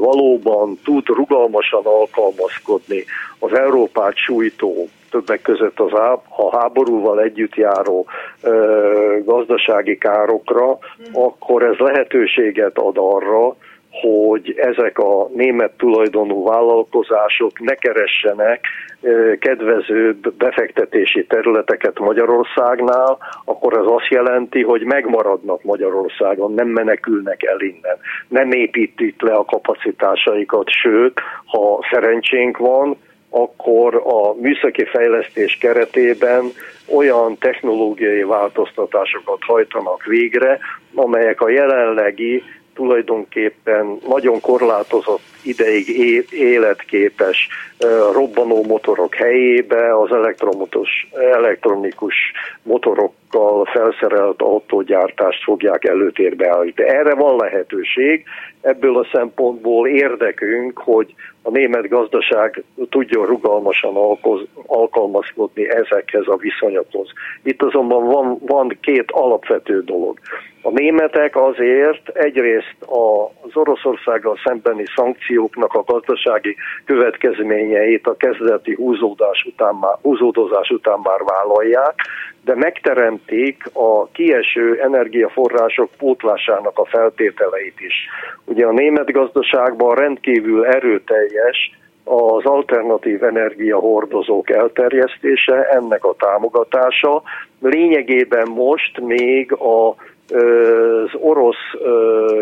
valóban 0.00 0.78
tud 0.84 1.06
rugalmasan 1.06 1.84
alkalmazkodni 1.84 3.04
az 3.38 3.52
Európát 3.52 4.16
sújtó 4.16 4.88
többek 5.12 5.42
között 5.42 5.80
az 5.80 5.92
a 5.92 6.58
háborúval 6.58 7.20
együtt 7.20 7.54
járó 7.54 8.06
gazdasági 9.24 9.98
károkra, 9.98 10.78
akkor 11.12 11.62
ez 11.62 11.76
lehetőséget 11.76 12.78
ad 12.78 12.96
arra, 12.96 13.54
hogy 13.90 14.54
ezek 14.56 14.98
a 14.98 15.28
német 15.34 15.72
tulajdonú 15.76 16.44
vállalkozások 16.44 17.60
ne 17.60 17.74
keressenek 17.74 18.66
kedvezőbb 19.38 20.34
befektetési 20.34 21.26
területeket 21.26 21.98
Magyarországnál, 21.98 23.18
akkor 23.44 23.72
ez 23.72 23.84
azt 23.86 24.08
jelenti, 24.08 24.62
hogy 24.62 24.82
megmaradnak 24.84 25.62
Magyarországon, 25.62 26.54
nem 26.54 26.68
menekülnek 26.68 27.42
el 27.42 27.60
innen, 27.60 27.96
nem 28.28 28.50
építik 28.50 29.22
le 29.22 29.34
a 29.34 29.44
kapacitásaikat, 29.44 30.68
sőt, 30.68 31.20
ha 31.44 31.86
szerencsénk 31.90 32.56
van, 32.56 32.96
akkor 33.34 33.94
a 33.94 34.34
műszaki 34.34 34.84
fejlesztés 34.84 35.56
keretében 35.60 36.52
olyan 36.86 37.38
technológiai 37.38 38.22
változtatásokat 38.22 39.38
hajtanak 39.40 40.04
végre, 40.04 40.58
amelyek 40.94 41.40
a 41.40 41.48
jelenlegi 41.48 42.42
tulajdonképpen 42.74 43.98
nagyon 44.08 44.40
korlátozott 44.40 45.22
ideig 45.42 45.88
életképes 46.30 47.48
robbanó 48.12 48.64
motorok 48.64 49.14
helyébe 49.14 49.98
az 49.98 50.12
elektromotos, 50.12 50.88
elektronikus 51.32 52.14
motorokkal 53.32 53.64
felszerelt 53.64 54.42
autógyártást 54.42 55.42
fogják 55.42 55.84
előtérbe 55.84 56.48
állítani. 56.56 56.88
Erre 56.88 57.14
van 57.14 57.36
lehetőség, 57.36 58.24
ebből 58.60 58.98
a 58.98 59.06
szempontból 59.12 59.88
érdekünk, 59.88 60.78
hogy 60.78 61.14
a 61.42 61.50
német 61.50 61.88
gazdaság 61.88 62.62
tudjon 62.90 63.26
rugalmasan 63.26 64.18
alkalmazkodni 64.66 65.70
ezekhez 65.70 66.26
a 66.26 66.36
viszonyokhoz. 66.36 67.08
Itt 67.42 67.62
azonban 67.62 68.04
van, 68.06 68.38
van 68.46 68.78
két 68.80 69.10
alapvető 69.10 69.82
dolog. 69.84 70.18
A 70.64 70.70
németek 70.70 71.36
azért 71.36 72.08
egyrészt 72.08 72.76
az 73.42 73.50
Oroszországgal 73.56 74.38
szembeni 74.44 74.84
szankcióknak 74.96 75.74
a 75.74 75.82
gazdasági 75.82 76.56
következményeit 76.84 78.06
a 78.06 78.16
kezdeti 78.16 78.74
húzódás 78.74 79.44
után 79.44 79.74
már, 79.74 79.96
húzódozás 80.02 80.70
után 80.70 80.98
már 81.02 81.20
vállalják, 81.24 81.94
de 82.44 82.54
megteremtik 82.54 83.64
a 83.72 84.06
kieső 84.06 84.80
energiaforrások 84.80 85.90
pótlásának 85.98 86.78
a 86.78 86.84
feltételeit 86.84 87.80
is. 87.80 87.94
Ugye 88.44 88.66
a 88.66 88.72
német 88.72 89.12
gazdaságban 89.12 89.94
rendkívül 89.94 90.64
erőteljes 90.64 91.70
az 92.04 92.44
alternatív 92.44 93.22
energiahordozók 93.22 94.50
elterjesztése, 94.50 95.68
ennek 95.70 96.04
a 96.04 96.14
támogatása. 96.18 97.22
Lényegében 97.60 98.48
most 98.48 99.00
még 99.00 99.52
a 99.52 99.94
az 100.34 101.14
orosz 101.20 101.70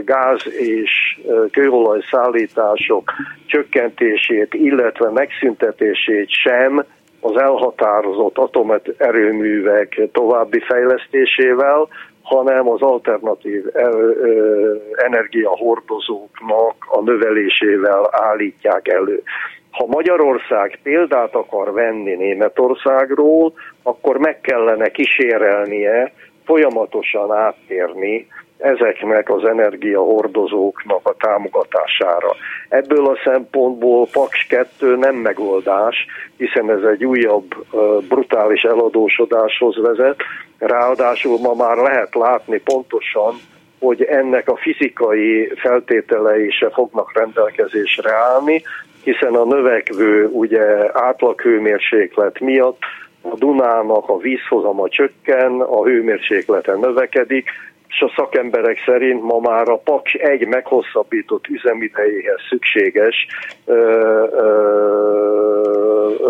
gáz 0.05 0.47
és 0.59 1.21
kőolaj 1.51 2.01
szállítások 2.11 3.13
csökkentését, 3.47 4.55
illetve 4.55 5.11
megszüntetését 5.11 6.31
sem 6.31 6.85
az 7.21 7.37
elhatározott 7.37 8.39
atomerőművek 8.39 10.01
további 10.13 10.61
fejlesztésével, 10.61 11.89
hanem 12.23 12.69
az 12.69 12.81
alternatív 12.83 13.65
energiahordozóknak 14.95 16.75
a 16.89 17.01
növelésével 17.03 18.09
állítják 18.11 18.89
elő. 18.89 19.23
Ha 19.71 19.87
Magyarország 19.87 20.79
példát 20.83 21.35
akar 21.35 21.73
venni 21.73 22.15
Németországról, 22.15 23.53
akkor 23.83 24.19
meg 24.19 24.41
kellene 24.41 24.89
kísérelnie 24.89 26.13
folyamatosan 26.45 27.33
áttérni 27.33 28.27
ezeknek 28.61 29.31
az 29.31 29.45
energiahordozóknak 29.45 31.01
a 31.03 31.15
támogatására. 31.19 32.35
Ebből 32.69 33.07
a 33.07 33.19
szempontból 33.25 34.07
Paks 34.13 34.47
2 34.47 34.97
nem 34.97 35.15
megoldás, 35.15 36.07
hiszen 36.37 36.71
ez 36.71 36.83
egy 36.83 37.05
újabb 37.05 37.55
brutális 38.09 38.63
eladósodáshoz 38.63 39.81
vezet. 39.83 40.17
Ráadásul 40.59 41.39
ma 41.39 41.55
már 41.55 41.77
lehet 41.77 42.15
látni 42.15 42.61
pontosan, 42.61 43.35
hogy 43.79 44.03
ennek 44.03 44.49
a 44.49 44.57
fizikai 44.57 45.53
feltételei 45.57 46.51
se 46.51 46.71
fognak 46.71 47.19
rendelkezésre 47.19 48.15
állni, 48.15 48.63
hiszen 49.05 49.35
a 49.35 49.45
növekvő 49.45 50.27
ugye 50.27 50.63
átlaghőmérséklet 50.93 52.41
miatt 52.41 52.79
a 53.23 53.37
Dunának 53.37 54.09
a 54.09 54.19
vízhozama 54.19 54.89
csökken, 54.89 55.61
a 55.61 55.85
hőmérséklete 55.85 56.75
növekedik, 56.75 57.51
és 57.91 58.01
a 58.01 58.13
szakemberek 58.17 58.83
szerint 58.87 59.23
ma 59.23 59.39
már 59.39 59.69
a 59.69 59.77
Paks 59.77 60.15
egy 60.15 60.47
meghosszabbított 60.47 61.47
üzemidejéhez 61.49 62.41
szükséges 62.49 63.27
ö, 63.65 63.75
ö, 64.33 65.21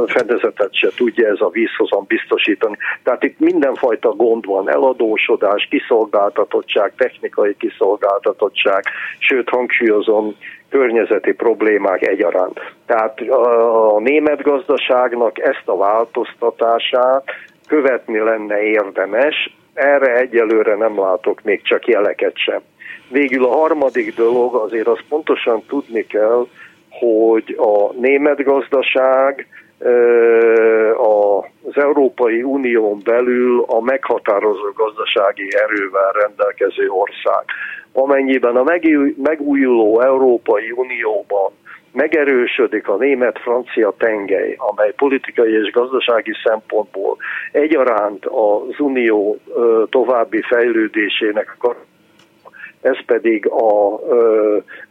fedezetet 0.06 0.74
se 0.74 0.88
tudja 0.96 1.28
ez 1.28 1.40
a 1.40 1.48
vízhozam 1.48 2.04
biztosítani. 2.06 2.76
Tehát 3.02 3.22
itt 3.22 3.38
mindenfajta 3.38 4.08
gond 4.08 4.46
van, 4.46 4.70
eladósodás, 4.70 5.68
kiszolgáltatottság, 5.70 6.92
technikai 6.96 7.56
kiszolgáltatottság, 7.56 8.84
sőt 9.18 9.48
hangsúlyozom, 9.48 10.36
környezeti 10.70 11.32
problémák 11.32 12.06
egyaránt. 12.06 12.60
Tehát 12.86 13.20
a 13.94 14.00
német 14.00 14.42
gazdaságnak 14.42 15.38
ezt 15.38 15.62
a 15.64 15.76
változtatását 15.76 17.24
követni 17.66 18.18
lenne 18.18 18.62
érdemes, 18.62 19.59
erre 19.80 20.16
egyelőre 20.16 20.74
nem 20.74 21.00
látok 21.00 21.42
még 21.42 21.62
csak 21.62 21.86
jeleket 21.86 22.36
sem. 22.36 22.60
Végül 23.08 23.44
a 23.44 23.56
harmadik 23.56 24.14
dolog, 24.14 24.54
azért 24.54 24.86
azt 24.86 25.04
pontosan 25.08 25.62
tudni 25.68 26.06
kell, 26.06 26.46
hogy 26.90 27.56
a 27.58 27.92
német 27.92 28.42
gazdaság 28.42 29.46
az 30.96 31.76
Európai 31.82 32.42
Unión 32.42 33.00
belül 33.04 33.64
a 33.66 33.80
meghatározó 33.80 34.70
gazdasági 34.74 35.48
erővel 35.64 36.12
rendelkező 36.12 36.88
ország. 36.88 37.44
Amennyiben 37.92 38.56
a 38.56 38.64
megújuló 39.16 40.00
Európai 40.00 40.70
Unióban 40.70 41.52
megerősödik 41.92 42.88
a 42.88 42.96
német-francia 42.96 43.94
tengely, 43.98 44.54
amely 44.56 44.92
politikai 44.96 45.52
és 45.52 45.70
gazdasági 45.70 46.32
szempontból 46.44 47.16
egyaránt 47.52 48.26
az 48.26 48.80
unió 48.80 49.38
további 49.90 50.40
fejlődésének 50.40 51.56
a 51.58 51.74
ez 52.82 53.04
pedig 53.06 53.46
a, 53.46 53.94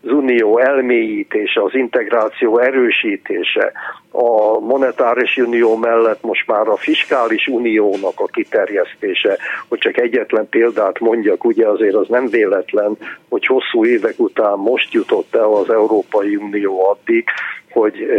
az 0.03 0.11
unió 0.11 0.57
elmélyítése, 0.59 1.63
az 1.63 1.75
integráció 1.75 2.57
erősítése, 2.57 3.71
a 4.11 4.59
monetáris 4.59 5.37
unió 5.37 5.75
mellett 5.75 6.23
most 6.23 6.47
már 6.47 6.67
a 6.67 6.75
fiskális 6.75 7.47
uniónak 7.47 8.19
a 8.19 8.25
kiterjesztése, 8.25 9.37
hogy 9.67 9.79
csak 9.79 9.97
egyetlen 9.97 10.49
példát 10.49 10.99
mondjak, 10.99 11.43
ugye 11.43 11.67
azért 11.67 11.95
az 11.95 12.07
nem 12.07 12.27
véletlen, 12.27 12.97
hogy 13.29 13.45
hosszú 13.45 13.85
évek 13.85 14.19
után 14.19 14.57
most 14.57 14.93
jutott 14.93 15.35
el 15.35 15.53
az 15.53 15.69
Európai 15.69 16.35
Unió 16.35 16.89
addig, 16.89 17.23
hogy 17.71 18.09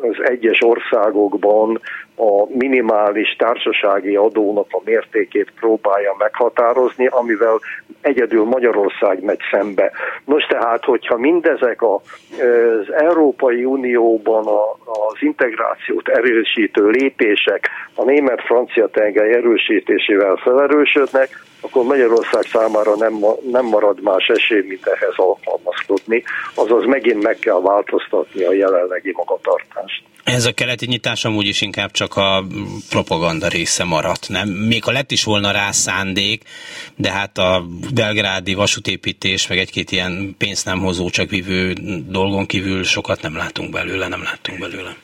az 0.00 0.16
egyes 0.24 0.62
országokban 0.62 1.80
a 2.16 2.46
minimális 2.48 3.36
társasági 3.38 4.16
adónak 4.16 4.66
a 4.70 4.80
mértékét 4.84 5.52
próbálja 5.60 6.14
meghatározni, 6.18 7.06
amivel 7.06 7.60
egyedül 8.00 8.44
Magyarország 8.44 9.22
megy 9.22 9.40
szembe. 9.50 9.90
Nos 10.24 10.44
tehát, 10.46 10.84
hogyha 10.84 11.16
mindezek 11.16 11.82
a, 11.82 11.94
az 11.94 12.92
Európai 12.92 13.64
Unióban 13.64 14.46
a, 14.46 14.70
az 14.84 15.16
integrációt 15.20 16.08
erősítő 16.08 16.88
lépések 16.88 17.68
a 17.94 18.04
német-francia 18.04 18.88
tengely 18.88 19.32
erősítésével 19.34 20.36
felerősödnek, 20.36 21.28
akkor 21.60 21.84
Magyarország 21.84 22.42
számára 22.42 22.96
nem, 22.96 23.24
nem 23.50 23.64
marad 23.64 24.02
más 24.02 24.26
esély, 24.26 24.62
mint 24.68 24.86
ehhez 24.86 25.14
alkalmazkodni, 25.16 26.22
azaz 26.54 26.84
megint 26.84 27.22
meg 27.22 27.38
kell 27.38 27.60
változtatni 27.60 28.44
a 28.44 28.52
jelenlegi 28.52 29.12
magatartást. 29.16 30.02
Ez 30.24 30.44
a 30.44 30.52
keleti 30.52 30.86
nyitás 30.86 31.24
amúgy 31.24 31.46
is 31.46 31.60
inkább 31.60 31.90
csak 31.90 32.16
a 32.16 32.44
propaganda 32.90 33.48
része 33.48 33.84
maradt, 33.84 34.28
nem? 34.28 34.48
Még 34.48 34.84
ha 34.84 34.92
lett 34.92 35.10
is 35.10 35.24
volna 35.24 35.50
rá 35.50 35.70
szándék, 35.70 36.42
de 36.96 37.10
hát 37.10 37.38
a 37.38 37.64
belgrádi 37.94 38.54
vasútépítés, 38.54 39.46
meg 39.48 39.58
egy-két 39.58 39.90
ilyen 39.90 40.34
pénzt 40.38 40.64
nem 40.64 40.78
hozó, 40.78 41.10
csak 41.10 41.30
vívő 41.30 41.72
dolgon 42.08 42.46
kívül 42.46 42.84
sokat 42.84 43.22
nem 43.22 43.36
látunk 43.36 43.70
belőle, 43.70 44.08
nem 44.08 44.22
láttunk 44.22 44.58
belőle. 44.58 44.96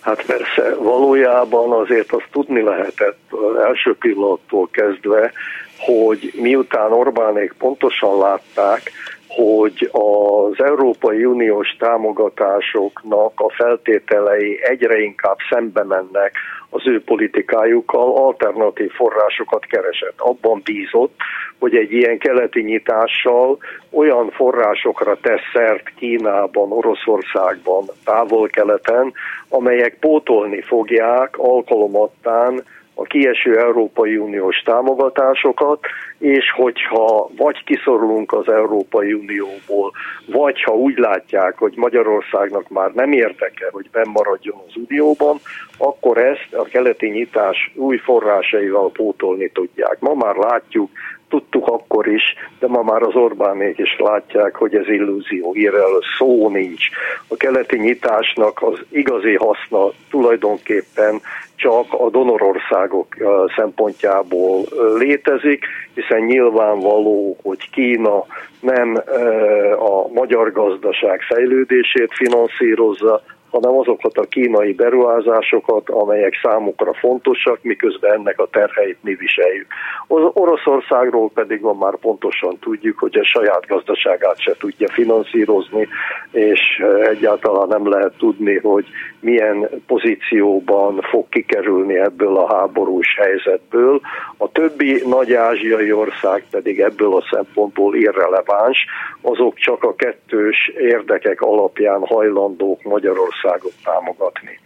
Hát 0.00 0.24
persze, 0.24 0.74
valójában 0.74 1.72
azért 1.82 2.12
azt 2.12 2.28
tudni 2.32 2.62
lehetett 2.62 3.18
első 3.66 3.96
pillanattól 3.98 4.68
kezdve, 4.70 5.32
hogy 5.78 6.32
miután 6.34 6.92
Orbánék 6.92 7.52
pontosan 7.58 8.18
látták, 8.18 8.92
hogy 9.36 9.90
az 9.92 10.64
Európai 10.64 11.24
Uniós 11.24 11.76
támogatásoknak 11.78 13.32
a 13.40 13.50
feltételei 13.50 14.58
egyre 14.62 14.98
inkább 15.00 15.36
szembe 15.50 15.84
mennek 15.84 16.32
az 16.70 16.86
ő 16.86 17.02
politikájukkal, 17.04 18.16
alternatív 18.16 18.90
forrásokat 18.90 19.64
keresett. 19.64 20.14
Abban 20.16 20.60
bízott, 20.64 21.14
hogy 21.58 21.76
egy 21.76 21.92
ilyen 21.92 22.18
keleti 22.18 22.62
nyitással 22.62 23.58
olyan 23.90 24.30
forrásokra 24.30 25.16
tesz 25.20 25.50
szert 25.52 25.88
Kínában, 25.96 26.72
Oroszországban, 26.72 27.84
távol-keleten, 28.04 29.12
amelyek 29.48 29.96
pótolni 29.98 30.60
fogják 30.62 31.38
alkalomattán 31.38 32.64
a 32.98 33.02
kieső 33.02 33.58
Európai 33.58 34.16
Uniós 34.16 34.56
támogatásokat, 34.64 35.80
és 36.18 36.50
hogyha 36.50 37.28
vagy 37.36 37.64
kiszorulunk 37.64 38.32
az 38.32 38.48
Európai 38.48 39.12
Unióból, 39.12 39.92
vagy 40.26 40.62
ha 40.62 40.72
úgy 40.72 40.96
látják, 40.96 41.58
hogy 41.58 41.72
Magyarországnak 41.76 42.68
már 42.68 42.90
nem 42.92 43.12
érdeke, 43.12 43.68
hogy 43.70 43.90
bennmaradjon 43.92 44.56
az 44.66 44.72
Unióban, 44.88 45.36
akkor 45.78 46.18
ezt 46.18 46.54
a 46.54 46.62
keleti 46.62 47.08
nyitás 47.08 47.72
új 47.74 47.96
forrásaival 47.96 48.90
pótolni 48.90 49.50
tudják. 49.50 49.96
Ma 50.00 50.14
már 50.14 50.34
látjuk, 50.36 50.90
tudtuk 51.28 51.66
akkor 51.66 52.06
is, 52.06 52.22
de 52.58 52.66
ma 52.66 52.82
már 52.82 53.02
az 53.02 53.14
Orbánék 53.14 53.78
is 53.78 53.96
látják, 53.98 54.56
hogy 54.56 54.74
ez 54.74 54.88
illúzió, 54.88 55.54
írel 55.56 56.00
szó 56.18 56.48
nincs. 56.48 56.88
A 57.28 57.36
keleti 57.36 57.78
nyitásnak 57.78 58.62
az 58.62 58.78
igazi 58.90 59.34
haszna 59.34 59.88
tulajdonképpen 60.10 61.20
csak 61.56 61.92
a 61.92 62.10
donorországok 62.10 63.06
szempontjából 63.56 64.64
létezik, 64.98 65.64
hiszen 65.94 66.20
nyilvánvaló, 66.22 67.36
hogy 67.42 67.70
Kína 67.70 68.24
nem 68.60 69.02
a 69.78 70.08
magyar 70.12 70.52
gazdaság 70.52 71.20
fejlődését 71.20 72.10
finanszírozza, 72.14 73.22
hanem 73.56 73.78
azokat 73.78 74.16
a 74.16 74.28
kínai 74.28 74.72
beruházásokat, 74.72 75.90
amelyek 75.90 76.32
számukra 76.42 76.94
fontosak, 76.94 77.58
miközben 77.62 78.12
ennek 78.12 78.38
a 78.38 78.48
terheit 78.50 78.98
mi 79.00 79.14
viseljük. 79.14 79.66
Az 80.08 80.22
Oroszországról 80.32 81.30
pedig 81.30 81.60
van 81.60 81.76
már 81.76 81.96
pontosan 81.96 82.58
tudjuk, 82.60 82.98
hogy 82.98 83.18
a 83.18 83.24
saját 83.24 83.66
gazdaságát 83.66 84.40
se 84.40 84.54
tudja 84.58 84.88
finanszírozni, 84.88 85.88
és 86.30 86.60
egyáltalán 87.04 87.68
nem 87.68 87.88
lehet 87.88 88.12
tudni, 88.18 88.58
hogy 88.58 88.86
milyen 89.20 89.68
pozícióban 89.86 91.00
fog 91.00 91.28
kikerülni 91.28 91.98
ebből 91.98 92.36
a 92.36 92.54
háborús 92.54 93.16
helyzetből. 93.20 94.00
A 94.36 94.52
többi 94.52 95.02
nagy 95.06 95.32
ázsiai 95.32 95.92
ország 95.92 96.44
pedig 96.50 96.80
ebből 96.80 97.14
a 97.14 97.26
szempontból 97.30 97.94
irreleváns, 97.94 98.86
azok 99.20 99.54
csak 99.54 99.82
a 99.82 99.94
kettős 99.94 100.72
érdekek 100.78 101.40
alapján 101.40 102.00
hajlandók 102.06 102.82
Magyarországot 103.46 103.72
támogatni. 103.84 104.58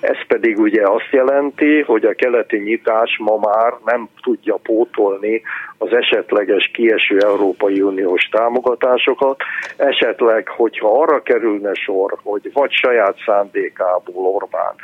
Ez 0.00 0.26
pedig 0.26 0.58
ugye 0.58 0.82
azt 0.82 1.10
jelenti, 1.10 1.82
hogy 1.82 2.04
a 2.04 2.14
keleti 2.14 2.56
nyitás 2.56 3.16
ma 3.18 3.36
már 3.36 3.72
nem 3.84 4.08
tudja 4.22 4.56
pótolni 4.62 5.42
az 5.78 5.92
esetleges 5.92 6.70
kieső 6.72 7.18
Európai 7.18 7.80
Uniós 7.80 8.28
támogatásokat. 8.30 9.40
Esetleg, 9.76 10.48
hogyha 10.48 11.00
arra 11.00 11.22
kerülne 11.22 11.74
sor, 11.74 12.18
hogy 12.22 12.50
vagy 12.52 12.72
saját 12.72 13.16
szándékából 13.26 14.26
Orbán, 14.26 14.74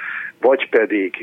vagy 0.41 0.69
pedig 0.69 1.15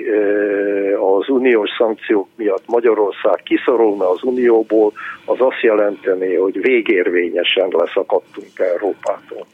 az 0.99 1.29
uniós 1.29 1.69
szankciók 1.77 2.27
miatt 2.35 2.67
Magyarország 2.67 3.41
kiszorulna 3.43 4.09
az 4.09 4.23
unióból, 4.23 4.93
az 5.25 5.37
azt 5.39 5.61
jelenteni, 5.61 6.35
hogy 6.35 6.61
végérvényesen 6.61 7.67
leszakadtunk 7.69 8.59
Európától. 8.73 9.45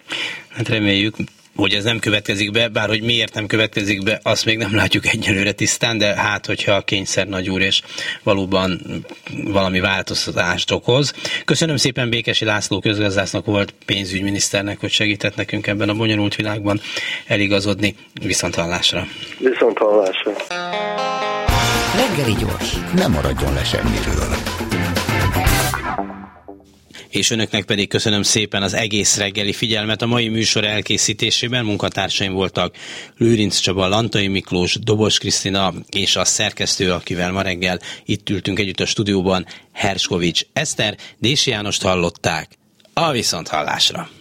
Hát 0.55 0.67
reméljük, 0.67 1.15
hogy 1.57 1.73
ez 1.73 1.83
nem 1.83 1.99
következik 1.99 2.51
be, 2.51 2.67
bár 2.67 2.87
hogy 2.87 3.01
miért 3.01 3.33
nem 3.33 3.47
következik 3.47 4.03
be, 4.03 4.19
azt 4.23 4.45
még 4.45 4.57
nem 4.57 4.75
látjuk 4.75 5.07
egyelőre 5.07 5.51
tisztán, 5.51 5.97
de 5.97 6.15
hát, 6.15 6.45
hogyha 6.45 6.71
a 6.71 6.81
kényszer 6.81 7.27
nagy 7.27 7.49
úr 7.49 7.61
és 7.61 7.81
valóban 8.23 8.81
valami 9.43 9.79
változtatást 9.79 10.71
okoz. 10.71 11.13
Köszönöm 11.45 11.77
szépen 11.77 12.09
Békesi 12.09 12.45
László 12.45 12.79
közgazdásznak 12.79 13.45
volt 13.45 13.73
pénzügyminiszternek, 13.85 14.79
hogy 14.79 14.91
segített 14.91 15.35
nekünk 15.35 15.67
ebben 15.67 15.89
a 15.89 15.93
bonyolult 15.93 16.35
világban 16.35 16.81
eligazodni. 17.25 17.95
Viszont 18.21 18.55
hallásra. 18.55 19.07
Viszont 19.39 19.77
hallásra. 19.77 20.31
Reggeli 21.95 22.35
gyors, 22.39 22.73
nem 22.95 23.11
maradjon 23.11 23.53
le 23.53 23.63
semmiről 23.63 24.37
és 27.17 27.29
önöknek 27.29 27.65
pedig 27.65 27.89
köszönöm 27.89 28.21
szépen 28.21 28.63
az 28.63 28.73
egész 28.73 29.17
reggeli 29.17 29.53
figyelmet. 29.53 30.01
A 30.01 30.05
mai 30.05 30.27
műsor 30.27 30.63
elkészítésében 30.63 31.65
munkatársaim 31.65 32.33
voltak 32.33 32.75
Lőrinc 33.17 33.57
Csaba, 33.57 33.87
Lantai 33.87 34.27
Miklós, 34.27 34.77
Dobos 34.79 35.17
Krisztina 35.17 35.73
és 35.89 36.15
a 36.15 36.25
szerkesztő, 36.25 36.91
akivel 36.91 37.31
ma 37.31 37.41
reggel 37.41 37.79
itt 38.05 38.29
ültünk 38.29 38.59
együtt 38.59 38.79
a 38.79 38.85
stúdióban, 38.85 39.45
Herskovics 39.73 40.41
Eszter, 40.53 40.97
Dési 41.19 41.49
Jánost 41.49 41.81
hallották. 41.81 42.49
A 42.93 43.11
viszont 43.11 43.47
hallásra! 43.47 44.09